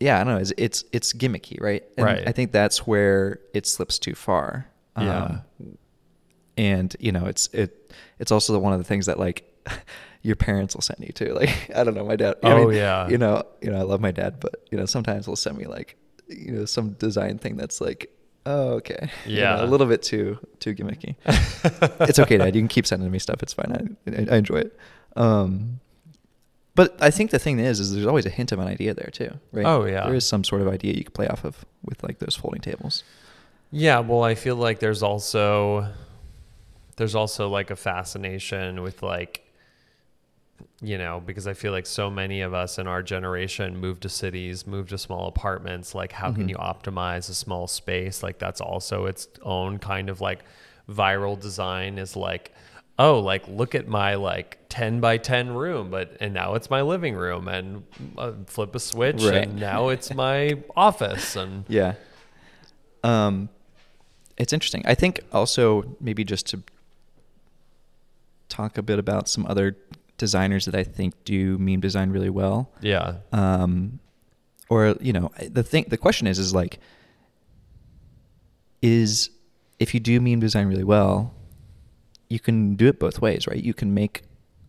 yeah, 0.00 0.20
I 0.20 0.24
don't 0.24 0.34
know. 0.34 0.40
It's 0.40 0.52
it's, 0.58 0.84
it's 0.92 1.12
gimmicky, 1.12 1.60
right? 1.60 1.84
And 1.96 2.04
Right. 2.06 2.26
I 2.28 2.32
think 2.32 2.52
that's 2.52 2.86
where 2.86 3.40
it 3.52 3.66
slips 3.66 3.98
too 3.98 4.14
far. 4.14 4.66
Yeah. 4.98 5.24
Um, 5.60 5.78
and 6.56 6.94
you 7.00 7.12
know, 7.12 7.26
it's 7.26 7.48
it 7.52 7.92
it's 8.18 8.30
also 8.32 8.58
one 8.58 8.72
of 8.72 8.78
the 8.78 8.84
things 8.84 9.06
that 9.06 9.18
like 9.18 9.44
your 10.22 10.36
parents 10.36 10.74
will 10.74 10.82
send 10.82 11.00
you 11.00 11.12
to. 11.14 11.34
Like 11.34 11.70
I 11.74 11.84
don't 11.84 11.94
know, 11.94 12.04
my 12.04 12.16
dad. 12.16 12.36
I 12.42 12.52
Oh, 12.52 12.66
mean, 12.68 12.76
yeah. 12.76 13.08
You 13.08 13.18
know, 13.18 13.44
you 13.60 13.70
know, 13.70 13.78
I 13.78 13.82
love 13.82 14.00
my 14.00 14.10
dad, 14.10 14.40
but 14.40 14.64
you 14.70 14.78
know, 14.78 14.86
sometimes 14.86 15.26
he'll 15.26 15.36
send 15.36 15.56
me 15.58 15.66
like 15.66 15.96
you 16.28 16.52
know 16.52 16.64
some 16.64 16.92
design 16.92 17.38
thing 17.38 17.56
that's 17.56 17.80
like. 17.80 18.10
Oh, 18.46 18.74
okay. 18.74 19.10
You 19.26 19.36
know, 19.36 19.42
Yeah. 19.42 19.64
a 19.64 19.66
little 19.66 19.86
bit 19.86 20.02
too 20.02 20.38
too 20.60 20.74
gimmicky. 20.74 21.16
it's 22.08 22.18
okay, 22.18 22.36
Dad. 22.36 22.54
You 22.54 22.60
can 22.60 22.68
keep 22.68 22.86
sending 22.86 23.10
me 23.10 23.18
stuff. 23.18 23.42
It's 23.42 23.52
fine. 23.54 23.96
I, 24.06 24.10
I, 24.10 24.34
I 24.34 24.36
enjoy 24.38 24.56
it. 24.58 24.78
Um, 25.16 25.80
but 26.74 26.96
I 27.00 27.10
think 27.10 27.30
the 27.30 27.38
thing 27.38 27.58
is, 27.60 27.78
is 27.80 27.92
there's 27.94 28.06
always 28.06 28.26
a 28.26 28.30
hint 28.30 28.50
of 28.52 28.58
an 28.58 28.66
idea 28.66 28.94
there 28.94 29.10
too, 29.12 29.30
right? 29.52 29.64
Oh, 29.64 29.84
yeah. 29.84 30.04
There 30.06 30.14
is 30.14 30.26
some 30.26 30.42
sort 30.42 30.60
of 30.60 30.68
idea 30.68 30.94
you 30.94 31.04
could 31.04 31.14
play 31.14 31.28
off 31.28 31.44
of 31.44 31.64
with 31.84 32.02
like 32.02 32.18
those 32.18 32.34
folding 32.34 32.60
tables. 32.60 33.04
Yeah, 33.70 34.00
well, 34.00 34.22
I 34.24 34.34
feel 34.34 34.56
like 34.56 34.80
there's 34.80 35.02
also 35.02 35.88
there's 36.96 37.14
also 37.14 37.48
like 37.48 37.70
a 37.70 37.76
fascination 37.76 38.82
with 38.82 39.02
like 39.02 39.43
you 40.80 40.98
know, 40.98 41.20
because 41.24 41.46
I 41.46 41.54
feel 41.54 41.72
like 41.72 41.86
so 41.86 42.10
many 42.10 42.40
of 42.42 42.52
us 42.54 42.78
in 42.78 42.86
our 42.86 43.02
generation 43.02 43.76
moved 43.76 44.02
to 44.02 44.08
cities, 44.08 44.66
moved 44.66 44.90
to 44.90 44.98
small 44.98 45.26
apartments, 45.28 45.94
like 45.94 46.12
how 46.12 46.30
can 46.32 46.44
Mhm. 46.46 46.50
you 46.50 46.56
optimize 46.56 47.28
a 47.30 47.34
small 47.34 47.66
space? 47.66 48.22
Like 48.22 48.38
that's 48.38 48.60
also 48.60 49.06
its 49.06 49.28
own 49.42 49.78
kind 49.78 50.08
of 50.10 50.20
like 50.20 50.40
viral 50.88 51.38
design 51.40 51.98
is 51.98 52.14
like 52.16 52.52
oh, 52.96 53.18
like 53.18 53.42
look 53.48 53.74
at 53.74 53.88
my 53.88 54.14
like 54.14 54.56
10 54.68 55.00
by 55.00 55.16
10 55.18 55.52
room, 55.52 55.90
but 55.90 56.16
and 56.20 56.32
now 56.32 56.54
it's 56.54 56.70
my 56.70 56.80
living 56.80 57.16
room 57.16 57.48
and 57.48 57.82
uh, 58.16 58.30
flip 58.46 58.72
a 58.76 58.78
switch 58.78 59.20
Right. 59.20 59.48
and 59.48 59.58
now 59.58 59.88
it's 59.88 60.14
my 60.24 60.62
office 60.76 61.34
and 61.34 61.64
Yeah. 61.68 61.94
Um, 63.02 63.48
it's 64.36 64.52
interesting. 64.52 64.82
I 64.86 64.94
think 64.94 65.20
also 65.32 65.96
maybe 66.00 66.22
just 66.22 66.46
to 66.50 66.62
talk 68.48 68.78
a 68.78 68.82
bit 68.82 68.98
about 69.00 69.28
some 69.28 69.44
other 69.46 69.76
designers 70.18 70.64
that 70.66 70.74
I 70.74 70.84
think 70.84 71.12
do 71.24 71.58
meme 71.58 71.80
design 71.80 72.10
really 72.10 72.30
well. 72.30 72.70
yeah. 72.80 73.16
um, 73.32 73.98
or 74.70 74.96
you 75.00 75.12
know 75.12 75.30
the 75.50 75.62
thing 75.62 75.84
the 75.88 75.96
question 75.98 76.26
is 76.26 76.38
is 76.38 76.54
like 76.54 76.78
is 78.82 79.30
if 79.78 79.94
you 79.94 80.00
do 80.00 80.20
meme 80.20 80.40
design 80.40 80.66
really 80.68 80.84
well 80.84 81.34
you 82.28 82.40
can 82.40 82.74
do 82.76 82.86
it 82.86 82.98
both 82.98 83.20
ways 83.20 83.46
right 83.46 83.62
you 83.62 83.74
can 83.74 83.92
make 83.94 84.22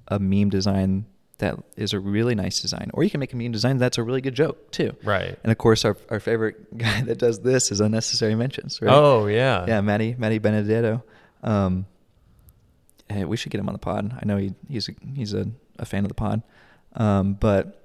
a 0.09 0.19
meme 0.19 0.49
design 0.49 1.05
that 1.37 1.55
is 1.75 1.91
a 1.93 1.99
really 1.99 2.35
nice 2.35 2.61
design 2.61 2.89
or 2.93 3.03
you 3.03 3.09
can 3.09 3.19
make 3.19 3.33
a 3.33 3.35
meme 3.35 3.51
design 3.51 3.77
that's 3.77 3.97
a 3.97 4.03
really 4.03 4.21
good 4.21 4.35
joke 4.35 4.71
too 4.71 4.95
Right. 5.03 5.37
and 5.43 5.51
of 5.51 5.57
course 5.57 5.83
our, 5.85 5.97
our 6.09 6.19
favorite 6.19 6.77
guy 6.77 7.01
that 7.01 7.17
does 7.17 7.39
this 7.39 7.71
is 7.71 7.79
unnecessary 7.81 8.31
inventions 8.33 8.81
right 8.81 8.91
Oh, 8.93 9.27
yeah. 9.27 9.65
yeah 9.67 9.81
Matty 9.81 10.15
Matty 10.17 10.39
Benedetto 10.39 11.03
um 11.43 11.85
hey, 13.09 13.23
we 13.25 13.37
should 13.37 13.51
get 13.51 13.59
him 13.59 13.67
on 13.69 13.73
the 13.73 13.79
pod 13.79 14.17
I 14.21 14.25
know 14.25 14.37
he 14.37 14.53
he's 14.69 14.89
a, 14.89 14.93
he's 15.13 15.33
a, 15.33 15.47
a 15.79 15.85
fan 15.85 16.03
of 16.05 16.09
the 16.09 16.15
pod 16.15 16.41
um 16.95 17.33
but 17.33 17.83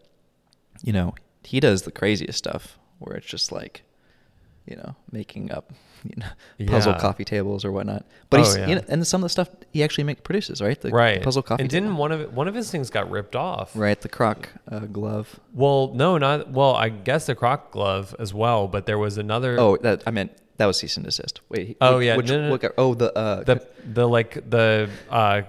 you 0.83 0.93
know 0.93 1.15
he 1.45 1.61
does 1.61 1.83
the 1.83 1.91
craziest 1.93 2.39
stuff 2.39 2.79
where 2.99 3.17
it's 3.17 3.27
just 3.27 3.51
like 3.53 3.83
you 4.67 4.77
know 4.77 4.95
making 5.11 5.51
up 5.51 5.73
you 6.05 6.15
know 6.17 6.27
puzzle 6.71 6.93
Yeah. 6.93 6.99
coffee 7.01 7.25
tables 7.25 7.65
or 7.65 7.73
whatnot 7.73 8.07
but 8.31 8.41
Oh, 8.41 8.45
he's 8.45 8.57
yeah. 8.57 8.67
you 8.69 8.75
know, 8.77 8.83
and 8.89 9.07
some 9.07 9.21
of 9.21 9.25
the 9.25 9.29
stuff 9.31 9.49
he 9.73 9.83
actually 9.83 10.05
make 10.05 10.23
produces 10.23 10.63
right 10.63 10.81
the 10.81 10.91
right. 10.91 11.23
puzzle 11.23 11.43
coffee 11.43 11.63
And 11.63 11.71
didn't 11.71 11.97
one 11.97 12.13
of 12.13 12.33
one 12.35 12.47
of 12.49 12.55
his 12.55 12.71
things 12.71 12.89
got 12.89 13.11
ripped 13.11 13.37
off? 13.37 13.73
right 13.75 14.01
the 14.01 14.09
croc 14.09 14.49
uh, 14.71 14.81
glove 14.81 15.39
Well, 15.53 15.93
no, 15.95 16.17
not 16.19 16.51
well. 16.51 16.75
I 16.75 16.89
guess 16.89 17.27
the 17.27 17.35
croc 17.35 17.73
glove 17.73 18.15
as 18.19 18.33
well, 18.33 18.69
but 18.69 18.87
there 18.87 18.99
was 18.99 19.19
another. 19.19 19.59
oh 19.61 19.77
that 19.79 20.03
I 20.07 20.11
meant 20.13 20.33
that 20.61 20.67
was 20.67 20.79
cease 20.79 20.97
and 20.97 21.05
desist 21.07 21.41
wait 21.49 21.77
Oh, 21.81 21.97
which- 21.97 22.07
yeah, 22.07 22.17
which, 22.17 22.29
no, 22.29 22.43
no, 22.43 22.51
what 22.51 22.75
oh 22.79 22.95
the 22.95 23.17
uh 23.19 23.43
the 23.45 23.67
the 23.93 24.07
like 24.07 24.35
the 24.49 24.89
uh, 25.11 25.43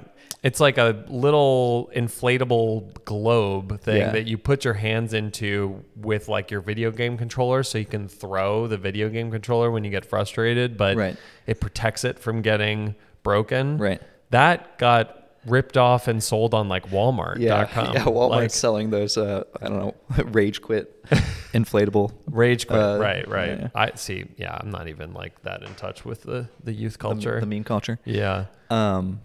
it's 0.43 0.59
like 0.59 0.79
a 0.79 1.05
little 1.07 1.91
inflatable 1.95 3.03
globe 3.05 3.79
thing 3.81 3.97
Yeah. 3.97 4.11
that 4.13 4.25
you 4.27 4.37
put 4.39 4.65
your 4.65 4.73
hands 4.73 5.13
into 5.13 5.83
with 5.95 6.27
like 6.27 6.49
your 6.49 6.61
video 6.61 6.89
game 6.89 7.15
controller, 7.17 7.61
so 7.61 7.77
you 7.77 7.85
can 7.85 8.07
throw 8.07 8.65
the 8.67 8.77
video 8.77 9.09
game 9.09 9.29
controller 9.29 9.69
when 9.69 9.83
you 9.83 9.91
get 9.91 10.03
frustrated, 10.05 10.77
but 10.77 10.97
Right. 10.97 11.15
it 11.45 11.59
protects 11.59 12.03
it 12.03 12.17
from 12.17 12.41
getting 12.41 12.95
broken. 13.21 13.77
Right. 13.77 14.01
That 14.31 14.79
got 14.79 15.20
ripped 15.45 15.75
off 15.77 16.07
and 16.07 16.23
sold 16.23 16.53
on 16.53 16.69
like 16.69 16.89
Walmart.com. 16.89 17.41
Yeah, 17.41 17.67
yeah. 17.93 18.03
Walmart's 18.05 18.29
Like, 18.31 18.51
selling 18.51 18.89
those. 18.91 19.17
Uh, 19.17 19.43
I 19.61 19.67
don't 19.67 19.79
know, 19.79 19.95
rage 20.25 20.61
quit, 20.61 21.03
inflatable. 21.53 22.13
Rage 22.27 22.67
quit. 22.67 22.79
Uh, 22.79 22.97
right, 22.99 23.27
right. 23.27 23.59
yeah. 23.59 23.67
I 23.75 23.91
see. 23.95 24.25
Yeah, 24.37 24.57
I'm 24.59 24.69
not 24.71 24.87
even 24.87 25.13
like 25.13 25.41
that 25.43 25.63
in 25.63 25.73
touch 25.75 26.05
with 26.05 26.23
the 26.23 26.47
the 26.63 26.73
youth 26.73 26.93
the- 26.93 26.99
culture. 26.99 27.39
the, 27.39 27.45
meme 27.45 27.63
culture. 27.63 27.99
yeah. 28.05 28.45
Um, 28.69 29.21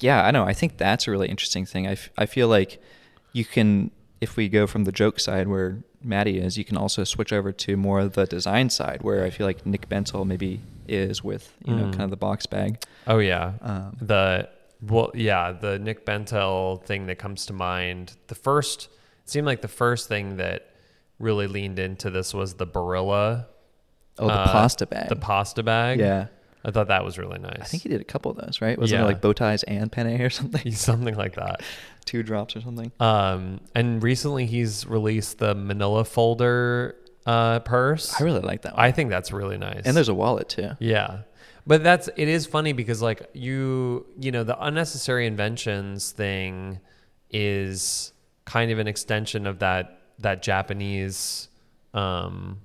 yeah, 0.00 0.24
I 0.24 0.30
know. 0.32 0.44
I 0.44 0.52
think 0.52 0.78
that's 0.78 1.06
a 1.06 1.10
really 1.12 1.28
interesting 1.28 1.64
thing. 1.64 1.86
I, 1.86 1.92
f- 1.92 2.10
I 2.18 2.26
feel 2.26 2.48
like 2.48 2.82
you 3.32 3.44
can, 3.44 3.92
if 4.20 4.36
we 4.36 4.48
go 4.48 4.66
from 4.66 4.82
the 4.84 4.90
joke 4.90 5.20
side 5.20 5.46
where 5.46 5.78
Matty 6.02 6.38
is, 6.40 6.58
you 6.58 6.64
can 6.64 6.76
also 6.76 7.04
switch 7.04 7.32
over 7.32 7.52
to 7.52 7.76
more 7.76 8.00
of 8.00 8.14
the 8.14 8.26
design 8.26 8.68
side 8.68 9.02
where 9.02 9.24
I 9.24 9.30
feel 9.30 9.46
like 9.46 9.64
Nick 9.64 9.88
Bentel 9.88 10.26
maybe 10.26 10.60
is 10.88 11.22
with 11.22 11.54
you 11.64 11.76
know 11.76 11.84
Mm. 11.84 11.90
kind 11.92 12.02
of 12.02 12.10
the 12.10 12.16
box 12.16 12.46
bag. 12.46 12.82
Oh 13.06 13.18
yeah. 13.18 13.52
Um, 13.60 13.96
the 14.00 14.48
well, 14.86 15.10
yeah, 15.14 15.52
the 15.52 15.78
Nick 15.78 16.04
Bentel 16.04 16.82
thing 16.84 17.06
that 17.06 17.18
comes 17.18 17.46
to 17.46 17.52
mind. 17.52 18.16
The 18.26 18.34
first 18.34 18.88
it 19.24 19.30
seemed 19.30 19.46
like 19.46 19.60
the 19.62 19.68
first 19.68 20.08
thing 20.08 20.36
that 20.38 20.68
really 21.18 21.46
leaned 21.46 21.78
into 21.78 22.10
this 22.10 22.34
was 22.34 22.54
the 22.54 22.66
Barilla. 22.66 23.46
Oh, 24.18 24.26
the 24.26 24.32
uh, 24.32 24.52
pasta 24.52 24.86
bag. 24.86 25.08
The 25.08 25.16
pasta 25.16 25.62
bag. 25.62 26.00
Yeah, 26.00 26.26
I 26.64 26.70
thought 26.70 26.88
that 26.88 27.04
was 27.04 27.16
really 27.18 27.38
nice. 27.38 27.60
I 27.60 27.64
think 27.64 27.82
he 27.84 27.88
did 27.88 28.00
a 28.00 28.04
couple 28.04 28.30
of 28.30 28.36
those, 28.38 28.60
right? 28.60 28.78
Wasn't 28.78 28.98
Yeah. 28.98 29.04
it 29.04 29.08
like 29.08 29.20
bow 29.20 29.32
ties 29.32 29.62
and 29.62 29.90
penne 29.90 30.20
or 30.20 30.30
something? 30.40 30.72
something 30.74 31.14
like 31.16 31.36
that. 31.36 31.62
Two 32.04 32.22
drops 32.24 32.56
or 32.56 32.60
something. 32.60 32.90
Um, 32.98 33.60
and 33.76 34.02
recently 34.02 34.46
he's 34.46 34.84
released 34.86 35.38
the 35.38 35.54
Manila 35.54 36.04
folder 36.04 36.96
uh, 37.24 37.60
purse. 37.60 38.20
I 38.20 38.24
really 38.24 38.40
like 38.40 38.62
that 38.62 38.74
one. 38.74 38.84
I 38.84 38.90
think 38.90 39.08
that's 39.10 39.30
really 39.32 39.56
nice. 39.56 39.82
and 39.84 39.96
there's 39.96 40.08
a 40.08 40.14
wallet 40.14 40.48
too. 40.48 40.70
Yeah. 40.80 41.20
But 41.66 41.82
that's 41.84 42.08
it 42.16 42.28
is 42.28 42.46
funny 42.46 42.72
because 42.72 43.00
like 43.02 43.28
you 43.34 44.06
you 44.18 44.32
know 44.32 44.44
the 44.44 44.60
unnecessary 44.64 45.26
inventions 45.26 46.10
thing 46.12 46.80
is 47.30 48.12
kind 48.44 48.70
of 48.70 48.78
an 48.78 48.88
extension 48.88 49.46
of 49.46 49.60
that 49.60 50.00
that 50.18 50.42
Japanese 50.42 51.48
um 51.94 52.60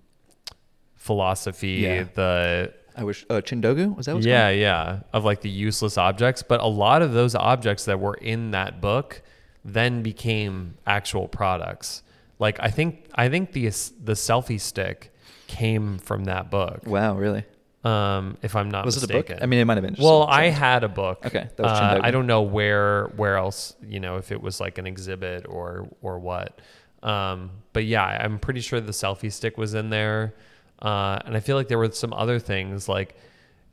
philosophy 0.95 1.67
Yeah. 1.81 2.05
the 2.13 2.73
I 2.95 3.03
wish 3.03 3.25
uh, 3.29 3.35
Chindogu 3.41 3.95
was 3.95 4.07
that? 4.07 4.15
What 4.15 4.23
yeah, 4.23 4.47
called? 4.49 4.59
yeah, 4.59 4.99
of 5.13 5.23
like 5.23 5.41
the 5.41 5.49
useless 5.49 5.99
objects. 5.99 6.41
But 6.41 6.61
a 6.61 6.65
lot 6.67 7.03
of 7.03 7.13
those 7.13 7.35
objects 7.35 7.85
that 7.85 7.99
were 7.99 8.15
in 8.15 8.51
that 8.51 8.81
book 8.81 9.21
then 9.63 10.01
became 10.01 10.73
actual 10.87 11.27
products. 11.27 12.01
Like 12.39 12.59
I 12.59 12.69
think 12.71 13.05
I 13.13 13.29
think 13.29 13.51
the 13.51 13.65
the 14.03 14.13
selfie 14.13 14.59
stick 14.59 15.13
came 15.45 15.99
from 15.99 16.23
that 16.25 16.49
book. 16.49 16.87
Wow, 16.87 17.15
really? 17.15 17.45
Um, 17.84 18.38
if 18.41 18.55
I'm 18.55 18.69
not 18.71 18.86
Was 18.86 18.95
mistaken. 18.95 19.17
it 19.17 19.30
a 19.30 19.34
book? 19.36 19.43
I 19.43 19.45
mean, 19.45 19.59
it 19.59 19.65
might 19.65 19.78
have 19.78 19.84
been. 19.86 19.95
well, 19.99 20.23
I 20.23 20.45
had 20.49 20.84
a 20.84 20.89
book. 20.89 21.25
Okay, 21.25 21.47
that 21.55 21.63
was 21.63 21.71
Uh, 21.71 21.82
Chindogu. 21.95 22.03
I 22.03 22.11
don't 22.11 22.28
know 22.28 22.41
where 22.41 23.05
where 23.15 23.38
else 23.38 23.75
you 23.88 23.99
know 23.99 24.17
if 24.17 24.32
it 24.32 24.41
was 24.41 24.59
like 24.59 24.78
an 24.78 24.88
exhibit 24.88 25.45
or 25.47 25.88
or 26.01 26.19
what. 26.19 26.59
Um, 27.03 27.51
but 27.73 27.86
yeah, 27.86 28.03
I'm 28.03 28.39
pretty 28.39 28.61
sure 28.61 28.82
the 28.82 28.91
selfie 28.91 29.32
stick 29.32 29.57
was 29.57 29.73
in 29.75 29.89
there, 29.91 30.34
uh, 30.82 31.19
and 31.25 31.38
I 31.38 31.39
feel 31.39 31.55
like 31.55 31.67
there 31.67 31.78
were 31.78 31.91
some 31.91 32.11
other 32.13 32.39
things 32.39 32.89
like, 32.89 33.15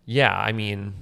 yeah, 0.05 0.37
I 0.39 0.53
mean, 0.53 0.93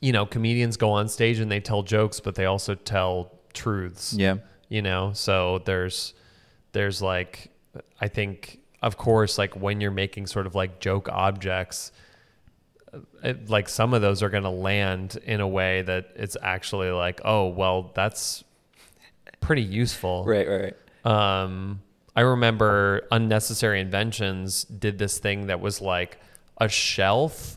you 0.00 0.12
know, 0.12 0.26
comedians 0.26 0.76
go 0.76 0.90
on 0.92 1.08
stage 1.08 1.38
and 1.40 1.50
they 1.50 1.60
tell 1.60 1.82
jokes, 1.82 2.20
but 2.20 2.34
they 2.34 2.44
also 2.44 2.74
tell 2.74 3.32
truths 3.54 4.14
Yeah. 4.14 4.36
you 4.70 4.80
know 4.80 5.12
so 5.12 5.58
there's 5.66 6.14
there's 6.72 7.02
like 7.02 7.50
i 8.00 8.08
think 8.08 8.60
of 8.82 8.96
course 8.96 9.38
like 9.38 9.54
when 9.54 9.80
you're 9.80 9.90
making 9.90 10.26
sort 10.26 10.46
of 10.46 10.54
like 10.54 10.80
joke 10.80 11.08
objects 11.10 11.92
uh, 12.92 12.98
it, 13.22 13.48
like 13.48 13.68
some 13.68 13.94
of 13.94 14.02
those 14.02 14.22
are 14.22 14.28
going 14.28 14.42
to 14.42 14.50
land 14.50 15.18
in 15.24 15.40
a 15.40 15.48
way 15.48 15.82
that 15.82 16.10
it's 16.16 16.36
actually 16.42 16.90
like 16.90 17.20
oh 17.24 17.46
well 17.48 17.90
that's 17.94 18.44
pretty 19.40 19.62
useful 19.62 20.24
Right, 20.24 20.46
right, 20.48 20.74
right. 21.04 21.42
um, 21.42 21.80
I 22.14 22.20
remember 22.20 23.06
Unnecessary 23.10 23.80
Inventions 23.80 24.64
did 24.64 24.98
this 24.98 25.18
thing 25.18 25.46
that 25.46 25.60
was 25.60 25.80
like 25.80 26.18
a 26.58 26.68
shelf 26.68 27.56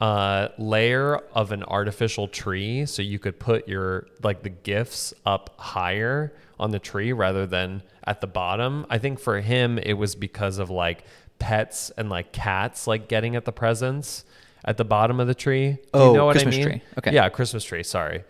uh, 0.00 0.48
layer 0.58 1.16
of 1.34 1.52
an 1.52 1.62
artificial 1.64 2.26
tree, 2.28 2.86
so 2.86 3.02
you 3.02 3.18
could 3.18 3.38
put 3.38 3.68
your 3.68 4.06
like 4.22 4.42
the 4.42 4.48
gifts 4.48 5.12
up 5.26 5.54
higher 5.58 6.32
on 6.58 6.70
the 6.70 6.78
tree 6.78 7.12
rather 7.12 7.46
than 7.46 7.82
at 8.04 8.20
the 8.20 8.26
bottom. 8.26 8.86
I 8.88 8.98
think 8.98 9.18
for 9.20 9.40
him 9.40 9.78
it 9.78 9.94
was 9.94 10.14
because 10.14 10.58
of 10.58 10.70
like 10.70 11.04
pets 11.38 11.90
and 11.96 12.08
like 12.10 12.32
cats 12.32 12.86
like 12.86 13.08
getting 13.08 13.36
at 13.36 13.44
the 13.44 13.52
presents 13.52 14.24
at 14.64 14.76
the 14.76 14.84
bottom 14.84 15.20
of 15.20 15.26
the 15.26 15.34
tree. 15.34 15.72
Do 15.72 15.78
Oh, 15.94 16.10
you 16.12 16.16
know 16.18 16.26
what 16.26 16.32
Christmas 16.32 16.54
I 16.54 16.58
mean? 16.58 16.66
tree. 16.68 16.82
Okay. 16.98 17.12
Yeah, 17.14 17.28
Christmas 17.28 17.64
tree. 17.64 17.82
Sorry. 17.82 18.24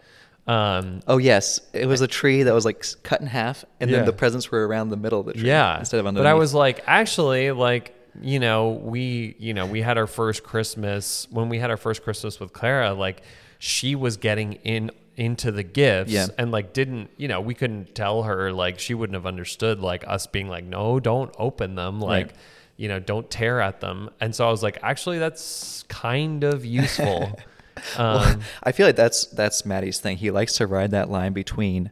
Um, 0.46 1.00
Oh 1.06 1.18
yes, 1.18 1.60
it 1.72 1.86
was 1.86 2.00
a 2.00 2.06
tree 2.08 2.42
that 2.44 2.54
was 2.54 2.64
like 2.64 2.84
cut 3.04 3.20
in 3.20 3.26
half, 3.28 3.64
and 3.78 3.90
Yeah. 3.90 3.98
then 3.98 4.06
the 4.06 4.12
presents 4.12 4.50
were 4.50 4.66
around 4.66 4.88
the 4.90 4.96
middle 4.96 5.20
of 5.20 5.26
the 5.26 5.34
tree. 5.34 5.46
Yeah. 5.48 5.78
instead 5.78 6.04
of 6.04 6.12
But. 6.14 6.26
I 6.26 6.34
was 6.34 6.54
like, 6.54 6.82
actually, 6.86 7.50
like, 7.52 7.94
you 8.20 8.38
know, 8.40 8.70
we, 8.70 9.36
you 9.38 9.54
know, 9.54 9.66
we 9.66 9.82
had 9.82 9.98
our 9.98 10.06
first 10.06 10.42
Christmas 10.42 11.26
when 11.30 11.48
we 11.48 11.58
had 11.58 11.70
our 11.70 11.76
first 11.76 12.02
Christmas 12.02 12.40
with 12.40 12.52
Clara, 12.52 12.92
like 12.92 13.22
she 13.58 13.94
was 13.94 14.16
getting 14.16 14.54
in 14.54 14.90
into 15.16 15.52
the 15.52 15.62
gifts 15.62 16.10
Yeah. 16.12 16.28
and 16.38 16.50
like 16.50 16.72
didn't, 16.72 17.10
you 17.18 17.28
know, 17.28 17.40
we 17.42 17.52
couldn't 17.54 17.94
tell 17.94 18.22
her 18.22 18.52
like 18.52 18.78
she 18.78 18.94
wouldn't 18.94 19.14
have 19.14 19.26
understood 19.26 19.80
like 19.80 20.02
us 20.06 20.26
being 20.26 20.48
like, 20.48 20.64
no, 20.64 20.98
don't 20.98 21.34
open 21.38 21.74
them. 21.74 22.00
Like, 22.00 22.26
Right. 22.28 22.34
you 22.78 22.88
know, 22.88 22.98
don't 23.00 23.28
tear 23.30 23.60
at 23.60 23.80
them. 23.80 24.08
And 24.20 24.34
so 24.34 24.48
I 24.48 24.50
was 24.50 24.62
like, 24.62 24.78
actually 24.82 25.18
that's 25.18 25.84
kind 25.88 26.42
of 26.42 26.64
useful. 26.64 27.38
um, 27.98 28.40
I 28.62 28.72
feel 28.72 28.86
like 28.86 28.96
that's 28.96 29.26
that's 29.26 29.66
Matty's 29.66 30.00
thing. 30.00 30.16
He 30.16 30.30
likes 30.30 30.54
to 30.54 30.66
ride 30.66 30.92
that 30.92 31.10
line 31.10 31.32
between 31.34 31.90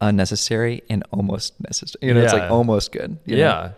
unnecessary 0.00 0.82
and 0.88 1.04
almost 1.10 1.60
necessary. 1.60 2.08
You 2.08 2.14
know, 2.14 2.22
it's 2.22 2.32
like 2.32 2.50
almost 2.50 2.92
good. 2.92 3.18
you 3.26 3.36
know? 3.36 3.72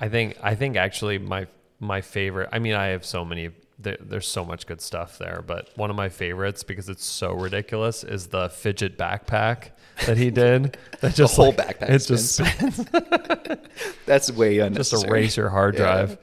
Yeah 0.00 0.06
i 0.06 0.08
think 0.08 0.36
i 0.42 0.54
think 0.54 0.76
actually 0.76 1.18
my 1.18 1.46
my 1.78 2.00
favorite 2.00 2.48
i 2.52 2.58
mean 2.58 2.74
i 2.74 2.86
have 2.86 3.04
so 3.04 3.24
many 3.24 3.50
there, 3.78 3.96
there's 4.00 4.28
so 4.28 4.44
much 4.44 4.66
good 4.66 4.80
stuff 4.80 5.16
there 5.18 5.42
but 5.46 5.70
one 5.76 5.88
of 5.90 5.96
my 5.96 6.08
favorites 6.08 6.62
because 6.62 6.88
it's 6.88 7.04
so 7.04 7.32
ridiculous 7.32 8.04
is 8.04 8.26
the 8.28 8.48
fidget 8.50 8.98
backpack 8.98 9.70
that 10.06 10.18
he 10.18 10.30
did 10.30 10.76
that 11.00 11.14
just 11.14 11.36
whole 11.36 11.46
like, 11.56 11.78
backpack 11.80 11.88
it's 11.90 12.06
just 12.06 12.36
spins. 12.36 12.84
That's 14.06 14.30
way 14.30 14.58
unnecessary. 14.58 15.00
just 15.00 15.06
erase 15.10 15.36
your 15.36 15.48
hard 15.48 15.74
Yeah. 15.74 15.78
drive 15.80 16.18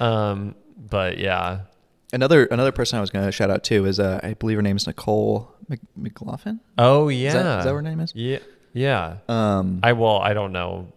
um 0.00 0.54
but 0.78 1.18
yeah 1.18 1.60
Another 2.12 2.44
another 2.46 2.70
person 2.70 2.96
I 2.96 3.00
was 3.00 3.10
going 3.10 3.24
to 3.26 3.32
shout 3.32 3.50
out 3.50 3.64
to 3.64 3.86
is 3.86 3.98
uh, 3.98 4.20
I 4.22 4.34
believe 4.34 4.56
her 4.56 4.62
name 4.62 4.76
is 4.76 4.86
Nicole 4.86 5.52
Mc- 5.68 5.80
McLaughlin. 5.96 6.60
oh 6.78 7.08
yeah 7.08 7.32
that- 7.32 7.58
is 7.58 7.64
that 7.64 7.70
what 7.72 7.76
her 7.78 7.82
name 7.82 7.98
is? 8.00 8.12
yeah 8.14 8.38
yeah 8.72 9.16
Um, 9.28 9.80
i 9.82 9.92
well 9.92 10.18
i 10.20 10.32
don't 10.32 10.52
know 10.52 10.88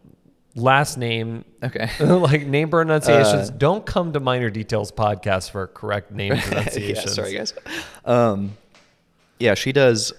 last 0.57 0.97
name 0.97 1.45
okay. 1.63 1.89
like 2.03 2.45
name 2.45 2.69
pronunciations 2.69 3.49
Uh, 3.49 3.53
don't 3.57 3.85
come 3.85 4.11
to 4.13 4.19
minor 4.19 4.49
details 4.49 4.91
podcast 4.91 5.51
for 5.51 5.67
correct 5.67 6.11
name 6.11 6.33
yeah, 6.35 6.41
pronunciations 6.41 7.13
sorry 7.13 7.33
guys. 7.35 7.53
Um, 8.05 8.57
yeah, 9.39 9.53
she 9.53 9.71
does 9.71 10.13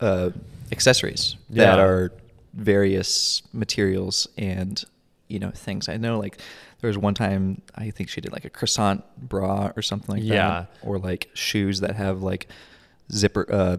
uh, 0.00 0.30
accessories 0.72 1.36
that 1.50 1.78
are 1.78 2.12
various 2.54 3.42
materials 3.52 4.28
and 4.38 4.82
you 5.28 5.38
know 5.38 5.50
things. 5.50 5.88
I 5.88 5.96
know 5.96 6.18
like 6.18 6.38
there 6.80 6.88
was 6.88 6.96
one 6.98 7.14
time 7.14 7.62
I 7.74 7.90
think 7.90 8.08
she 8.08 8.20
did 8.20 8.32
like 8.32 8.44
a 8.44 8.50
croissant 8.50 9.02
bra 9.18 9.72
or 9.74 9.82
something 9.82 10.14
like 10.14 10.24
Yeah. 10.24 10.48
that, 10.48 10.70
or 10.82 10.98
like 10.98 11.30
shoes 11.34 11.80
that 11.80 11.96
have 11.96 12.22
like 12.22 12.46
zipper 13.10 13.46
uh, 13.50 13.76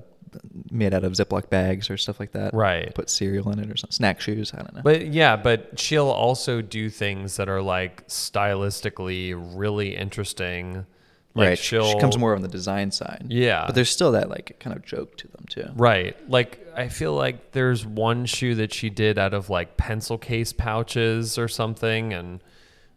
made 0.72 0.94
out 0.94 1.04
of 1.04 1.14
Ziploc 1.14 1.50
bags 1.50 1.90
or 1.90 1.98
stuff 1.98 2.20
like 2.20 2.32
that. 2.34 2.54
Right. 2.54 2.94
Put 2.94 3.10
cereal 3.10 3.50
in 3.52 3.60
it 3.60 3.70
or 3.70 3.78
something. 3.78 3.96
Snack 3.96 4.22
shoes. 4.22 4.54
I 4.54 4.58
don't 4.58 4.74
know. 4.76 4.82
But 4.84 5.08
yeah, 5.08 5.36
but 5.36 5.80
she'll 5.80 6.10
also 6.10 6.62
do 6.62 6.90
things 6.90 7.38
that 7.38 7.50
are 7.50 7.62
like 7.62 8.08
stylistically 8.08 9.34
really 9.56 9.96
interesting. 9.96 10.86
Like 11.34 11.48
right. 11.50 11.58
she'll 11.58 11.92
she 11.92 12.00
comes 12.00 12.18
more 12.18 12.36
on 12.36 12.42
the 12.42 12.48
design 12.48 12.92
side. 12.92 13.26
Yeah. 13.30 13.66
But 13.66 13.76
there's 13.76 13.90
still 13.90 14.14
that 14.14 14.30
like 14.30 14.58
kind 14.60 14.76
of 14.76 14.86
joke 14.86 15.18
to 15.18 15.28
them 15.28 15.46
too. 15.50 15.70
Right. 15.76 16.18
Like 16.30 16.66
I 16.76 16.88
feel 16.88 17.14
like 17.14 17.52
there's 17.52 17.86
one 17.86 18.26
shoe 18.26 18.56
that 18.56 18.74
she 18.74 18.90
did 18.90 19.18
out 19.18 19.34
of 19.34 19.50
like 19.50 19.78
pencil 19.78 20.18
case 20.18 20.54
pouches 20.54 21.38
or 21.38 21.48
something 21.48 22.14
and 22.14 22.42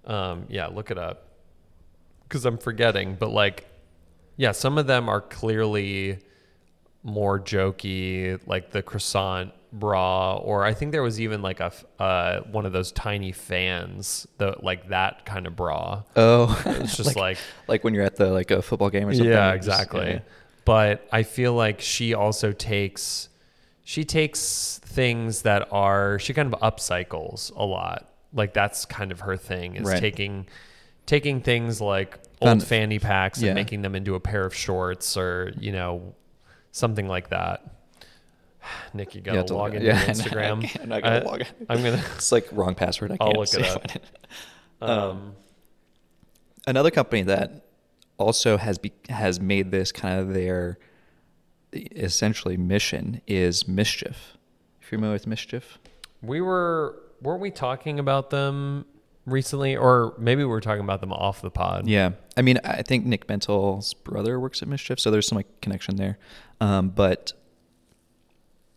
um 0.06 0.46
yeah, 0.48 0.66
look 0.66 0.90
it 0.90 0.98
up. 0.98 1.24
Cuz 2.28 2.44
I'm 2.44 2.58
forgetting, 2.58 3.16
but 3.18 3.30
like 3.30 3.66
yeah, 4.36 4.52
some 4.52 4.78
of 4.78 4.86
them 4.86 5.08
are 5.08 5.20
clearly 5.20 6.20
more 7.02 7.38
jokey 7.38 8.38
like 8.46 8.70
the 8.72 8.82
croissant 8.82 9.52
bra 9.72 10.36
or 10.36 10.64
I 10.64 10.72
think 10.74 10.92
there 10.92 11.02
was 11.02 11.20
even 11.20 11.42
like 11.42 11.60
a 11.60 11.72
uh 11.98 12.40
one 12.50 12.64
of 12.66 12.72
those 12.72 12.90
tiny 12.92 13.32
fans, 13.32 14.26
the 14.38 14.56
like 14.62 14.88
that 14.88 15.24
kind 15.26 15.46
of 15.46 15.54
bra. 15.56 16.02
Oh, 16.16 16.60
It's 16.66 16.96
just 17.02 17.16
like 17.16 17.38
like 17.66 17.84
when 17.84 17.94
you're 17.94 18.04
at 18.04 18.16
the 18.16 18.30
like 18.30 18.50
a 18.50 18.62
football 18.62 18.90
game 18.90 19.08
or 19.08 19.12
something. 19.14 19.30
yeah, 19.30 19.54
just- 19.56 19.68
exactly. 19.68 20.10
yeah. 20.10 20.18
But 20.64 21.06
I 21.12 21.22
feel 21.22 21.54
like 21.54 21.80
she 21.80 22.14
also 22.14 22.52
takes 22.52 23.28
she 23.84 24.04
takes 24.04 24.80
things 24.84 25.42
that 25.42 25.68
are 25.72 26.18
she 26.18 26.34
kind 26.34 26.52
of 26.52 26.60
upcycles 26.60 27.54
a 27.56 27.64
lot. 27.64 28.08
Like 28.34 28.52
that's 28.52 28.84
kind 28.86 29.12
of 29.12 29.20
her 29.20 29.36
thing 29.36 29.76
is 29.76 29.86
Right. 29.86 30.00
taking 30.00 30.46
taking 31.06 31.40
things 31.40 31.80
like 31.80 32.18
old 32.42 32.62
fanny 32.62 32.98
packs 32.98 33.40
yeah. 33.40 33.48
and 33.48 33.54
making 33.54 33.80
them 33.82 33.94
into 33.94 34.14
a 34.14 34.20
pair 34.20 34.44
of 34.44 34.54
shorts 34.54 35.16
or, 35.16 35.52
you 35.58 35.72
know, 35.72 36.14
something 36.78 37.08
like 37.08 37.30
that. 37.30 37.62
Nick, 38.94 39.14
you 39.14 39.18
You 39.18 39.24
gotta 39.24 39.38
have 39.38 39.46
to 39.46 39.56
log 39.56 39.74
into 39.74 39.86
yeah, 39.86 39.94
I 39.98 39.98
know, 39.98 40.04
I 40.08 40.12
Instagram. 40.12 40.80
I'm 40.82 40.88
not 40.88 41.02
gonna 41.02 41.16
I- 41.18 41.22
log 41.22 41.40
in. 41.40 41.46
I'm 41.68 41.82
gonna 41.82 42.02
It's 42.16 42.32
like 42.32 42.48
wrong 42.52 42.74
password. 42.74 43.12
I 43.12 43.16
I'll 43.20 43.28
can't 43.28 43.38
look 43.38 43.48
see 43.48 43.60
it 43.60 43.66
up. 43.68 43.84
it. 43.94 44.02
um, 44.80 45.34
Another 46.66 46.90
company 46.90 47.22
that 47.22 47.64
also 48.18 48.56
has 48.58 48.76
be, 48.78 48.92
has 49.08 49.40
made 49.40 49.70
this 49.70 49.90
kind 49.92 50.20
of 50.20 50.34
their 50.34 50.78
essentially 51.72 52.56
mission 52.56 53.20
is 53.26 53.66
Mischief. 53.66 54.36
If 54.82 54.90
you're 54.92 54.98
familiar 54.98 55.14
with 55.14 55.26
Mischief? 55.26 55.78
We 56.22 56.40
were 56.40 57.00
weren't 57.22 57.40
we 57.40 57.50
talking 57.50 57.98
about 57.98 58.30
them 58.30 58.84
recently, 59.30 59.76
or 59.76 60.14
maybe 60.18 60.42
we 60.42 60.50
were 60.50 60.60
talking 60.60 60.82
about 60.82 61.00
them 61.00 61.12
off 61.12 61.40
the 61.40 61.50
pod? 61.50 61.86
Yeah, 61.86 62.12
I 62.36 62.42
mean, 62.42 62.58
I 62.64 62.82
think 62.82 63.06
Nick 63.06 63.26
Bentel's 63.26 63.94
brother 63.94 64.38
works 64.38 64.62
at 64.62 64.68
Mischief, 64.68 65.00
so 65.00 65.10
there's 65.10 65.26
some 65.26 65.36
like 65.36 65.60
connection 65.60 65.96
there. 65.96 66.18
Um, 66.60 66.90
but 66.90 67.32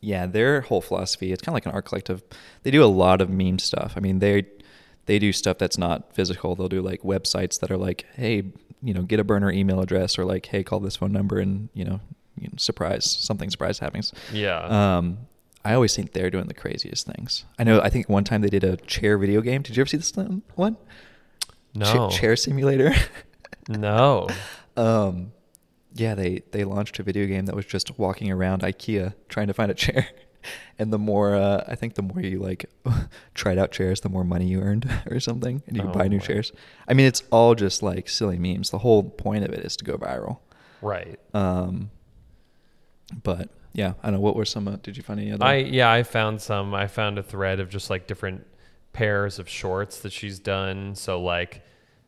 yeah, 0.02 0.26
their 0.26 0.62
whole 0.62 0.82
philosophy 0.82 1.32
it's 1.32 1.42
kind 1.42 1.54
of 1.54 1.56
like 1.56 1.66
an 1.66 1.72
art 1.72 1.86
collective. 1.86 2.24
They 2.64 2.72
do 2.72 2.84
a 2.84 2.86
lot 2.86 3.22
of 3.22 3.30
meme 3.30 3.60
stuff. 3.60 3.94
I 3.96 4.00
mean, 4.00 4.20
they 4.20 4.46
they 5.06 5.20
do 5.20 5.32
stuff 5.32 5.58
that's 5.58 5.78
not 5.78 6.14
physical. 6.14 6.56
They'll 6.56 6.70
do 6.70 6.82
like 6.82 7.02
websites 7.02 7.60
that 7.60 7.72
are 7.72 7.78
like, 7.78 8.06
hey, 8.16 8.44
you 8.84 8.94
know, 8.94 9.02
get 9.04 9.20
a 9.20 9.24
burner 9.24 9.52
email 9.52 9.80
address, 9.80 10.18
or 10.18 10.26
like, 10.26 10.48
hey, 10.48 10.64
call 10.64 10.80
this 10.80 10.96
phone 10.96 11.12
number, 11.12 11.40
and 11.40 11.70
you 11.74 11.86
know, 11.86 12.00
you 12.38 12.48
know 12.48 12.54
surprise 12.58 13.06
something 13.06 13.50
surprise 13.50 13.80
happens. 13.80 14.14
Yeah. 14.32 14.98
Um, 14.98 15.20
I 15.64 15.74
always 15.74 15.96
think 15.96 16.14
they're 16.14 16.30
doing 16.32 16.48
the 16.48 16.54
craziest 16.54 17.06
things. 17.06 17.46
I 17.60 17.64
know. 17.64 17.82
I 17.82 17.90
think 17.90 18.10
one 18.10 18.24
time 18.24 18.42
they 18.42 18.50
did 18.50 18.64
a 18.64 18.78
chair 18.78 19.18
video 19.18 19.42
game. 19.42 19.62
Did 19.62 19.78
you 19.78 19.82
ever 19.82 19.88
see 19.90 19.98
this 19.98 20.14
one? 20.56 20.78
No. 21.74 22.10
chair 22.10 22.36
simulator. 22.36 22.94
no. 23.70 24.28
Um, 24.76 25.32
yeah, 25.94 26.16
they 26.16 26.42
they 26.52 26.64
launched 26.64 27.00
a 27.00 27.04
video 27.04 27.28
game 27.28 27.46
that 27.46 27.56
was 27.56 27.66
just 27.66 27.98
walking 28.00 28.32
around 28.32 28.62
IKEA 28.64 29.14
trying 29.30 29.48
to 29.48 29.54
find 29.54 29.70
a 29.72 29.76
chair. 29.76 30.08
and 30.80 30.92
the 30.92 30.98
more 30.98 31.36
uh, 31.36 31.64
I 31.68 31.76
think 31.76 31.94
the 31.96 32.02
more 32.02 32.22
you 32.22 32.40
like 32.40 32.66
tried 33.36 33.58
out 33.58 33.72
chairs, 33.72 34.02
the 34.02 34.10
more 34.10 34.24
money 34.24 34.48
you 34.48 34.62
earned 34.62 34.90
or 35.10 35.20
something, 35.20 35.62
and 35.68 35.78
you 35.78 35.84
Oh, 35.84 35.92
buy 35.92 36.08
new 36.08 36.18
wow. 36.18 36.24
chairs. 36.24 36.52
I 36.88 36.94
mean, 36.94 37.06
it's 37.06 37.24
all 37.32 37.56
just 37.56 37.84
like 37.84 38.10
silly 38.10 38.40
memes. 38.40 38.70
The 38.72 38.80
whole 38.80 39.04
point 39.04 39.44
of 39.46 39.52
it 39.52 39.60
is 39.64 39.76
to 39.78 39.86
go 39.86 39.98
viral. 39.98 40.40
Right. 40.82 41.20
Um, 41.34 41.92
but 43.24 43.50
yeah, 43.74 43.94
I 44.04 44.08
don't 44.08 44.16
know. 44.16 44.20
What 44.22 44.36
were 44.36 44.46
some? 44.46 44.68
Uh, 44.68 44.78
did 44.84 44.98
you 44.98 45.04
find 45.04 45.20
any 45.20 45.32
other? 45.32 45.46
I 45.46 45.56
yeah, 45.58 45.92
I 45.92 46.04
found 46.04 46.42
some. 46.42 46.74
I 46.74 46.88
found 46.88 47.18
a 47.18 47.24
thread 47.24 47.60
of 47.60 47.70
just 47.70 47.90
like 47.90 48.08
different 48.08 48.46
pairs 48.94 49.40
of 49.40 49.48
shorts 49.48 50.00
that 50.02 50.12
she's 50.12 50.40
done. 50.40 50.96
So 50.96 51.22
like, 51.22 51.62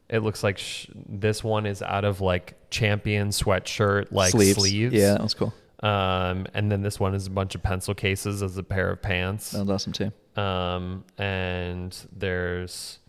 it 0.09 0.19
looks 0.19 0.43
like 0.43 0.57
sh- 0.57 0.87
this 0.93 1.43
one 1.43 1.65
is 1.65 1.81
out 1.81 2.03
of 2.03 2.19
like 2.21 2.55
champion 2.69 3.29
sweatshirt 3.29 4.11
like 4.11 4.31
sleeves. 4.31 4.93
Yeah, 4.93 5.13
that 5.13 5.21
was 5.23 5.33
cool. 5.33 5.53
Um, 5.81 6.47
and 6.53 6.71
then 6.71 6.81
this 6.81 6.99
one 6.99 7.13
is 7.13 7.27
a 7.27 7.29
bunch 7.29 7.55
of 7.55 7.63
pencil 7.63 7.93
cases 7.93 8.41
as 8.41 8.57
a 8.57 8.63
pair 8.63 8.89
of 8.89 9.01
pants. 9.01 9.51
That 9.51 9.59
was 9.61 9.69
awesome 9.69 9.93
too. 9.93 10.11
Um, 10.41 11.03
and 11.17 11.95
there's 12.15 12.99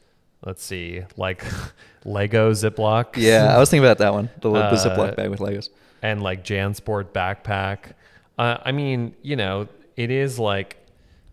let's 0.45 0.63
see, 0.63 1.03
like 1.17 1.45
Lego 2.05 2.53
Ziploc. 2.53 3.17
Yeah, 3.17 3.55
I 3.55 3.59
was 3.59 3.71
thinking 3.71 3.85
about 3.85 3.99
that 3.99 4.13
one. 4.13 4.29
The, 4.41 4.51
the 4.51 4.59
Uh, 4.59 4.75
Ziploc 4.77 5.17
bag 5.17 5.31
with 5.31 5.41
Legos. 5.41 5.71
And 6.05 6.23
like 6.23 6.45
JanSport 6.45 7.13
backpack. 7.13 7.95
Uh, 8.39 8.59
I 8.63 8.73
mean, 8.73 9.17
you 9.23 9.37
know, 9.37 9.69
it 9.97 10.11
is 10.11 10.39
like 10.39 10.77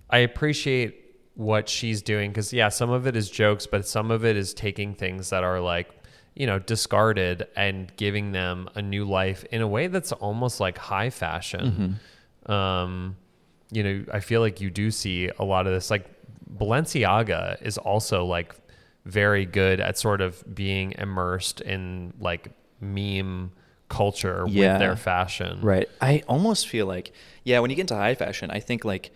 I 0.10 0.20
appreciate 0.20 0.98
what 1.36 1.68
she's 1.68 2.02
doing 2.02 2.32
because 2.32 2.54
yeah, 2.54 2.70
some 2.70 2.90
of 2.90 3.06
it 3.06 3.18
is 3.18 3.30
jokes, 3.30 3.68
but 3.68 3.86
some 3.86 4.12
of 4.12 4.24
it 4.24 4.38
is 4.38 4.54
taking 4.54 4.96
things 4.96 5.30
that 5.30 5.44
are 5.44 5.60
like 5.60 5.90
you 6.36 6.48
know 6.48 6.58
discarded 6.58 7.48
and 7.58 7.94
giving 7.98 8.32
them 8.32 8.70
a 8.76 8.82
new 8.82 9.04
life 9.04 9.44
in 9.52 9.62
a 9.62 9.68
way 9.68 9.88
that's 9.88 10.14
almost 10.14 10.62
like 10.62 10.78
high 10.78 11.10
fashion. 11.10 12.00
Um, 12.54 13.18
you 13.72 13.84
know, 13.84 14.06
I 14.14 14.22
feel 14.22 14.40
like 14.40 14.62
you 14.62 14.70
do 14.70 14.90
see 14.90 15.30
a 15.38 15.44
lot 15.44 15.68
of 15.68 15.74
this. 15.74 15.92
Like 15.92 16.08
Balenciaga 16.58 17.62
is 17.62 17.78
also 17.78 18.24
like 18.24 18.56
very 19.04 19.46
good 19.46 19.82
at 19.82 19.98
sort 19.98 20.22
of 20.22 20.42
being 20.56 20.94
immersed 20.98 21.60
in 21.60 22.14
like 22.22 22.54
meme 22.80 23.52
culture 23.92 24.46
Yeah. 24.48 24.72
with 24.74 24.80
their 24.80 24.96
fashion. 24.96 25.60
Right. 25.62 25.88
I 26.00 26.24
almost 26.28 26.68
feel 26.68 26.86
like, 26.88 27.12
yeah, 27.44 27.60
when 27.60 27.70
you 27.70 27.76
get 27.76 27.84
into 27.84 27.96
high 27.96 28.16
fashion, 28.16 28.50
I 28.50 28.60
think 28.60 28.84
like 28.86 29.12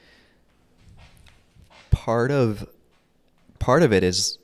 part 1.91 2.30
of 2.32 2.67
part 3.59 3.82
of 3.84 3.91
it 3.93 4.03
is 4.03 4.38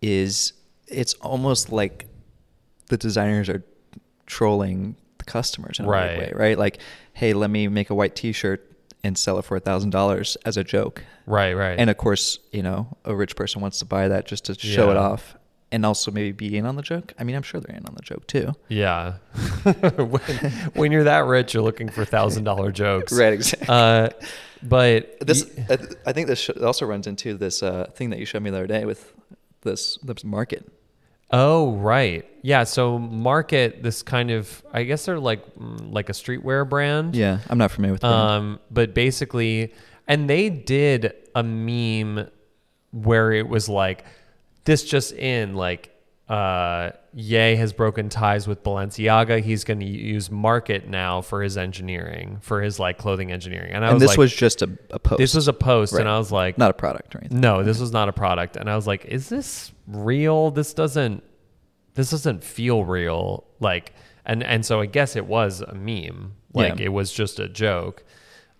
is 0.00 0.52
it's 0.86 1.14
almost 1.14 1.70
like 1.70 2.06
the 2.88 2.96
designers 2.96 3.48
are 3.48 3.62
trolling 4.26 4.96
the 5.18 5.24
customers 5.24 5.78
in 5.78 5.84
a 5.84 5.88
Right. 5.88 6.18
way, 6.18 6.32
right? 6.34 6.58
Like, 6.58 6.78
hey, 7.12 7.32
let 7.34 7.50
me 7.50 7.68
make 7.68 7.90
a 7.90 7.94
white 7.94 8.16
T-shirt 8.16 8.66
and 9.04 9.16
sell 9.18 9.38
it 9.38 9.44
for 9.44 9.56
a 9.56 9.60
thousand 9.60 9.90
dollars 9.90 10.36
as 10.44 10.56
a 10.56 10.64
joke, 10.64 11.04
Right, 11.26 11.52
right. 11.54 11.78
and 11.78 11.90
of 11.90 11.96
course, 11.96 12.38
you 12.52 12.62
know, 12.62 12.96
a 13.04 13.14
rich 13.14 13.34
person 13.36 13.60
wants 13.60 13.78
to 13.80 13.84
buy 13.84 14.08
that 14.08 14.26
just 14.26 14.44
to 14.46 14.54
show 14.54 14.90
it 14.90 14.96
off, 14.96 15.36
and 15.72 15.86
also 15.86 16.10
maybe 16.10 16.32
be 16.32 16.56
in 16.56 16.66
on 16.66 16.76
the 16.76 16.82
joke. 16.82 17.12
I 17.18 17.24
mean, 17.24 17.36
I'm 17.36 17.42
sure 17.42 17.60
they're 17.60 17.76
in 17.76 17.86
on 17.86 17.94
the 17.94 18.02
joke 18.02 18.26
too. 18.26 18.52
yeah. 18.68 19.14
when, 19.96 20.20
when 20.74 20.92
you're 20.92 21.04
that 21.04 21.24
rich, 21.26 21.54
you're 21.54 21.62
looking 21.62 21.88
for 21.88 22.04
thousand 22.04 22.44
dollar 22.44 22.72
jokes. 22.72 23.12
Right, 23.12 23.32
exactly. 23.32 23.68
Uh, 23.68 24.08
but 24.62 25.18
This, 25.20 25.48
y- 25.56 25.78
I, 26.06 26.12
think 26.12 26.26
this 26.26 26.48
also 26.50 26.86
runs 26.86 27.06
into 27.06 27.36
this 27.36 27.62
uh, 27.62 27.90
thing 27.94 28.10
that 28.10 28.18
you 28.18 28.26
showed 28.26 28.42
me 28.42 28.50
the 28.50 28.56
other 28.58 28.66
day 28.66 28.84
with 28.84 29.12
this 29.62 29.96
this 29.98 30.24
market. 30.24 30.66
Oh, 31.32 31.76
right. 31.76 32.26
Yeah. 32.42 32.64
So 32.64 32.98
market 32.98 33.82
this 33.84 34.02
kind 34.02 34.30
of, 34.32 34.64
I 34.72 34.82
guess 34.82 35.04
they're 35.06 35.20
like 35.20 35.54
mm, 35.54 35.92
like 35.92 36.08
a 36.08 36.12
streetwear 36.12 36.68
brand. 36.68 37.14
Yeah, 37.14 37.38
I'm 37.48 37.56
not 37.58 37.70
familiar 37.70 37.92
with. 37.92 38.00
the 38.00 38.08
brand. 38.08 38.30
Um, 38.30 38.60
but 38.70 38.94
basically, 38.94 39.72
and 40.08 40.28
they 40.28 40.50
did 40.50 41.12
a 41.36 41.42
meme 41.44 42.28
where 42.90 43.30
it 43.32 43.48
was 43.48 43.68
like, 43.68 44.04
this 44.64 44.84
just 44.84 45.12
in, 45.12 45.54
like, 45.54 45.94
uh, 46.28 46.90
Ye 47.12 47.56
has 47.56 47.72
broken 47.72 48.08
ties 48.08 48.46
with 48.46 48.62
Balenciaga. 48.62 49.42
He's 49.42 49.64
going 49.64 49.80
to 49.80 49.86
use 49.86 50.30
Market 50.30 50.88
now 50.88 51.22
for 51.22 51.42
his 51.42 51.56
engineering, 51.58 52.38
for 52.40 52.62
his 52.62 52.78
like 52.78 52.98
clothing 52.98 53.32
engineering. 53.32 53.72
And 53.72 53.84
I 53.84 53.88
and 53.88 53.94
was 53.96 54.02
this 54.02 54.08
like, 54.10 54.18
was 54.18 54.32
just 54.32 54.62
a, 54.62 54.70
a 54.90 55.00
post. 55.00 55.18
this 55.18 55.34
was 55.34 55.48
a 55.48 55.52
post, 55.52 55.92
Right. 55.92 56.00
and 56.02 56.08
I 56.08 56.16
was 56.18 56.30
like, 56.30 56.56
not 56.56 56.70
a 56.70 56.74
product 56.74 57.16
or 57.16 57.18
anything. 57.18 57.40
no, 57.40 57.64
this 57.64 57.80
was 57.80 57.90
not 57.90 58.08
a 58.08 58.12
product. 58.12 58.54
And 58.56 58.70
I 58.70 58.76
was 58.76 58.86
like, 58.86 59.06
is 59.06 59.28
this 59.28 59.72
real? 59.88 60.52
This 60.52 60.72
doesn't 60.72 61.24
this 61.94 62.10
doesn't 62.10 62.44
feel 62.44 62.84
real. 62.84 63.42
Like 63.58 63.92
and 64.24 64.44
and 64.44 64.64
so 64.64 64.80
I 64.80 64.86
guess 64.86 65.16
it 65.16 65.26
was 65.26 65.62
a 65.62 65.74
meme. 65.74 66.34
Like 66.54 66.78
Yeah. 66.78 66.84
it 66.86 66.88
was 66.92 67.12
just 67.12 67.40
a 67.40 67.48
joke. 67.48 68.04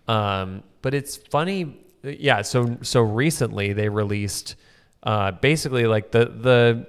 Um 0.09 0.65
but 0.83 0.93
it's 0.93 1.17
funny 1.17 1.77
yeah, 2.03 2.43
so 2.43 2.79
so 2.83 3.01
recently 3.03 3.73
they 3.75 3.89
released 3.89 4.57
uh 5.03 5.31
basically 5.33 5.87
like 5.87 6.11
the 6.11 6.27
the 6.27 6.87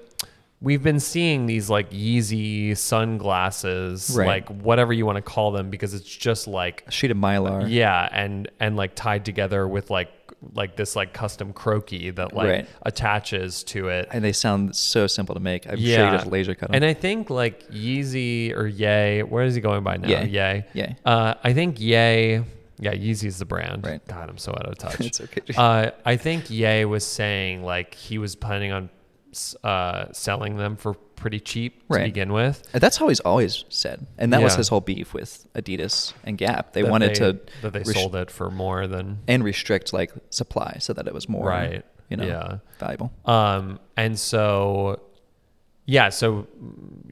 we've 0.62 0.84
been 0.84 1.00
seeing 1.00 1.46
these 1.48 1.70
like 1.70 1.90
Yeezy 1.92 2.76
sunglasses, 2.78 4.14
Right. 4.16 4.28
like 4.28 4.50
whatever 4.50 4.94
you 4.94 5.06
want 5.06 5.16
to 5.18 5.22
call 5.22 5.52
them 5.52 5.70
because 5.70 5.94
it's 5.94 6.06
just 6.08 6.48
like 6.48 6.84
A 6.88 6.92
sheet 6.92 7.12
of 7.12 7.18
mylar. 7.18 7.66
yeah, 7.70 8.08
and 8.12 8.50
and 8.60 8.76
like 8.76 8.96
tied 8.96 9.26
together 9.26 9.68
with 9.68 9.90
like 9.90 10.10
like 10.56 10.76
this 10.76 10.96
like 10.96 11.14
custom 11.14 11.54
Croakies 11.54 12.16
that 12.16 12.34
like 12.34 12.48
Right. 12.50 12.68
attaches 12.84 13.64
to 13.66 13.90
it. 13.90 14.08
and 14.12 14.24
they 14.24 14.32
sound 14.34 14.76
so 14.76 15.06
simple 15.08 15.36
to 15.36 15.42
make. 15.42 15.68
I'm 15.68 15.78
sure 15.78 15.86
yeah, 15.88 16.12
you 16.12 16.18
just 16.18 16.32
laser 16.32 16.56
cut 16.56 16.70
them. 16.70 16.76
And 16.76 16.86
I 16.86 16.94
think 16.96 17.30
like 17.30 17.70
Yeezy 17.70 18.56
or 18.56 18.66
Yay, 18.68 19.22
where 19.24 19.44
is 19.44 19.54
he 19.56 19.62
going 19.62 19.84
by 19.84 19.98
now? 19.98 20.08
Ye. 20.10 20.30
Yay. 20.30 20.66
Ye. 20.74 20.96
Uh, 21.06 21.36
I 21.44 21.54
think 21.54 21.80
Yay. 21.80 22.44
Yeah, 22.82 22.94
Yeezy's 22.94 23.38
the 23.40 23.46
brand. 23.46 23.86
Right. 23.86 24.06
God, 24.08 24.30
I'm 24.30 24.38
so 24.38 24.52
out 24.52 24.66
of 24.68 24.78
touch. 24.80 25.00
It's 25.00 25.22
okay. 25.22 25.42
Uh, 25.56 25.92
I 26.04 26.18
think 26.18 26.50
Ye 26.50 26.84
was 26.86 27.06
saying 27.06 27.64
like 27.64 27.94
he 27.94 28.18
was 28.18 28.36
planning 28.36 28.72
on 28.74 28.90
uh, 29.64 30.06
selling 30.12 30.58
them 30.58 30.76
for 30.76 30.94
pretty 30.94 31.40
cheap 31.40 31.80
to 31.88 31.94
Right. 31.96 32.04
begin 32.06 32.34
with. 32.34 32.64
And 32.74 32.82
that's 32.82 32.98
how 32.98 33.08
he's 33.08 33.20
always 33.22 33.64
said, 33.70 34.06
and 34.18 34.34
that 34.34 34.42
was 34.42 34.56
his 34.56 34.68
whole 34.68 34.82
beef 34.82 35.14
with 35.14 35.48
Adidas 35.54 36.14
and 36.24 36.38
Gap. 36.38 36.74
They 36.74 36.82
that 36.82 36.92
wanted 36.92 37.12
they- 37.12 37.14
to 37.34 37.40
that 37.62 37.74
they 37.74 37.80
res- 37.80 37.94
sold 37.94 38.16
it 38.16 38.30
for 38.32 38.50
more 38.52 38.88
than 38.88 39.20
and 39.28 39.44
restrict 39.44 39.94
like 39.94 40.12
supply 40.32 40.78
so 40.80 40.92
that 40.94 41.08
it 41.08 41.14
was 41.14 41.30
more 41.30 41.48
Right. 41.48 41.86
you 42.10 42.18
know, 42.18 42.26
Yeah. 42.26 42.58
valuable. 42.80 43.12
Um, 43.26 43.80
and 43.96 44.20
so, 44.20 45.00
yeah, 45.86 46.10
so 46.10 46.48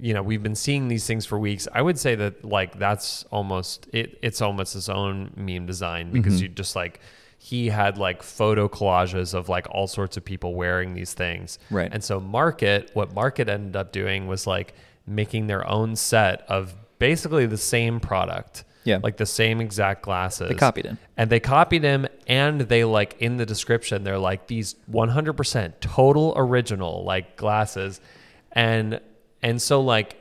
you 0.01 0.13
know, 0.13 0.21
we've 0.23 0.43
been 0.43 0.55
seeing 0.55 0.87
these 0.87 1.05
things 1.05 1.25
for 1.25 1.37
weeks. 1.37 1.67
I 1.73 1.81
would 1.81 1.97
say 1.99 2.15
that 2.15 2.45
like 2.45 2.79
that's 2.79 3.23
almost 3.31 3.87
it. 3.93 4.17
It's 4.21 4.41
almost 4.41 4.75
its 4.75 4.89
own 4.89 5.31
meme 5.35 5.65
design 5.65 6.11
because 6.11 6.39
Mhm. 6.39 6.41
you 6.43 6.47
just 6.49 6.75
like 6.75 6.99
he 7.37 7.69
had 7.69 7.97
like 7.97 8.21
photo 8.21 8.67
collages 8.67 9.33
of 9.33 9.47
like 9.49 9.65
all 9.71 9.87
sorts 9.87 10.17
of 10.17 10.25
people 10.25 10.55
wearing 10.55 10.93
these 10.93 11.13
things. 11.13 11.57
Right. 11.71 11.89
And 11.91 12.03
so 12.03 12.19
Market, 12.19 12.91
what 12.93 13.13
Market 13.13 13.47
ended 13.49 13.75
up 13.75 13.91
doing 13.91 14.27
was 14.27 14.45
like 14.45 14.73
making 15.07 15.47
their 15.47 15.65
own 15.67 15.95
set 15.95 16.41
of 16.49 16.75
basically 16.99 17.45
the 17.45 17.57
same 17.57 17.99
product. 18.01 18.65
Yeah. 18.83 18.99
Like 19.01 19.17
the 19.17 19.25
same 19.25 19.61
exact 19.61 20.01
glasses. 20.03 20.49
They 20.49 20.55
copied 20.55 20.85
him. 20.85 20.97
And 21.17 21.29
they 21.29 21.39
copied 21.39 21.83
him 21.83 22.07
and 22.27 22.61
they 22.61 22.83
like 22.83 23.15
in 23.19 23.37
the 23.37 23.45
description 23.45 24.03
they're 24.03 24.17
like 24.17 24.47
these 24.47 24.75
100% 24.91 25.73
total 25.81 26.33
original 26.35 27.03
like 27.03 27.35
glasses 27.37 27.99
and 28.51 28.99
and 29.41 29.61
so 29.61 29.81
like 29.81 30.17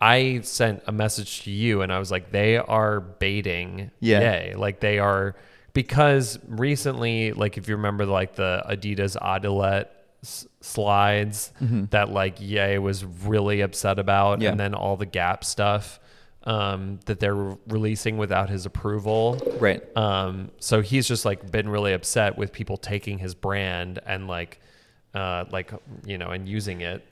I 0.00 0.40
sent 0.42 0.82
a 0.86 0.92
message 0.92 1.42
to 1.42 1.50
you 1.50 1.82
and 1.82 1.92
I 1.92 1.98
was 1.98 2.10
like 2.10 2.30
they 2.30 2.56
are 2.56 3.00
baiting 3.00 3.90
Yeah. 4.00 4.46
Ye. 4.48 4.54
like 4.54 4.80
they 4.80 4.98
are 4.98 5.34
because 5.72 6.38
recently 6.46 7.32
like 7.32 7.58
if 7.58 7.68
you 7.68 7.76
remember 7.76 8.06
like 8.06 8.34
the 8.34 8.62
Adidas 8.68 9.16
Adilette 9.20 9.86
s- 10.22 10.46
slides 10.60 11.52
that 11.60 12.10
like 12.10 12.36
Ye 12.40 12.78
was 12.78 13.04
really 13.04 13.60
upset 13.60 13.98
about 13.98 14.40
Yeah. 14.40 14.50
and 14.50 14.60
then 14.60 14.74
all 14.74 14.96
the 14.96 15.06
Gap 15.06 15.44
stuff 15.44 15.98
um, 16.44 16.98
that 17.06 17.20
they're 17.20 17.34
re- 17.34 17.56
releasing 17.66 18.16
without 18.16 18.48
his 18.48 18.64
approval. 18.64 19.38
Right. 19.58 19.82
Um, 19.96 20.50
so 20.60 20.80
he's 20.80 21.06
just 21.06 21.24
like 21.24 21.50
been 21.50 21.68
really 21.68 21.92
upset 21.92 22.38
with 22.38 22.52
people 22.52 22.76
taking 22.78 23.18
his 23.18 23.34
brand 23.34 23.98
and 24.06 24.26
like, 24.28 24.60
uh, 25.14 25.44
like 25.50 25.72
you 26.06 26.16
know, 26.16 26.28
and 26.30 26.48
using 26.48 26.80
it, 26.80 27.04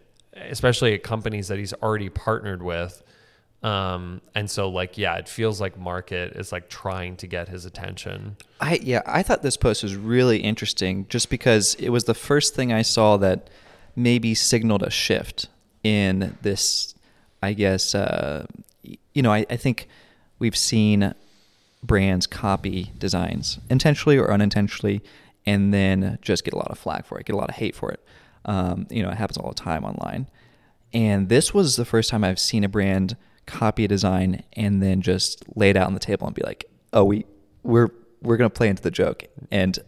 especially 0.49 0.95
at 0.95 1.03
companies 1.03 1.49
that 1.49 1.59
he's 1.59 1.72
already 1.74 2.09
partnered 2.09 2.62
with. 2.62 3.03
Um, 3.62 4.20
and 4.34 4.51
so 4.51 4.68
like, 4.68 4.97
yeah, 4.99 5.16
it 5.16 5.28
feels 5.28 5.61
like 5.61 5.78
market 5.78 6.37
is 6.37 6.53
like 6.53 6.68
trying 6.68 7.16
to 7.16 7.26
get 7.26 7.49
his 7.49 7.64
attention. 7.64 8.37
I 8.61 8.78
yeah, 8.82 9.03
I 9.07 9.22
thought 9.22 9.43
this 9.43 9.57
post 9.57 9.82
was 9.82 9.97
really 9.97 10.39
interesting 10.39 11.07
just 11.09 11.30
because 11.30 11.74
it 11.76 11.89
was 11.89 12.05
the 12.05 12.14
first 12.14 12.55
thing 12.55 12.72
I 12.72 12.82
saw 12.82 13.16
that 13.18 13.51
maybe 13.97 14.34
signaled 14.34 14.82
a 14.82 14.91
shift 14.91 15.49
in 15.82 16.37
this. 16.43 16.95
I 17.43 17.55
guess 17.55 17.95
uh, 17.95 18.47
you 19.14 19.22
know 19.22 19.32
I, 19.32 19.47
I 19.51 19.57
think 19.57 19.89
we've 20.39 20.57
seen 20.57 21.14
brands 21.82 22.26
copy 22.26 22.93
designs 22.99 23.59
intentionally 23.68 24.18
or 24.18 24.32
unintentionally, 24.32 25.03
and 25.45 25.72
then 25.72 26.18
just 26.22 26.45
get 26.45 26.55
a 26.55 26.57
lot 26.57 26.70
of 26.70 26.78
flack 26.78 27.07
for 27.07 27.18
it, 27.18 27.26
get 27.26 27.34
a 27.34 27.39
lot 27.39 27.49
of 27.49 27.57
hate 27.57 27.74
for 27.74 27.91
it. 27.91 28.01
Um, 28.47 28.86
you 28.90 29.03
know, 29.03 29.11
it 29.11 29.16
happens 29.16 29.36
all 29.36 29.49
the 29.49 29.55
time 29.55 29.84
online. 29.84 30.28
And 30.92 31.28
this 31.28 31.53
was 31.53 31.76
the 31.76 31.84
first 31.84 32.09
time 32.11 32.24
I've 32.24 32.38
seen 32.38 32.64
a 32.64 32.68
brand 32.68 33.16
copy 33.44 33.84
a 33.84 33.88
design 33.88 34.42
and 34.55 34.82
then 34.82 35.03
just 35.03 35.44
lay 35.55 35.70
it 35.70 35.76
out 35.76 35.86
on 35.86 35.94
the 35.94 36.01
table 36.01 36.26
and 36.26 36.34
be 36.34 36.42
like, 36.42 36.64
"Oh, 36.92 37.05
we 37.05 37.26
we're 37.62 37.90
we're 38.22 38.36
gonna 38.36 38.51
play 38.51 38.68
into 38.68 38.82
the 38.82 38.90
joke, 38.90 39.24
and 39.51 39.78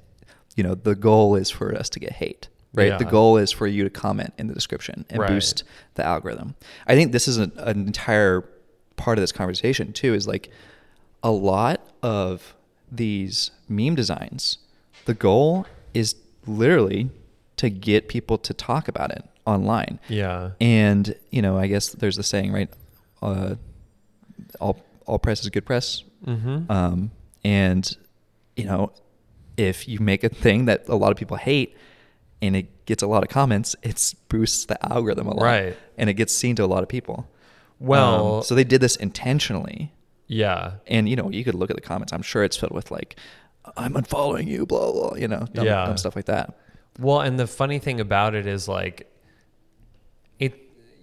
you 0.57 0.63
know 0.65 0.75
the 0.75 0.95
goal 0.95 1.35
is 1.37 1.51
for 1.51 1.75
us 1.75 1.89
to 1.91 2.01
get 2.01 2.13
hate, 2.13 2.49
right? 2.75 2.99
The 2.99 3.05
goal 3.05 3.37
is 3.37 3.51
for 3.53 3.67
you 3.67 3.85
to 3.85 3.91
comment 3.91 4.35
in 4.39 4.49
the 4.49 4.55
description 4.55 5.05
and 5.09 5.21
Right. 5.21 5.29
boost 5.31 5.65
the 5.95 6.05
algorithm. 6.05 6.57
I 6.87 6.95
think 6.95 7.13
this 7.13 7.27
is 7.29 7.39
an, 7.39 7.53
an 7.57 7.87
entire 7.87 8.45
part 8.97 9.19
of 9.19 9.23
this 9.23 9.33
conversation 9.33 9.93
too. 9.93 10.15
Is 10.15 10.27
like 10.27 10.51
a 11.23 11.31
lot 11.31 11.81
of 12.03 12.55
these 12.91 13.51
meme 13.69 13.95
designs. 13.95 14.59
The 15.05 15.15
goal 15.15 15.67
is 15.95 16.15
literally 16.47 17.11
to 17.59 17.71
get 17.71 18.09
people 18.09 18.39
to 18.39 18.55
talk 18.55 18.89
about 18.89 19.11
it 19.11 19.25
online. 19.47 20.01
Yeah. 20.09 20.51
And 20.61 21.15
you 21.31 21.43
know, 21.43 21.59
I 21.59 21.67
guess 21.67 21.91
there's 21.91 22.19
a 22.19 22.23
saying, 22.23 22.53
right? 22.53 22.71
Uh, 23.23 23.57
all 24.61 24.81
all 25.07 25.19
press 25.19 25.43
is 25.43 25.49
good 25.51 25.67
press. 25.67 26.03
Mm-hmm. 26.27 26.71
Um, 26.71 27.11
and 27.45 27.97
you 28.57 28.65
know, 28.65 28.93
if 29.57 29.89
you 29.89 30.01
make 30.01 30.25
a 30.25 30.29
thing 30.29 30.65
that 30.67 30.89
a 30.89 30.97
lot 30.97 31.11
of 31.13 31.17
people 31.19 31.37
hate, 31.37 31.77
and 32.43 32.57
it 32.57 32.87
gets 32.87 33.03
a 33.03 33.07
lot 33.07 33.23
of 33.23 33.29
comments, 33.29 33.75
it 33.83 34.15
boosts 34.29 34.65
the 34.67 34.77
algorithm 34.93 35.27
a 35.27 35.35
lot, 35.35 35.43
Right. 35.45 35.77
And 35.97 36.09
it 36.11 36.15
gets 36.15 36.35
seen 36.35 36.57
to 36.57 36.65
a 36.65 36.67
lot 36.67 36.83
of 36.83 36.89
people. 36.89 37.29
Well- 37.81 38.37
Um, 38.39 38.43
so 38.43 38.55
they 38.55 38.65
did 38.65 38.81
this 38.81 38.97
intentionally, 38.97 39.93
yeah. 40.27 40.73
and 40.87 41.09
you 41.09 41.17
know, 41.17 41.31
you 41.31 41.45
could 41.45 41.55
look 41.55 41.71
at 41.71 41.77
the 41.77 41.83
comments. 41.83 42.13
I'm 42.13 42.23
sure 42.23 42.43
it's 42.45 42.57
filled 42.57 42.73
with 42.73 42.91
like, 42.91 43.17
"I'm 43.77 43.95
unfollowing 43.95 44.47
you," 44.49 44.67
blah 44.67 44.91
blah, 44.93 45.15
you 45.17 45.29
know, 45.29 45.47
dumb, 45.53 45.67
Yeah. 45.67 45.87
dumb 45.87 45.97
stuff 45.97 46.17
like 46.17 46.27
that. 46.27 46.57
Well, 46.99 47.21
and 47.21 47.39
the 47.39 47.47
funny 47.47 47.79
thing 47.79 48.01
about 48.01 48.35
it 48.35 48.47
is 48.47 48.69
like 48.69 49.07
it 50.39 50.55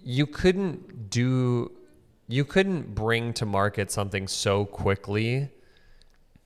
you 0.04 0.26
couldn't 0.26 1.10
do 1.10 1.72
you 2.28 2.44
couldn't 2.44 2.94
bring 2.94 3.32
to 3.34 3.46
market 3.46 3.90
something 3.90 4.26
so 4.28 4.64
quickly 4.64 5.48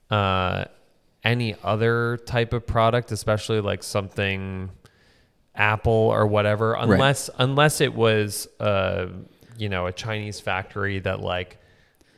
uh 0.09 0.65
any 1.23 1.55
other 1.63 2.17
type 2.25 2.51
of 2.53 2.65
product, 2.65 3.11
especially 3.11 3.61
like 3.61 3.83
something 3.83 4.71
Apple 5.53 5.91
or 5.93 6.25
whatever, 6.25 6.73
unless 6.73 7.29
unless 7.37 7.81
it 7.81 7.93
was 7.93 8.47
uh 8.59 9.07
you 9.57 9.69
know 9.69 9.85
a 9.85 9.91
Chinese 9.91 10.39
factory 10.39 10.99
that 10.99 11.19
like 11.21 11.57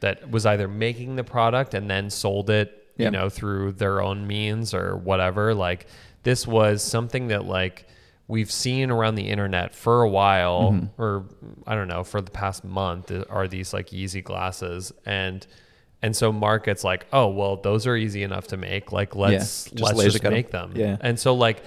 that 0.02 0.30
was 0.30 0.46
either 0.46 0.68
making 0.68 1.16
the 1.16 1.24
product 1.24 1.74
and 1.74 1.90
then 1.90 2.10
sold 2.10 2.50
it 2.50 2.88
Yeah. 2.98 3.06
you 3.06 3.12
know 3.12 3.30
through 3.30 3.74
their 3.74 4.02
own 4.02 4.28
means 4.28 4.74
or 4.74 4.96
whatever 4.98 5.54
like 5.54 5.88
this 6.24 6.48
was 6.48 6.82
something 6.84 7.28
that 7.28 7.46
like 7.46 7.88
we've 8.28 8.52
seen 8.52 8.90
around 8.90 9.16
the 9.16 9.28
internet 9.30 9.76
for 9.76 10.02
a 10.02 10.10
while 10.10 10.72
Mm-hmm. 10.72 11.02
or 11.02 11.26
i 11.68 11.76
don't 11.76 11.88
know 11.90 12.04
for 12.04 12.22
the 12.22 12.32
past 12.32 12.64
month 12.64 13.12
uh, 13.12 13.26
are 13.30 13.48
these 13.48 13.74
like 13.74 13.90
Yeezy 13.90 14.24
glasses 14.24 14.92
and 15.06 15.46
and 16.02 16.16
so 16.16 16.32
markets 16.32 16.84
like 16.84 17.06
oh 17.14 17.28
well 17.28 17.58
those 17.58 17.86
are 17.86 17.96
easy 17.98 18.24
enough 18.24 18.48
to 18.48 18.58
make 18.58 18.92
like 18.92 19.16
let's 19.16 19.66
just 19.66 19.74
let's 19.96 20.04
just 20.14 20.24
make 20.24 20.52
them 20.52 20.72
Yeah. 20.76 20.98
and 21.02 21.20
so 21.20 21.36
like 21.36 21.64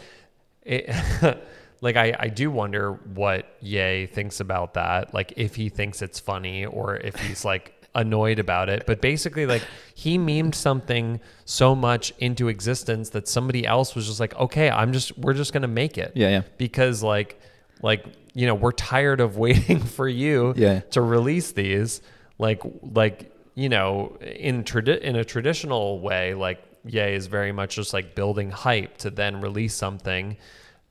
it 0.62 0.90
like 1.82 1.96
I, 1.96 2.16
I 2.18 2.28
do 2.28 2.50
wonder 2.50 2.92
what 3.14 3.46
Ye 3.60 4.06
thinks 4.06 4.40
about 4.40 4.74
that. 4.74 5.12
Like 5.12 5.34
if 5.36 5.54
he 5.54 5.68
thinks 5.68 6.00
it's 6.00 6.18
funny 6.18 6.64
or 6.64 6.96
if 6.96 7.14
he's 7.16 7.44
like 7.44 7.74
annoyed 7.96 8.38
about 8.38 8.68
it. 8.68 8.84
But 8.86 9.00
basically 9.00 9.46
like 9.46 9.62
he 9.94 10.18
memed 10.18 10.54
something 10.54 11.20
so 11.44 11.74
much 11.74 12.12
into 12.18 12.46
existence 12.48 13.10
that 13.10 13.26
somebody 13.26 13.66
else 13.66 13.94
was 13.96 14.06
just 14.06 14.20
like, 14.20 14.34
okay, 14.36 14.70
I'm 14.70 14.92
just 14.92 15.16
we're 15.18 15.34
just 15.34 15.52
gonna 15.52 15.66
make 15.66 15.98
it. 15.98 16.12
Yeah, 16.14 16.28
yeah. 16.30 16.42
Because 16.58 17.02
like 17.02 17.40
like 17.82 18.04
you 18.34 18.46
know, 18.46 18.54
we're 18.54 18.72
tired 18.72 19.20
of 19.20 19.36
waiting 19.46 19.80
for 19.80 20.08
you 20.08 20.54
Yeah. 20.56 20.80
to 20.90 21.00
release 21.00 21.52
these. 21.52 22.00
Like 22.38 22.62
like, 22.82 23.32
you 23.54 23.68
know, 23.68 24.16
in 24.20 24.62
tradi- 24.62 25.00
in 25.00 25.16
a 25.16 25.24
traditional 25.24 25.98
way, 26.00 26.34
like 26.34 26.62
Yay 26.84 27.14
is 27.16 27.26
very 27.26 27.50
much 27.50 27.74
just 27.76 27.92
like 27.92 28.14
building 28.14 28.50
hype 28.50 28.98
to 28.98 29.10
then 29.10 29.40
release 29.40 29.74
something. 29.74 30.36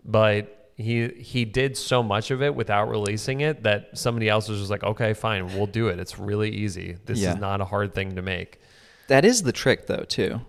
But 0.04 0.55
he 0.78 1.08
he 1.08 1.46
did 1.46 1.78
so 1.78 2.04
much 2.04 2.32
of 2.32 2.42
it 2.42 2.54
without 2.54 2.90
releasing 2.90 3.42
it 3.42 3.64
that 3.64 3.98
somebody 3.98 4.28
else 4.30 4.50
was 4.50 4.60
just 4.60 4.70
like, 4.72 4.84
okay, 4.84 5.14
fine, 5.14 5.48
we'll 5.56 5.68
do 5.68 5.88
it. 5.88 6.00
It's 6.00 6.20
really 6.20 6.50
easy. 6.52 6.98
This 7.06 7.20
Yeah. 7.20 7.34
is 7.34 7.40
not 7.40 7.62
a 7.62 7.66
hard 7.66 7.94
thing 7.94 8.16
to 8.16 8.22
make. 8.22 8.60
That 9.08 9.24
is 9.24 9.44
the 9.44 9.52
trick, 9.54 9.88
though. 9.88 10.04
Too, 10.04 10.42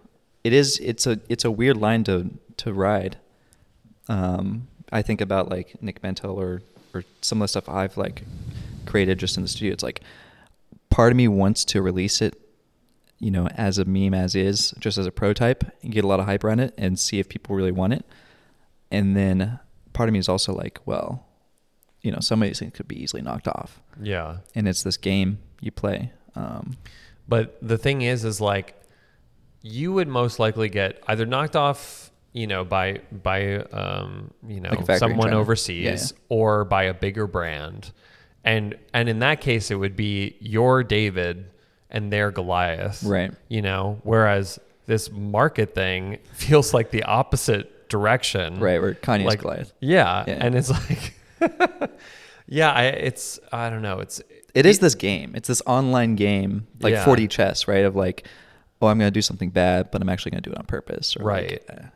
it 0.42 0.52
is. 0.52 0.78
It's 0.80 1.06
a 1.06 1.20
it's 1.28 1.44
a 1.44 1.50
weird 1.50 1.76
line 1.76 2.02
to 2.04 2.30
to 2.58 2.72
ride. 2.72 3.18
Um, 4.08 4.68
I 4.92 5.02
think 5.02 5.20
about 5.20 5.48
like 5.48 5.80
Nick 5.82 6.00
Bentel 6.00 6.36
or 6.36 6.62
or 6.94 7.04
some 7.20 7.40
of 7.40 7.44
the 7.44 7.48
stuff 7.48 7.68
I've 7.68 7.96
like 7.96 8.22
created 8.86 9.18
just 9.18 9.36
in 9.36 9.42
the 9.42 9.48
studio. 9.48 9.72
It's 9.72 9.82
like 9.82 10.00
part 10.90 11.12
of 11.12 11.16
me 11.16 11.28
wants 11.28 11.64
to 11.66 11.82
release 11.82 12.22
it, 12.22 12.34
you 13.18 13.30
know, 13.30 13.46
as 13.48 13.78
a 13.78 13.84
meme 13.84 14.14
as 14.14 14.34
is, 14.34 14.72
just 14.78 14.96
as 14.98 15.06
a 15.06 15.12
prototype, 15.12 15.64
and 15.82 15.92
get 15.92 16.04
a 16.04 16.06
lot 16.08 16.18
of 16.20 16.26
hype 16.26 16.42
around 16.44 16.60
it, 16.60 16.72
and 16.78 16.98
see 16.98 17.18
if 17.18 17.28
people 17.28 17.54
really 17.54 17.72
want 17.72 17.92
it. 17.92 18.04
And 18.90 19.16
then 19.16 19.58
part 19.96 20.08
of 20.08 20.12
me 20.12 20.18
is 20.18 20.28
also 20.28 20.52
like, 20.52 20.78
well, 20.86 21.24
you 22.02 22.12
know, 22.12 22.20
some 22.20 22.42
of 22.42 22.48
these 22.48 22.58
things 22.60 22.72
could 22.74 22.86
be 22.86 23.02
easily 23.02 23.22
knocked 23.22 23.48
off, 23.48 23.80
Yeah. 24.00 24.38
and 24.54 24.68
it's 24.68 24.82
this 24.82 24.96
game 24.96 25.38
you 25.60 25.70
play. 25.72 26.12
Um, 26.34 26.76
But 27.28 27.58
the 27.60 27.78
thing 27.78 28.02
is, 28.02 28.24
is 28.24 28.40
like 28.40 28.76
you 29.62 29.92
would 29.94 30.06
most 30.06 30.38
likely 30.38 30.68
get 30.68 31.02
either 31.08 31.26
knocked 31.26 31.56
off, 31.56 32.12
you 32.32 32.46
know, 32.46 32.64
by 32.64 33.00
by 33.10 33.56
um, 33.56 34.30
you 34.46 34.60
know 34.60 34.70
Like 34.70 34.80
a 34.80 34.84
factory 34.84 34.94
in 35.10 35.16
someone 35.18 35.34
overseas, 35.34 35.84
Yeah, 35.84 35.92
yeah. 35.94 36.08
or 36.28 36.64
by 36.64 36.84
a 36.84 36.94
bigger 36.94 37.26
brand, 37.26 37.90
and 38.44 38.76
and 38.92 39.08
in 39.08 39.18
that 39.20 39.40
case, 39.40 39.70
it 39.72 39.76
would 39.76 39.96
be 39.96 40.36
your 40.40 40.84
David 40.84 41.46
and 41.90 42.12
their 42.12 42.30
Goliath, 42.30 43.02
Right. 43.02 43.32
You 43.48 43.62
know, 43.62 43.98
whereas 44.04 44.60
this 44.86 45.10
market 45.10 45.74
thing 45.74 46.18
feels 46.32 46.72
like 46.74 46.90
the 46.90 47.02
opposite 47.04 47.72
direction, 47.88 48.58
right, 48.60 48.80
where 48.80 48.94
Kanye's 48.94 49.26
like 49.26 49.40
Goliath. 49.40 49.72
Yeah, 49.80 50.24
Yeah. 50.26 50.38
and 50.40 50.54
it's 50.54 50.70
like, 50.70 51.14
yeah, 52.46 52.70
I, 52.72 52.84
it's 52.84 53.38
I 53.52 53.70
don't 53.70 53.82
know, 53.82 54.00
it's 54.00 54.20
It 54.54 54.66
is 54.66 54.78
this 54.78 54.94
game. 54.94 55.32
It's 55.34 55.48
this 55.48 55.62
online 55.66 56.14
game, 56.16 56.66
like 56.80 56.92
Yeah. 56.92 57.04
4D 57.04 57.28
chess, 57.30 57.68
right? 57.68 57.84
Of 57.84 57.96
like, 57.96 58.26
oh, 58.80 58.86
I'm 58.88 58.98
going 58.98 59.08
to 59.10 59.14
do 59.14 59.22
something 59.22 59.50
bad, 59.50 59.90
but 59.90 60.00
I'm 60.02 60.08
actually 60.08 60.30
going 60.32 60.42
to 60.42 60.50
do 60.50 60.52
it 60.52 60.58
on 60.58 60.66
purpose. 60.66 61.16
Or 61.16 61.24
Right. 61.24 61.50
Like, 61.50 61.64
eh. 61.68 61.86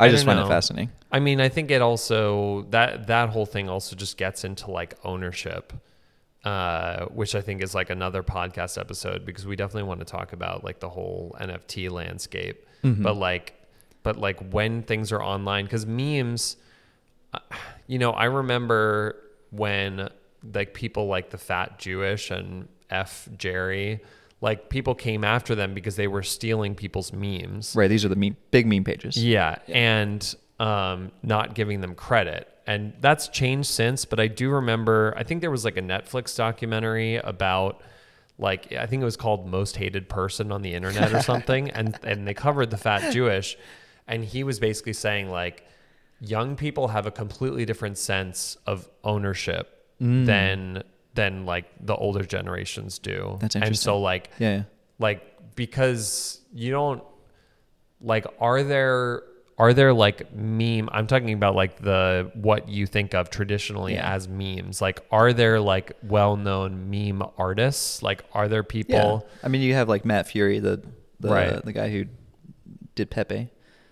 I, 0.00 0.06
I 0.06 0.08
just 0.10 0.24
find 0.24 0.40
it 0.40 0.48
fascinating. 0.48 0.90
I 1.12 1.20
mean, 1.20 1.40
I 1.40 1.48
think 1.48 1.70
it 1.70 1.80
also 1.80 2.62
that 2.70 3.06
that 3.06 3.28
whole 3.28 3.46
thing 3.46 3.68
also 3.68 3.94
just 3.94 4.16
gets 4.16 4.42
into 4.44 4.70
like 4.72 4.94
ownership, 5.04 5.72
uh, 6.44 7.06
which 7.06 7.36
I 7.36 7.40
think 7.40 7.62
is 7.62 7.76
like 7.76 7.90
another 7.90 8.24
podcast 8.24 8.76
episode 8.76 9.24
because 9.24 9.46
we 9.46 9.54
definitely 9.54 9.84
want 9.84 10.00
to 10.00 10.04
talk 10.06 10.32
about 10.32 10.64
like 10.64 10.80
the 10.80 10.88
whole 10.88 11.36
NFT 11.40 11.90
landscape. 11.90 12.66
Mhm. 12.82 13.04
But 13.04 13.16
like, 13.16 13.54
but 14.04 14.16
like 14.16 14.38
when 14.52 14.82
things 14.82 15.10
are 15.10 15.20
online, 15.20 15.64
because 15.64 15.86
memes, 15.86 16.56
uh, 17.32 17.40
you 17.88 17.98
know, 17.98 18.12
I 18.12 18.26
remember 18.26 19.16
when 19.50 20.08
like 20.54 20.74
people 20.74 21.06
like 21.08 21.30
the 21.30 21.38
Fat 21.38 21.80
Jewish 21.80 22.30
and 22.30 22.68
F 22.90 23.28
Jerry, 23.36 24.00
like 24.40 24.68
people 24.68 24.94
came 24.94 25.24
after 25.24 25.56
them 25.56 25.74
because 25.74 25.96
they 25.96 26.06
were 26.06 26.22
stealing 26.22 26.76
people's 26.76 27.12
memes. 27.12 27.74
Right. 27.74 27.88
These 27.88 28.04
are 28.04 28.08
the 28.08 28.16
meme, 28.16 28.36
big 28.52 28.66
meme 28.66 28.84
pages. 28.84 29.16
Yeah, 29.16 29.56
and 29.66 30.34
um, 30.60 31.10
not 31.22 31.54
giving 31.54 31.80
them 31.80 31.96
credit. 31.96 32.48
And 32.66 32.92
that's 33.00 33.28
changed 33.28 33.68
since, 33.68 34.04
but 34.04 34.20
I 34.20 34.26
do 34.26 34.50
remember, 34.50 35.12
I 35.16 35.22
think 35.22 35.40
there 35.40 35.50
was 35.50 35.64
like 35.64 35.76
a 35.76 35.82
Netflix 35.82 36.36
documentary 36.36 37.16
about 37.16 37.82
like 38.38 38.72
I 38.72 38.86
think 38.86 39.00
it 39.00 39.04
was 39.04 39.16
called 39.16 39.46
Most 39.46 39.76
Hated 39.76 40.08
Person 40.08 40.50
on 40.50 40.62
the 40.62 40.74
Internet 40.74 41.12
or 41.12 41.22
something 41.32 41.70
and 41.70 41.98
and 42.02 42.26
they 42.26 42.34
covered 42.34 42.70
the 42.70 42.76
fat 42.76 43.12
Jewish 43.12 43.56
and 44.06 44.24
he 44.24 44.44
was 44.44 44.58
basically 44.60 44.92
saying 44.92 45.30
like 45.30 45.64
young 46.20 46.56
people 46.56 46.88
have 46.88 47.06
a 47.06 47.10
completely 47.10 47.64
different 47.64 47.98
sense 47.98 48.56
of 48.66 48.88
ownership 49.02 49.70
Mm. 50.00 50.26
than 50.26 50.82
than 51.14 51.46
like 51.46 51.66
the 51.80 51.94
older 51.94 52.24
generations 52.24 52.98
do. 52.98 53.36
That's 53.40 53.54
interesting. 53.54 53.62
And 53.68 53.78
so 53.78 54.00
like 54.00 54.30
Yeah. 54.40 54.56
yeah. 54.56 54.62
like 54.98 55.54
because 55.54 56.40
you 56.52 56.72
don't 56.72 57.02
like 58.00 58.26
are 58.40 58.64
there 58.64 59.22
are 59.56 59.72
there 59.72 59.92
like 59.94 60.34
meme 60.34 60.88
i'm 60.90 61.06
talking 61.06 61.32
about 61.32 61.54
like 61.54 61.76
the 61.80 62.28
what 62.34 62.68
you 62.68 62.86
think 62.86 63.14
of 63.14 63.30
traditionally 63.30 63.94
Yeah. 63.94 64.12
as 64.14 64.26
memes 64.26 64.82
like 64.82 64.98
are 65.12 65.32
there 65.32 65.60
like 65.60 65.92
well-known 66.02 66.90
meme 66.90 67.22
artists 67.38 68.02
like 68.02 68.24
are 68.32 68.48
there 68.48 68.64
people 68.64 69.24
Yeah. 69.24 69.38
I 69.44 69.48
mean, 69.48 69.62
you 69.62 69.74
have 69.74 69.88
like 69.88 70.04
Matt 70.04 70.26
Furie, 70.26 70.60
the 70.60 70.82
the, 71.20 71.28
Right. 71.28 71.64
the 71.64 71.72
guy 71.72 71.88
who 71.88 72.06
did 72.96 73.10
Pepe. 73.10 73.48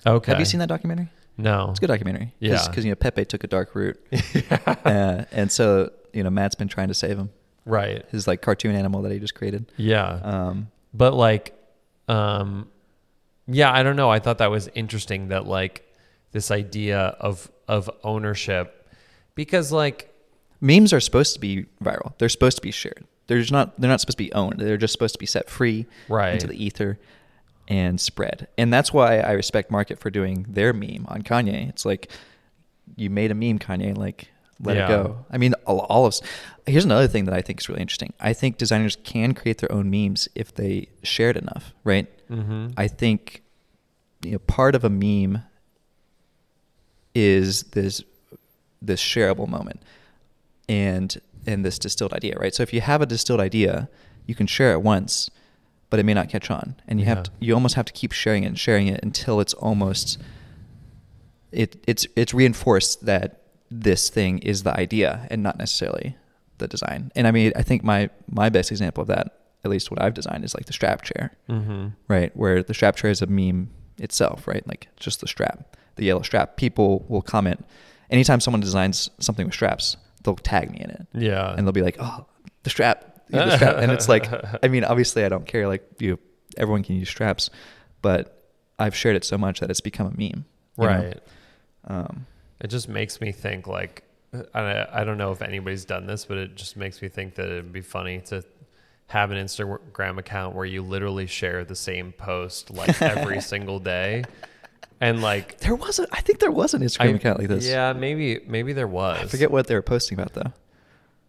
Okay 0.07 0.33
Have 0.33 0.39
you 0.41 0.45
seen 0.47 0.61
that 0.61 0.69
documentary? 0.69 1.09
no 1.39 1.71
It's 1.71 1.79
a 1.79 1.81
good 1.81 1.87
documentary. 1.89 2.35
Yeah. 2.41 2.67
Because, 2.69 2.85
you 2.85 2.91
know, 2.91 2.95
Pepe 2.97 3.25
took 3.25 3.43
a 3.43 3.47
dark 3.47 3.75
route. 3.75 3.99
uh, 4.85 5.25
and 5.33 5.51
so, 5.51 5.91
you 6.13 6.23
know, 6.23 6.31
Matt's 6.31 6.55
been 6.55 6.69
trying 6.69 6.89
to 6.89 6.95
save 6.95 7.17
him. 7.19 7.31
right 7.65 8.05
His 8.11 8.27
like 8.27 8.43
cartoon 8.43 8.75
animal 8.75 9.03
that 9.03 9.13
he 9.13 9.19
just 9.19 9.35
created. 9.35 9.71
yeah 9.77 10.21
Um, 10.23 10.69
but 10.93 11.15
like 11.15 11.55
um 12.09 12.69
yeah 13.47 13.73
i 13.73 13.83
don't 13.83 13.97
know 13.97 14.11
i 14.11 14.19
thought 14.19 14.39
that 14.39 14.51
was 14.51 14.69
interesting 14.75 15.29
that 15.29 15.47
like 15.47 15.89
this 16.33 16.51
idea 16.51 16.99
of 17.21 17.51
of 17.69 17.89
ownership 18.03 18.87
because 19.37 19.71
like 19.73 20.13
memes 20.61 20.93
are 20.93 21.01
supposed 21.01 21.35
to 21.35 21.41
be 21.41 21.67
viral. 21.83 22.13
They're 22.19 22.29
supposed 22.29 22.57
to 22.57 22.63
be 22.63 22.71
shared. 22.71 23.05
They're 23.27 23.39
just 23.41 23.53
not. 23.53 23.81
They're 23.81 23.89
not 23.91 24.01
supposed 24.01 24.19
to 24.19 24.25
be 24.25 24.33
owned. 24.33 24.59
They're 24.61 24.77
just 24.77 24.93
supposed 24.93 25.15
to 25.15 25.19
be 25.19 25.27
set 25.27 25.49
free 25.49 25.87
Right. 26.09 26.35
into 26.35 26.47
the 26.47 26.63
ether. 26.63 26.99
And 27.69 28.01
spread. 28.01 28.49
And 28.59 28.73
that's 28.73 28.93
why 28.93 29.19
I 29.21 29.33
respect 29.33 29.71
Market 29.71 29.99
for 29.99 30.11
doing 30.11 30.47
their 30.49 30.73
meme 30.73 31.07
on 31.09 31.23
Kanye. 31.23 31.69
It's 31.69 31.85
like 31.85 32.11
you 32.97 33.09
made 33.11 33.31
a 33.31 33.35
meme, 33.35 33.59
Kanye, 33.59 33.97
like 33.97 34.29
let 34.61 34.77
Yeah. 34.77 34.85
it 34.85 34.89
go. 34.89 35.25
I 35.31 35.39
mean, 35.39 35.55
all, 35.67 35.81
all 35.89 36.07
of 36.07 36.15
here's 36.67 36.85
another 36.85 37.09
thing 37.09 37.25
that 37.25 37.35
I 37.35 37.41
think 37.43 37.61
is 37.61 37.69
really 37.69 37.81
interesting. 37.81 38.13
I 38.21 38.33
think 38.33 38.59
designers 38.59 38.97
can 39.05 39.35
create 39.35 39.59
their 39.59 39.73
own 39.73 39.91
memes 39.91 40.29
if 40.35 40.55
they 40.55 40.89
shared 41.03 41.37
enough, 41.37 41.73
right? 41.85 42.07
Mm-hmm. 42.29 42.69
I 42.77 42.89
think 42.89 43.43
you 44.23 44.33
know 44.33 44.39
part 44.41 44.75
of 44.75 44.85
a 44.85 44.91
meme 44.91 45.43
is 47.15 47.65
this 47.65 48.03
this 48.81 49.01
shareable 49.01 49.49
moment 49.49 49.81
and 50.69 51.21
and 51.47 51.65
this 51.65 51.79
distilled 51.79 52.13
idea, 52.13 52.37
right? 52.39 52.55
So 52.55 52.63
if 52.63 52.73
you 52.73 52.81
have 52.81 53.03
a 53.03 53.07
distilled 53.07 53.41
idea, 53.41 53.89
you 54.27 54.35
can 54.35 54.47
share 54.47 54.73
it 54.73 54.83
once, 54.83 55.29
but 55.93 56.01
it 56.01 56.05
may 56.05 56.14
not 56.14 56.30
catch 56.30 56.51
on, 56.51 56.74
and 56.88 56.99
you 56.99 57.05
have 57.05 57.24
to, 57.24 57.30
you 57.38 57.53
almost 57.53 57.74
have 57.74 57.84
to 57.84 57.93
keep 57.93 58.12
sharing 58.12 58.45
it 58.45 58.47
and 58.47 58.59
sharing 58.59 58.86
it 58.88 59.01
until 59.03 59.40
it's 59.40 59.53
almost 59.53 60.16
it 61.53 61.76
it's 61.86 62.07
it's 62.16 62.32
reinforced 62.32 63.05
that 63.05 63.43
this 63.70 64.09
thing 64.09 64.38
is 64.38 64.62
the 64.62 64.74
idea 64.78 65.26
and 65.30 65.43
not 65.43 65.59
necessarily 65.59 66.16
the 66.59 66.66
design. 66.68 67.12
And 67.14 67.26
I 67.26 67.30
mean, 67.30 67.53
I 67.57 67.62
think 67.62 67.84
my 67.84 68.09
my 68.30 68.49
best 68.49 68.70
example 68.70 69.03
of 69.03 69.09
that, 69.09 69.38
at 69.64 69.70
least 69.70 69.90
what 69.90 70.01
I've 70.03 70.14
designed, 70.14 70.45
is 70.45 70.55
like 70.55 70.64
the 70.66 70.72
strap 70.72 71.03
chair 71.03 71.32
Mm-hmm. 71.49 71.88
right? 72.09 72.34
Where 72.36 72.62
the 72.62 72.74
strap 72.74 72.97
chair 72.97 73.11
is 73.11 73.20
a 73.22 73.26
meme 73.26 73.68
itself, 73.99 74.49
right? 74.49 74.66
Like 74.66 74.88
just 74.97 75.20
the 75.20 75.28
strap, 75.28 75.76
the 75.97 76.05
yellow 76.05 76.22
strap. 76.22 76.57
People 76.57 77.05
will 77.09 77.22
comment 77.22 77.64
anytime 78.11 78.40
someone 78.40 78.61
designs 78.61 79.11
something 79.20 79.45
with 79.47 79.55
straps, 79.55 79.97
they'll 80.22 80.36
tag 80.36 80.70
me 80.70 80.80
in 80.80 80.90
it, 80.90 81.07
Yeah. 81.12 81.55
and 81.55 81.66
they'll 81.66 81.72
be 81.72 81.82
like, 81.82 81.97
"Oh, 82.01 82.26
the 82.62 82.70
strap, 82.70 83.12
yeah, 83.33 83.57
strap," 83.57 83.76
and 83.78 83.91
it's 83.93 84.09
like, 84.09 84.26
I 84.62 84.68
mean, 84.68 84.85
obviously, 84.85 85.24
I 85.24 85.28
don't 85.28 85.47
care. 85.47 85.66
Like 85.68 85.85
you, 85.99 86.18
everyone 86.57 86.83
can 86.83 86.97
use 86.97 87.09
straps, 87.09 87.51
but 88.03 88.45
I've 88.78 88.95
shared 88.95 89.16
it 89.16 89.24
so 89.24 89.39
much 89.39 89.61
that 89.61 89.70
it's 89.70 89.80
become 89.80 90.07
a 90.07 90.11
meme, 90.18 90.45
right. 90.76 91.18
Um, 91.87 92.26
It 92.61 92.68
just 92.68 92.89
makes 92.89 93.20
me 93.20 93.33
think 93.33 93.66
like 93.66 94.05
I, 94.55 94.87
I 94.93 95.05
don't 95.05 95.18
know 95.18 95.33
if 95.33 95.43
anybody's 95.43 95.85
done 95.85 96.07
this, 96.07 96.24
but 96.24 96.39
it 96.39 96.55
just 96.55 96.76
makes 96.76 97.03
me 97.03 97.09
think 97.09 97.35
that 97.37 97.47
it'd 97.47 97.72
be 97.72 97.80
funny 97.80 98.20
to 98.26 98.45
have 99.09 99.30
an 99.30 99.37
Instagram 99.37 100.18
account 100.18 100.55
where 100.55 100.64
you 100.64 100.80
literally 100.83 101.26
share 101.26 101.64
the 101.64 101.74
same 101.76 102.12
post 102.12 102.70
like 102.70 103.01
every 103.03 103.41
single 103.53 103.78
day. 103.78 104.24
And 105.01 105.20
like 105.20 105.59
there 105.59 105.74
was 105.74 105.99
a, 105.99 106.07
I 106.12 106.20
think 106.20 106.39
there 106.39 106.51
was 106.53 106.72
an 106.74 106.83
Instagram 106.83 107.14
I- 107.14 107.16
account 107.16 107.39
like 107.41 107.49
this. 107.49 107.66
Yeah, 107.66 107.93
maybe 107.93 108.41
maybe 108.47 108.72
there 108.72 108.87
was. 108.89 109.20
I 109.20 109.26
forget 109.26 109.51
what 109.51 109.66
they 109.66 109.74
were 109.74 109.83
posting 109.83 110.18
about 110.18 110.33
though. 110.33 110.53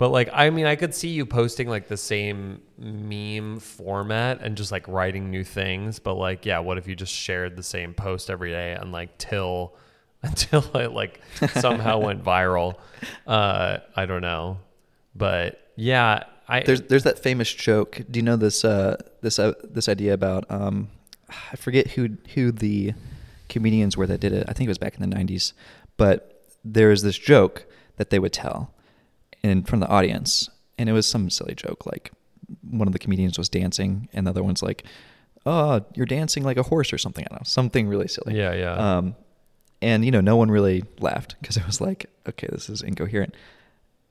But 0.04 0.10
like 0.10 0.28
I 0.34 0.50
mean 0.50 0.66
I 0.66 0.76
could 0.76 0.94
see 0.94 1.08
you 1.08 1.26
posting 1.26 1.70
like 1.70 1.88
the 1.88 1.96
same 1.96 2.62
meme 2.78 3.62
format 3.62 4.42
and 4.42 4.58
just 4.58 4.70
like 4.70 4.86
writing 4.90 5.32
new 5.32 5.46
things, 5.46 6.00
but 6.00 6.16
like 6.16 6.46
yeah, 6.46 6.60
what 6.60 6.78
if 6.78 6.90
you 6.90 6.94
just 6.94 7.14
shared 7.14 7.56
the 7.56 7.64
same 7.64 7.94
post 7.94 8.30
every 8.30 8.50
day 8.50 8.74
and 8.74 8.92
like 8.92 9.18
till 9.18 9.78
until 10.22 10.60
it 10.76 10.92
like 10.92 11.22
somehow 11.54 12.00
went 12.00 12.22
viral? 12.26 12.76
Uh 13.26 13.78
I 13.96 14.06
don't 14.06 14.22
know. 14.22 14.58
But 15.16 15.72
yeah, 15.78 16.26
I 16.50 16.64
There's 16.64 16.82
there's 16.82 17.04
that 17.04 17.20
famous 17.20 17.54
joke. 17.54 18.02
Do 18.12 18.18
you 18.20 18.24
know 18.24 18.36
this 18.36 18.66
uh 18.66 18.98
this 19.22 19.40
uh, 19.40 19.54
this 19.64 19.88
idea 19.88 20.14
about 20.14 20.44
um 20.52 20.90
I 21.30 21.56
forget 21.56 21.92
who 21.92 22.18
who 22.34 22.52
the 22.52 22.92
comedians 23.48 23.96
were 23.96 24.08
that 24.08 24.20
did 24.20 24.34
it. 24.34 24.44
I 24.50 24.52
think 24.52 24.68
it 24.68 24.72
was 24.72 24.78
back 24.78 25.00
in 25.00 25.10
the 25.10 25.16
90s. 25.16 25.54
But 25.96 26.44
there 26.66 26.92
is 26.92 27.04
this 27.04 27.18
joke 27.18 27.66
that 27.96 28.10
they 28.10 28.20
would 28.20 28.34
tell 28.34 28.74
in 29.44 29.64
from 29.64 29.80
the 29.80 29.88
audience. 29.88 30.50
And 30.78 30.90
it 30.90 30.94
was 30.94 31.06
some 31.06 31.30
silly 31.30 31.54
joke 31.54 31.86
like 31.86 32.12
one 32.70 32.88
of 32.88 32.94
the 32.94 33.00
comedians 33.00 33.38
was 33.38 33.50
dancing 33.50 34.10
and 34.14 34.26
the 34.28 34.32
other 34.32 34.44
one's 34.44 34.62
like 34.62 34.84
oh 35.46 35.84
you're 35.96 36.06
dancing 36.06 36.44
like 36.44 36.58
a 36.58 36.64
horse 36.64 36.92
or 36.92 36.98
something. 36.98 37.24
I 37.26 37.30
don't 37.30 37.42
know 37.42 37.46
something 37.46 37.88
really 37.88 38.08
silly. 38.08 38.36
Yeah, 38.38 38.54
yeah. 38.54 38.74
um 38.98 39.16
and 39.82 40.06
you 40.06 40.12
know 40.12 40.22
no 40.22 40.36
one 40.36 40.50
really 40.50 40.84
laughed 41.00 41.36
because 41.42 41.58
it 41.58 41.66
was 41.66 41.80
like 41.82 42.10
okay 42.28 42.48
this 42.52 42.70
is 42.70 42.82
incoherent. 42.82 43.36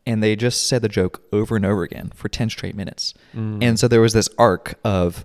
And 0.04 0.20
they 0.22 0.34
just 0.34 0.66
said 0.66 0.82
the 0.82 0.88
joke 0.88 1.22
over 1.32 1.54
and 1.54 1.64
over 1.64 1.84
again 1.84 2.10
for 2.14 2.28
10 2.28 2.50
straight 2.50 2.74
minutes. 2.74 3.14
Mm. 3.34 3.62
and 3.62 3.78
so 3.78 3.88
there 3.88 4.00
was 4.00 4.12
this 4.12 4.28
arc 4.38 4.78
of 4.84 5.24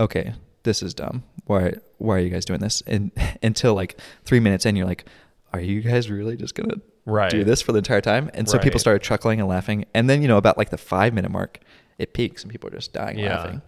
okay 0.00 0.34
this 0.62 0.82
is 0.82 0.94
dumb. 0.94 1.22
Why 1.44 1.74
why 1.98 2.16
are 2.16 2.20
you 2.20 2.30
guys 2.30 2.44
doing 2.44 2.60
this? 2.60 2.82
And 2.86 3.10
until 3.42 3.74
like 3.74 3.98
three 4.24 4.40
minutes 4.40 4.64
in 4.66 4.76
you're 4.76 4.86
like 4.86 5.04
are 5.52 5.60
you 5.60 5.80
guys 5.80 6.10
really 6.10 6.36
just 6.36 6.54
gonna 6.54 6.76
Right. 7.08 7.30
do 7.30 7.42
this 7.42 7.62
for 7.62 7.72
the 7.72 7.78
entire 7.78 8.00
time 8.02 8.30
and 8.34 8.48
so 8.48 8.58
people 8.58 8.78
started 8.78 9.02
chuckling 9.02 9.40
and 9.40 9.48
laughing 9.48 9.86
and 9.94 10.08
then 10.10 10.20
you 10.22 10.28
know 10.28 10.36
about 10.36 10.58
like 10.58 10.68
the 10.70 10.76
five 10.78 11.14
minute 11.14 11.30
mark 11.30 11.58
it 11.98 12.12
peaks 12.12 12.42
and 12.42 12.52
people 12.52 12.68
are 12.68 12.72
just 12.72 12.92
dying 12.92 13.18
Yeah. 13.18 13.36
laughing 13.36 13.62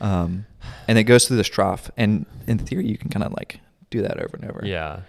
um, 0.00 0.46
and 0.88 0.98
it 0.98 1.04
goes 1.04 1.26
through 1.28 1.36
this 1.36 1.46
trough 1.48 1.90
and 1.96 2.26
in 2.46 2.58
theory 2.58 2.86
you 2.88 2.98
can 2.98 3.08
kind 3.10 3.22
of 3.24 3.32
like 3.32 3.60
do 3.90 4.02
that 4.02 4.18
over 4.18 4.36
and 4.36 4.50
over 4.50 4.60
Yeah. 4.64 5.00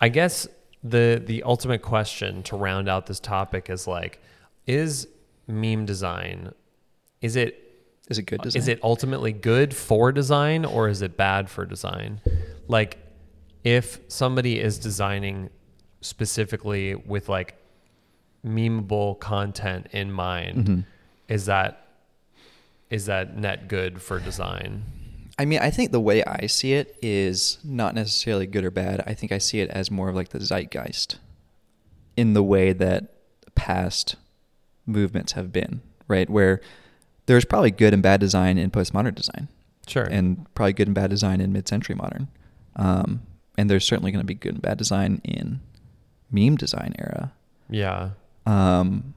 I 0.00 0.08
guess 0.08 0.48
the 0.82 1.22
the 1.24 1.42
ultimate 1.42 1.82
question 1.82 2.42
to 2.44 2.56
round 2.56 2.88
out 2.88 3.06
this 3.06 3.20
topic 3.20 3.68
is 3.68 3.86
like 3.86 4.20
is 4.66 5.06
meme 5.46 5.84
design 5.86 6.52
is 7.20 7.34
it 7.36 7.64
is 8.08 8.16
it 8.18 8.22
good 8.22 8.40
design 8.42 8.58
is 8.62 8.68
it 8.68 8.78
ultimately 8.82 9.32
good 9.32 9.74
for 9.74 10.12
design 10.12 10.64
or 10.64 10.88
is 10.88 11.02
it 11.02 11.16
bad 11.16 11.50
for 11.50 11.66
design? 11.66 12.20
Like 12.68 12.96
if 13.64 13.98
somebody 14.08 14.58
is 14.60 14.78
designing 14.78 15.50
specifically 16.00 16.94
with 16.94 17.28
like 17.28 17.54
memeable 18.46 19.18
content 19.18 19.86
in 19.92 20.12
mind, 20.12 20.66
Mhm. 20.66 20.84
is 21.28 21.46
that 21.46 21.84
is 22.90 23.04
that 23.04 23.36
net 23.36 23.68
good 23.68 24.00
for 24.00 24.18
design? 24.18 24.82
I 25.38 25.44
mean, 25.44 25.58
I 25.58 25.68
think 25.70 25.92
the 25.92 26.00
way 26.00 26.24
I 26.24 26.46
see 26.46 26.72
it 26.72 26.96
is 27.02 27.58
not 27.62 27.94
necessarily 27.94 28.46
good 28.46 28.64
or 28.64 28.70
bad. 28.70 29.02
I 29.06 29.12
think 29.12 29.30
I 29.30 29.36
see 29.36 29.60
it 29.60 29.68
as 29.68 29.90
more 29.90 30.08
of 30.08 30.14
like 30.16 30.30
the 30.30 30.40
zeitgeist 30.40 31.18
in 32.16 32.32
the 32.32 32.42
way 32.42 32.72
that 32.72 33.12
past 33.54 34.16
movements 34.86 35.32
have 35.32 35.52
been, 35.52 35.82
right? 36.08 36.30
Where 36.30 36.62
there's 37.26 37.44
probably 37.44 37.70
good 37.70 37.92
and 37.92 38.02
bad 38.02 38.20
design 38.20 38.56
in 38.56 38.70
postmodern 38.70 39.14
design 39.14 39.48
Sure. 39.86 40.04
and 40.04 40.46
probably 40.54 40.72
good 40.72 40.88
and 40.88 40.94
bad 40.94 41.10
design 41.10 41.42
in 41.42 41.52
mid-century 41.52 41.94
modern. 41.94 42.28
Um, 42.74 43.20
and 43.58 43.68
there's 43.68 43.84
certainly 43.84 44.12
going 44.12 44.22
to 44.22 44.26
be 44.26 44.34
good 44.34 44.54
and 44.54 44.62
bad 44.62 44.78
design 44.78 45.20
in 45.24 45.60
meme 46.30 46.56
design 46.56 46.94
era. 46.98 47.32
yeah. 47.70 48.10
Um, 48.46 49.14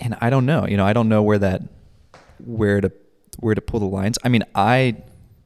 and 0.00 0.16
I 0.20 0.30
don't 0.30 0.46
know, 0.46 0.66
you 0.66 0.76
know, 0.76 0.86
I 0.86 0.92
don't 0.94 1.08
know 1.08 1.22
where 1.22 1.38
that, 1.38 1.62
where 2.44 2.80
to, 2.80 2.90
where 3.40 3.54
to 3.54 3.60
pull 3.60 3.80
the 3.80 3.86
lines. 3.86 4.16
I 4.24 4.28
mean, 4.30 4.42
I, 4.54 4.96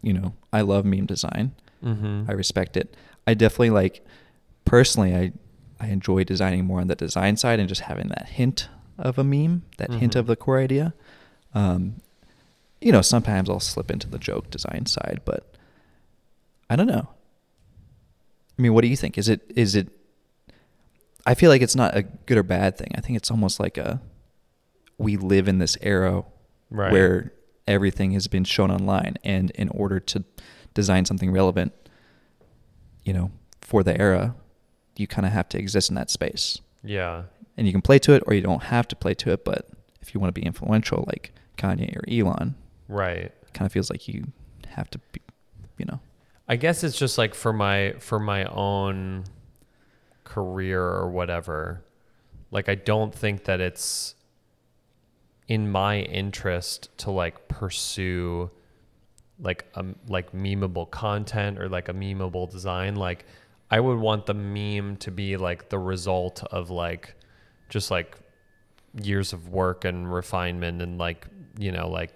you 0.02 0.12
know, 0.12 0.34
I 0.52 0.60
love 0.60 0.84
meme 0.84 1.06
design. 1.06 1.52
Mhm. 1.82 2.28
I 2.28 2.32
respect 2.32 2.76
it. 2.76 2.94
I 3.26 3.34
definitely 3.34 3.70
like, 3.70 4.04
personally, 4.64 5.16
I, 5.16 5.32
I 5.80 5.88
enjoy 5.88 6.22
designing 6.24 6.64
more 6.64 6.80
on 6.80 6.86
the 6.86 6.94
design 6.94 7.36
side 7.36 7.58
and 7.58 7.68
just 7.68 7.80
having 7.82 8.08
that 8.08 8.28
hint 8.28 8.68
of 8.98 9.18
a 9.18 9.24
meme, 9.24 9.62
that 9.78 9.90
hint 9.94 10.12
Mhm. 10.14 10.18
of 10.20 10.26
the 10.28 10.36
core 10.36 10.58
idea. 10.60 10.94
Um, 11.54 11.96
you 12.80 12.92
know, 12.92 13.02
sometimes 13.02 13.48
I'll 13.50 13.58
slip 13.58 13.90
into 13.90 14.08
the 14.08 14.18
joke 14.18 14.48
design 14.50 14.86
side, 14.86 15.22
but 15.24 15.56
I 16.70 16.76
don't 16.76 16.86
know. 16.86 17.08
I 18.58 18.62
mean, 18.62 18.74
what 18.74 18.82
do 18.82 18.88
you 18.88 18.96
think? 18.96 19.18
Is 19.18 19.28
it 19.28 19.40
is 19.56 19.74
it 19.74 19.88
I 21.26 21.34
feel 21.34 21.50
like 21.50 21.62
it's 21.62 21.76
not 21.76 21.96
a 21.96 22.02
good 22.02 22.36
or 22.38 22.42
bad 22.42 22.76
thing. 22.76 22.92
I 22.96 23.00
think 23.00 23.16
it's 23.16 23.30
almost 23.30 23.60
like 23.60 23.78
a 23.78 24.00
we 24.98 25.16
live 25.16 25.48
in 25.48 25.58
this 25.58 25.76
era 25.80 26.24
Right. 26.70 26.90
where 26.92 27.32
everything 27.66 28.12
has 28.12 28.26
been 28.28 28.44
shown 28.44 28.70
online 28.70 29.16
and 29.22 29.50
in 29.52 29.68
order 29.68 30.00
to 30.00 30.24
design 30.74 31.04
something 31.04 31.30
relevant, 31.30 31.72
you 33.04 33.12
know, 33.12 33.30
for 33.60 33.82
the 33.82 33.98
era, 34.00 34.34
you 34.96 35.06
kind 35.06 35.26
of 35.26 35.32
have 35.32 35.48
to 35.50 35.58
exist 35.58 35.88
in 35.90 35.94
that 35.96 36.10
space. 36.10 36.60
Yeah. 36.82 37.24
And 37.56 37.66
you 37.66 37.72
can 37.72 37.82
play 37.82 37.98
to 38.00 38.12
it 38.14 38.22
or 38.26 38.34
you 38.34 38.40
don't 38.40 38.64
have 38.64 38.88
to 38.88 38.96
play 38.96 39.14
to 39.14 39.30
it, 39.32 39.44
but 39.44 39.68
if 40.00 40.14
you 40.14 40.20
want 40.20 40.34
to 40.34 40.40
be 40.40 40.44
influential 40.46 41.04
like 41.06 41.32
Kanye 41.58 41.94
or 41.96 42.02
Elon, 42.08 42.54
Right. 42.88 43.32
kind 43.52 43.66
of 43.66 43.72
feels 43.72 43.90
like 43.90 44.08
you 44.08 44.32
have 44.68 44.90
to 44.90 44.98
be, 45.12 45.20
you 45.78 45.84
know. 45.84 46.00
I 46.48 46.56
guess 46.56 46.82
it's 46.82 46.98
just 46.98 47.18
like 47.18 47.34
for 47.34 47.52
my 47.52 47.94
for 47.98 48.18
my 48.18 48.44
own 48.46 49.24
career 50.24 50.82
or 50.82 51.10
whatever. 51.10 51.84
Like 52.50 52.68
I 52.68 52.74
don't 52.74 53.14
think 53.14 53.44
that 53.44 53.60
it's 53.60 54.14
in 55.48 55.70
my 55.70 56.00
interest 56.00 56.88
to 56.98 57.10
like 57.10 57.48
pursue 57.48 58.50
like 59.40 59.66
um 59.74 59.96
like 60.08 60.32
memeable 60.32 60.90
content 60.90 61.58
or 61.58 61.68
like 61.68 61.88
a 61.88 61.92
memeable 61.94 62.50
design. 62.50 62.94
Like 62.96 63.24
I 63.70 63.80
would 63.80 63.98
want 63.98 64.26
the 64.26 64.34
meme 64.34 64.96
to 64.98 65.10
be 65.10 65.36
like 65.36 65.68
the 65.70 65.78
result 65.78 66.44
of 66.50 66.70
like 66.70 67.14
just 67.68 67.90
like 67.90 68.16
years 69.02 69.32
of 69.32 69.48
work 69.48 69.84
and 69.84 70.12
refinement 70.12 70.82
and 70.82 70.98
like 70.98 71.26
you 71.58 71.72
know 71.72 71.88
like 71.88 72.12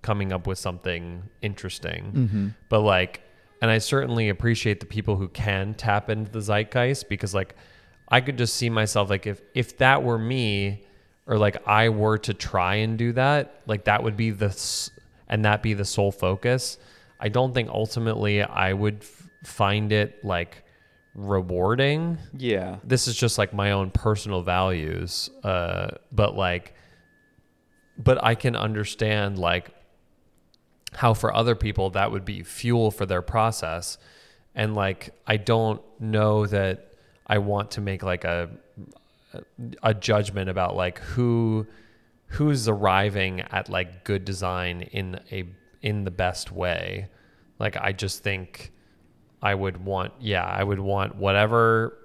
coming 0.00 0.32
up 0.32 0.46
with 0.46 0.58
something 0.58 1.22
interesting 1.42 2.12
Mm-hmm. 2.14 2.48
but 2.70 2.80
like 2.80 3.20
and 3.64 3.70
i 3.70 3.78
certainly 3.78 4.28
appreciate 4.28 4.78
the 4.78 4.86
people 4.86 5.16
who 5.16 5.28
can 5.28 5.72
tap 5.72 6.10
into 6.10 6.30
the 6.30 6.40
zeitgeist 6.40 7.08
because 7.08 7.34
like 7.34 7.56
i 8.08 8.20
could 8.20 8.36
just 8.36 8.54
see 8.56 8.68
myself 8.68 9.08
like 9.08 9.26
if 9.26 9.40
if 9.54 9.78
that 9.78 10.02
were 10.02 10.18
me 10.18 10.84
or 11.26 11.38
like 11.38 11.66
i 11.66 11.88
were 11.88 12.18
to 12.18 12.34
try 12.34 12.74
and 12.74 12.98
do 12.98 13.12
that 13.12 13.62
like 13.66 13.84
that 13.84 14.02
would 14.02 14.16
be 14.16 14.30
the 14.30 14.90
and 15.28 15.46
that 15.46 15.62
be 15.62 15.72
the 15.72 15.84
sole 15.84 16.12
focus 16.12 16.76
i 17.20 17.28
don't 17.30 17.54
think 17.54 17.70
ultimately 17.70 18.42
I 18.42 18.74
would 18.74 18.98
f- 19.00 19.30
find 19.44 19.92
it 19.92 20.22
like 20.22 20.64
rewarding. 21.14 22.18
Yeah. 22.36 22.78
This 22.84 23.08
is 23.08 23.16
just 23.16 23.38
like 23.38 23.54
my 23.54 23.72
own 23.72 23.90
personal 23.90 24.42
values. 24.42 25.30
Uh, 25.42 25.92
but 26.12 26.36
like, 26.36 26.74
but 27.96 28.22
I 28.22 28.34
can 28.34 28.56
understand 28.56 29.38
like 29.38 29.73
how 30.94 31.14
for 31.14 31.34
other 31.34 31.54
people 31.54 31.90
that 31.90 32.10
would 32.10 32.24
be 32.24 32.42
fuel 32.42 32.90
for 32.90 33.06
their 33.06 33.22
process. 33.22 33.98
And 34.54 34.74
like, 34.74 35.10
I 35.26 35.36
don't 35.36 35.82
know 36.00 36.46
that 36.46 36.92
I 37.26 37.38
want 37.38 37.72
to 37.72 37.80
make 37.80 38.02
like 38.02 38.24
a, 38.24 38.50
a 39.82 39.94
judgment 39.94 40.48
about 40.48 40.76
like 40.76 40.98
who, 40.98 41.66
who's 42.26 42.68
arriving 42.68 43.40
at 43.40 43.68
like 43.68 44.04
good 44.04 44.24
design 44.24 44.82
in 44.82 45.20
a, 45.32 45.44
in 45.82 46.04
the 46.04 46.10
best 46.10 46.52
way. 46.52 47.08
Like, 47.58 47.76
I 47.76 47.92
just 47.92 48.22
think, 48.22 48.72
I 49.42 49.54
would 49.54 49.84
want, 49.84 50.14
yeah, 50.20 50.44
I 50.44 50.64
would 50.64 50.80
want 50.80 51.16
whatever 51.16 51.98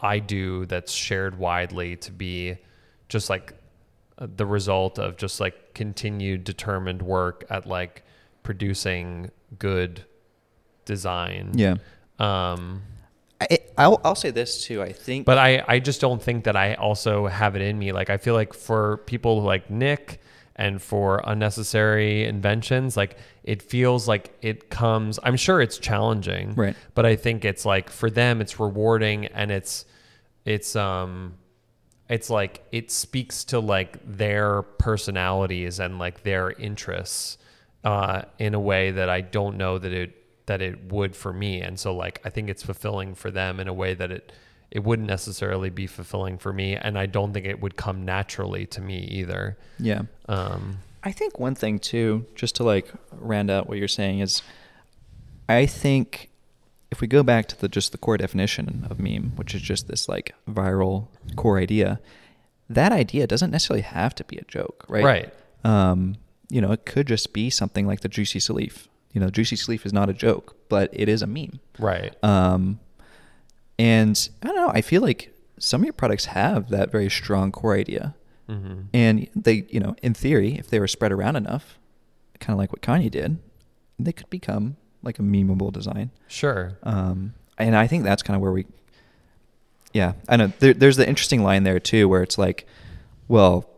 I 0.00 0.20
do 0.20 0.64
that's 0.64 0.90
shared 0.90 1.38
widely 1.38 1.96
to 1.96 2.12
be 2.12 2.56
just 3.08 3.28
like 3.28 3.52
the 4.18 4.46
result 4.46 4.98
of 4.98 5.16
just 5.16 5.38
like 5.38 5.74
continued 5.74 6.44
determined 6.44 7.02
work 7.02 7.44
at 7.50 7.66
like 7.66 8.04
producing 8.42 9.30
good 9.58 10.04
design. 10.84 11.52
Yeah. 11.54 11.76
Um, 12.18 12.82
I, 13.40 13.58
I'll, 13.76 14.00
I'll 14.04 14.14
say 14.14 14.30
this 14.30 14.64
too. 14.64 14.82
I 14.82 14.92
think, 14.92 15.24
but 15.24 15.38
I, 15.38 15.62
I 15.68 15.78
just 15.78 16.00
don't 16.00 16.22
think 16.22 16.44
that 16.44 16.56
I 16.56 16.74
also 16.74 17.26
have 17.26 17.54
it 17.54 17.62
in 17.62 17.78
me. 17.78 17.92
Like, 17.92 18.10
I 18.10 18.16
feel 18.16 18.34
like 18.34 18.52
for 18.52 18.98
people 18.98 19.42
like 19.42 19.70
Nick 19.70 20.20
and 20.56 20.82
for 20.82 21.22
unnecessary 21.24 22.24
inventions, 22.24 22.96
like 22.96 23.16
it 23.44 23.62
feels 23.62 24.08
like 24.08 24.36
it 24.42 24.70
comes, 24.70 25.20
I'm 25.22 25.36
sure 25.36 25.60
it's 25.60 25.78
challenging, 25.78 26.54
Right. 26.54 26.74
But 26.94 27.06
I 27.06 27.14
think 27.14 27.44
it's 27.44 27.64
like 27.64 27.90
for 27.90 28.10
them, 28.10 28.40
it's 28.40 28.58
rewarding 28.58 29.26
and 29.26 29.52
it's, 29.52 29.84
it's, 30.44 30.74
um, 30.74 31.34
it's 32.08 32.30
like 32.30 32.64
it 32.72 32.90
speaks 32.90 33.44
to 33.44 33.60
like 33.60 33.98
their 34.04 34.62
personalities 34.62 35.78
and 35.78 35.98
like 35.98 36.22
their 36.22 36.50
interests 36.50 37.38
uh, 37.84 38.22
in 38.38 38.54
a 38.54 38.60
way 38.60 38.90
that 38.90 39.08
I 39.08 39.20
don't 39.20 39.56
know 39.56 39.78
that 39.78 39.92
it 39.92 40.14
that 40.46 40.62
it 40.62 40.90
would 40.92 41.14
for 41.14 41.32
me. 41.32 41.60
And 41.60 41.78
so 41.78 41.94
like 41.94 42.20
I 42.24 42.30
think 42.30 42.48
it's 42.48 42.62
fulfilling 42.62 43.14
for 43.14 43.30
them 43.30 43.60
in 43.60 43.68
a 43.68 43.72
way 43.72 43.94
that 43.94 44.10
it 44.10 44.32
it 44.70 44.84
wouldn't 44.84 45.08
necessarily 45.08 45.70
be 45.70 45.86
fulfilling 45.86 46.36
for 46.36 46.52
me, 46.52 46.76
and 46.76 46.98
I 46.98 47.06
don't 47.06 47.32
think 47.32 47.46
it 47.46 47.60
would 47.60 47.76
come 47.76 48.04
naturally 48.04 48.66
to 48.66 48.80
me 48.80 48.98
either. 48.98 49.56
yeah. 49.78 50.02
Um, 50.28 50.78
I 51.02 51.12
think 51.12 51.38
one 51.38 51.54
thing 51.54 51.78
too, 51.78 52.26
just 52.34 52.56
to 52.56 52.64
like 52.64 52.92
round 53.12 53.50
out 53.50 53.68
what 53.68 53.78
you're 53.78 53.88
saying 53.88 54.18
is, 54.18 54.42
I 55.48 55.64
think 55.64 56.28
if 56.90 57.00
we 57.00 57.06
go 57.06 57.22
back 57.22 57.46
to 57.48 57.58
the 57.58 57.68
just 57.68 57.92
the 57.92 57.98
core 57.98 58.16
definition 58.16 58.86
of 58.90 58.98
meme, 58.98 59.32
which 59.36 59.54
is 59.54 59.62
just 59.62 59.88
this 59.88 60.08
like 60.08 60.34
viral 60.50 61.06
core 61.36 61.58
idea, 61.58 62.00
that 62.68 62.92
idea 62.92 63.26
doesn't 63.26 63.50
necessarily 63.50 63.82
have 63.82 64.14
to 64.16 64.24
be 64.24 64.36
a 64.36 64.44
joke, 64.44 64.84
right? 64.88 65.04
Right. 65.04 65.34
Um, 65.64 66.16
you 66.48 66.60
know, 66.60 66.72
it 66.72 66.84
could 66.86 67.06
just 67.06 67.32
be 67.32 67.50
something 67.50 67.86
like 67.86 68.00
the 68.00 68.08
juicy 68.08 68.40
sleeve. 68.40 68.88
You 69.12 69.20
know, 69.20 69.30
juicy 69.30 69.56
sleeve 69.56 69.84
is 69.86 69.92
not 69.92 70.08
a 70.10 70.12
joke, 70.12 70.56
but 70.68 70.90
it 70.92 71.08
is 71.08 71.22
a 71.22 71.26
meme. 71.26 71.60
right. 71.78 72.14
Um, 72.24 72.80
and 73.78 74.28
I 74.42 74.46
don't 74.46 74.56
know. 74.56 74.70
I 74.70 74.80
feel 74.80 75.02
like 75.02 75.32
some 75.58 75.82
of 75.82 75.84
your 75.86 75.92
products 75.92 76.26
have 76.26 76.68
that 76.70 76.90
very 76.90 77.08
strong 77.10 77.52
core 77.52 77.74
idea, 77.76 78.14
Mm-hmm. 78.48 78.80
and 78.94 79.28
they, 79.36 79.66
you 79.68 79.78
know, 79.78 79.94
in 80.02 80.14
theory, 80.14 80.56
if 80.58 80.70
they 80.70 80.80
were 80.80 80.88
spread 80.88 81.12
around 81.12 81.36
enough, 81.36 81.78
kind 82.40 82.54
of 82.54 82.58
like 82.58 82.72
what 82.72 82.80
Kanye 82.80 83.10
did, 83.10 83.38
they 83.98 84.10
could 84.12 84.30
become 84.30 84.76
like 85.02 85.18
a 85.18 85.22
memeable 85.22 85.70
design. 85.70 86.10
Sure. 86.28 86.78
Um, 86.82 87.34
and 87.58 87.76
I 87.76 87.86
think 87.86 88.04
that's 88.04 88.22
kind 88.22 88.34
of 88.36 88.40
where 88.40 88.52
we, 88.52 88.64
yeah, 89.92 90.14
I 90.30 90.36
know. 90.36 90.50
There, 90.60 90.72
there's 90.72 90.96
the 90.96 91.06
interesting 91.06 91.42
line 91.42 91.64
there 91.64 91.78
too, 91.78 92.08
where 92.08 92.22
it's 92.22 92.38
like, 92.38 92.66
well, 93.28 93.68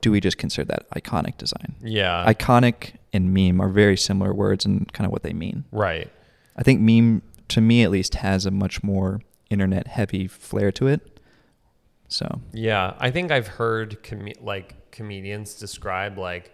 do 0.00 0.10
we 0.12 0.20
just 0.20 0.38
consider 0.38 0.64
that 0.66 0.88
iconic 0.90 1.36
design? 1.38 1.74
Yeah. 1.82 2.24
iconic 2.32 2.94
and 3.12 3.32
meme 3.32 3.60
are 3.60 3.68
very 3.68 3.96
similar 3.96 4.32
words 4.34 4.64
and 4.64 4.92
kind 4.92 5.06
of 5.06 5.12
what 5.12 5.22
they 5.22 5.32
mean. 5.32 5.64
right. 5.72 6.10
I 6.58 6.62
think 6.62 6.80
meme, 6.80 7.20
to 7.48 7.60
me 7.60 7.82
at 7.82 7.90
least, 7.90 8.14
has 8.16 8.46
a 8.46 8.50
much 8.50 8.82
more 8.82 9.20
internet 9.50 9.86
heavy 9.88 10.26
flair 10.26 10.72
to 10.72 10.86
it. 10.86 11.20
So 12.08 12.40
Yeah, 12.52 12.94
I 12.98 13.10
think 13.10 13.30
I've 13.30 13.46
heard 13.48 14.02
com- 14.02 14.32
like 14.40 14.90
comedians 14.90 15.54
describe 15.54 16.16
like 16.18 16.52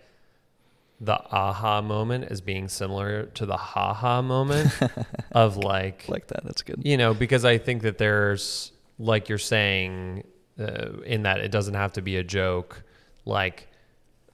the 1.00 1.14
aha 1.14 1.82
moment 1.82 2.24
as 2.30 2.40
being 2.40 2.68
similar 2.68 3.24
to 3.26 3.46
the 3.46 3.56
haha 3.56 4.22
moment 4.22 4.70
of 5.32 5.56
like, 5.56 6.08
like 6.08 6.28
that, 6.28 6.44
that's 6.44 6.62
good. 6.62 6.80
you 6.84 6.96
know, 6.96 7.12
because 7.14 7.44
I 7.44 7.58
think 7.58 7.82
that 7.82 7.98
there's 7.98 8.72
like 8.98 9.28
you're 9.28 9.38
saying 9.38 10.24
uh, 10.58 11.00
in 11.04 11.22
that 11.24 11.40
it 11.40 11.50
doesn't 11.50 11.74
have 11.74 11.92
to 11.94 12.02
be 12.02 12.16
a 12.16 12.24
joke. 12.24 12.82
Like, 13.24 13.68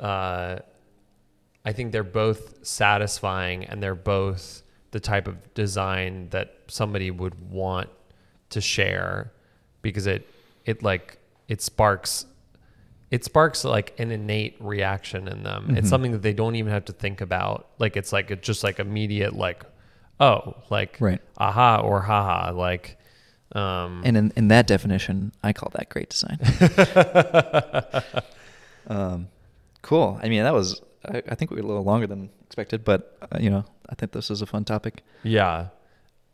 uh, 0.01 0.59
I 1.65 1.73
think 1.73 1.93
they're 1.93 2.03
both 2.05 2.67
satisfying 2.67 3.65
and 3.65 3.83
they're 3.83 3.95
both 3.95 4.63
the 4.91 5.01
type 5.01 5.29
of 5.29 5.55
design 5.55 6.29
that 6.31 6.55
somebody 6.69 7.11
would 7.11 7.51
want 7.51 7.91
to 8.51 8.61
share 8.61 9.33
because 9.83 10.07
it 10.07 10.27
it 10.65 10.83
like 10.83 11.19
it 11.49 11.61
sparks 11.61 12.25
it 13.11 13.25
sparks 13.25 13.65
like 13.65 13.95
an 13.99 14.11
innate 14.11 14.57
reaction 14.61 15.29
in 15.29 15.43
them. 15.43 15.69
Mhm. 15.69 15.77
It's 15.79 15.89
something 15.91 16.13
that 16.13 16.23
they 16.23 16.33
don't 16.33 16.55
even 16.57 16.73
have 16.73 16.87
to 16.87 16.93
think 16.93 17.21
about. 17.21 17.69
Like 17.79 17.97
it's 17.99 18.13
like 18.13 18.31
it's 18.31 18.47
just 18.47 18.65
like 18.65 18.79
immediate 18.79 19.35
like 19.35 19.63
oh 20.21 20.55
like 20.71 20.97
Right. 21.01 21.21
aha 21.37 21.81
or 21.81 22.01
haha 22.01 22.53
like 22.53 22.97
um 23.53 24.03
And 24.05 24.17
in, 24.17 24.33
in 24.37 24.49
that 24.49 24.67
definition, 24.67 25.33
I 25.43 25.53
call 25.53 25.71
that 25.75 25.89
great 25.91 26.09
design. 26.11 26.39
um, 28.89 29.29
cool. 29.83 30.19
I 30.23 30.29
mean, 30.29 30.43
that 30.43 30.55
was, 30.55 30.81
I, 31.05 31.23
I 31.29 31.35
think 31.35 31.51
we 31.51 31.57
were 31.57 31.63
a 31.63 31.67
little 31.67 31.85
longer 31.85 32.07
than 32.07 32.31
expected, 32.47 32.85
but, 32.85 33.17
uh, 33.23 33.39
you 33.41 33.51
know, 33.51 33.65
I 33.89 33.95
think 33.95 34.13
this 34.13 34.31
is 34.31 34.43
a 34.43 34.47
fun 34.47 34.65
topic. 34.65 35.03
yeah. 35.23 35.69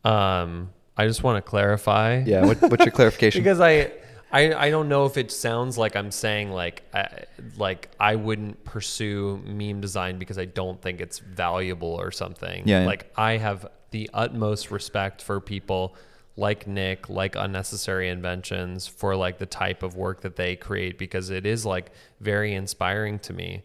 Um 0.03 0.69
I 0.97 1.07
just 1.07 1.23
want 1.23 1.37
to 1.37 1.41
clarify. 1.41 2.23
Yeah. 2.25 2.45
What, 2.45 2.61
what's 2.61 2.85
your 2.85 2.91
clarification? 2.99 3.43
because 3.43 3.59
I, 3.59 3.91
I 4.31 4.53
I 4.53 4.69
don't 4.69 4.87
know 4.87 5.05
if 5.05 5.17
it 5.17 5.29
sounds 5.31 5.77
like 5.77 5.95
I'm 5.95 6.09
saying 6.11 6.51
like 6.51 6.83
I, 6.93 7.25
like 7.57 7.89
I 7.99 8.15
wouldn't 8.15 8.63
pursue 8.63 9.41
meme 9.45 9.81
design 9.81 10.19
because 10.19 10.37
I 10.37 10.45
don't 10.45 10.81
think 10.81 11.01
it's 11.01 11.19
valuable 11.19 11.89
or 11.89 12.11
something. 12.11 12.63
Yeah, 12.65 12.81
yeah. 12.81 12.87
Like 12.87 13.11
I 13.17 13.37
have 13.37 13.67
the 13.91 14.09
utmost 14.13 14.71
respect 14.71 15.21
for 15.21 15.41
people 15.41 15.95
like 16.37 16.67
Nick, 16.67 17.09
like 17.09 17.35
unnecessary 17.35 18.09
inventions 18.09 18.87
for 18.87 19.15
like 19.15 19.37
the 19.37 19.45
type 19.45 19.83
of 19.83 19.95
work 19.95 20.21
that 20.21 20.35
they 20.35 20.55
create 20.55 20.97
because 20.97 21.29
it 21.29 21.45
is 21.45 21.65
like 21.65 21.91
very 22.19 22.53
inspiring 22.53 23.19
to 23.19 23.33
me. 23.33 23.63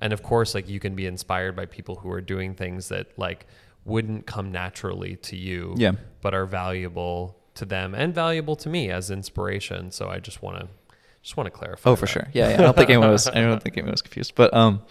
And 0.00 0.12
of 0.12 0.22
course 0.22 0.54
like 0.54 0.68
you 0.68 0.80
can 0.80 0.94
be 0.94 1.06
inspired 1.06 1.54
by 1.54 1.66
people 1.66 1.96
who 1.96 2.10
are 2.10 2.20
doing 2.20 2.54
things 2.54 2.88
that 2.88 3.16
like 3.18 3.46
wouldn't 3.84 4.26
come 4.26 4.50
naturally 4.52 5.16
to 5.16 5.36
you 5.36 5.74
Yeah. 5.76 5.92
but 6.20 6.34
are 6.34 6.44
valuable 6.46 7.36
to 7.54 7.64
them 7.64 7.94
and 7.94 8.14
valuable 8.14 8.56
to 8.56 8.68
me 8.68 8.90
as 8.90 9.10
inspiration. 9.10 9.90
So 9.92 10.08
I 10.08 10.18
just 10.18 10.42
want 10.42 10.58
to 10.60 10.68
just 11.22 11.36
want 11.36 11.46
to 11.46 11.50
clarify. 11.50 11.90
Oh, 11.90 11.96
for 11.96 12.06
that. 12.06 12.12
sure. 12.12 12.28
Yeah, 12.32 12.48
yeah. 12.50 12.54
I 12.54 12.58
don't 12.58 12.76
think 12.76 12.90
anyone 12.90 13.10
was. 13.10 13.26
I 13.34 13.34
don't 13.40 13.62
think 13.62 13.76
anyone 13.76 13.90
was 13.92 14.02
confused. 14.02 14.34
But 14.36 14.54
um, 14.54 14.82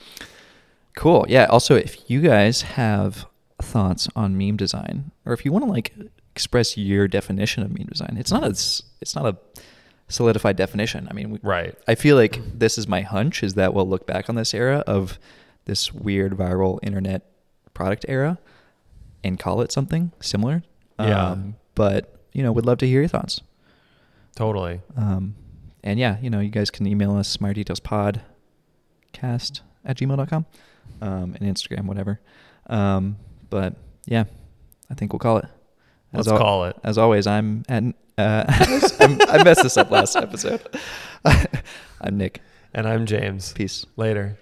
cool. 0.96 1.26
Yeah. 1.30 1.46
Also, 1.46 1.76
if 1.76 2.10
you 2.10 2.22
guys 2.22 2.62
have 2.64 3.26
thoughts 3.62 4.08
on 4.16 4.38
meme 4.38 4.58
design, 4.58 5.12
or 5.26 5.34
if 5.34 5.46
you 5.46 5.52
want 5.54 5.64
to 5.66 5.72
like 5.72 5.94
express 6.38 6.78
your 6.78 7.08
definition 7.08 7.64
of 7.64 7.70
meme 7.76 7.88
design, 7.88 8.16
it's 8.20 8.32
not 8.32 8.44
a 8.44 8.50
it's 9.02 9.16
not 9.16 9.26
a 9.26 9.36
solidified 10.08 10.56
definition. 10.56 11.08
I 11.10 11.14
mean, 11.14 11.32
we, 11.32 11.40
Right. 11.42 11.76
I 11.88 11.96
feel 11.96 12.16
like 12.16 12.40
this 12.58 12.78
is 12.78 12.88
my 12.88 13.02
hunch 13.02 13.44
is 13.44 13.56
that 13.56 13.74
we'll 13.74 13.90
look 13.90 14.06
back 14.06 14.30
on 14.30 14.36
this 14.36 14.54
era 14.54 14.84
of 14.86 15.18
this 15.66 15.92
weird 15.92 16.34
viral 16.34 16.80
internet 16.84 17.24
product 17.74 18.06
era 18.08 18.38
and 19.24 19.40
call 19.40 19.62
it 19.62 19.72
something 19.72 20.12
similar. 20.22 20.62
Yeah. 21.00 21.32
Um, 21.32 21.56
but 21.76 22.14
you 22.34 22.44
know, 22.44 22.52
would 22.52 22.66
love 22.66 22.78
to 22.80 22.88
hear 22.88 23.00
your 23.02 23.10
thoughts. 23.10 23.42
Totally. 24.36 24.82
Um, 24.96 25.34
and 25.84 26.00
yeah, 26.00 26.18
you 26.22 26.30
know, 26.30 26.40
you 26.40 26.50
guys 26.50 26.70
can 26.70 26.86
email 26.86 27.16
us 27.18 27.36
smartdetailspodcast 27.36 28.22
at 29.86 29.98
gmail.com 29.98 30.46
um, 31.02 31.36
and 31.40 31.56
Instagram, 31.56 31.86
whatever. 31.86 32.20
Um, 32.68 33.18
but 33.50 33.76
yeah, 34.06 34.26
I 34.90 34.94
think 34.94 35.12
we'll 35.12 35.20
call 35.20 35.38
it. 35.38 35.46
Let's 36.14 36.28
al- 36.28 36.38
call 36.38 36.66
it. 36.66 36.76
As 36.84 36.98
always, 36.98 37.28
I'm 37.28 37.64
and 37.68 37.94
uh, 38.18 38.46
I 38.48 39.44
messed 39.44 39.64
this 39.64 39.78
up 39.78 39.92
last 39.92 40.16
episode. 40.16 40.62
I'm 42.02 42.18
Nick. 42.18 42.42
And 42.74 42.88
I'm 42.88 43.06
James. 43.06 43.54
Peace. 43.54 43.86
Later. 43.96 44.38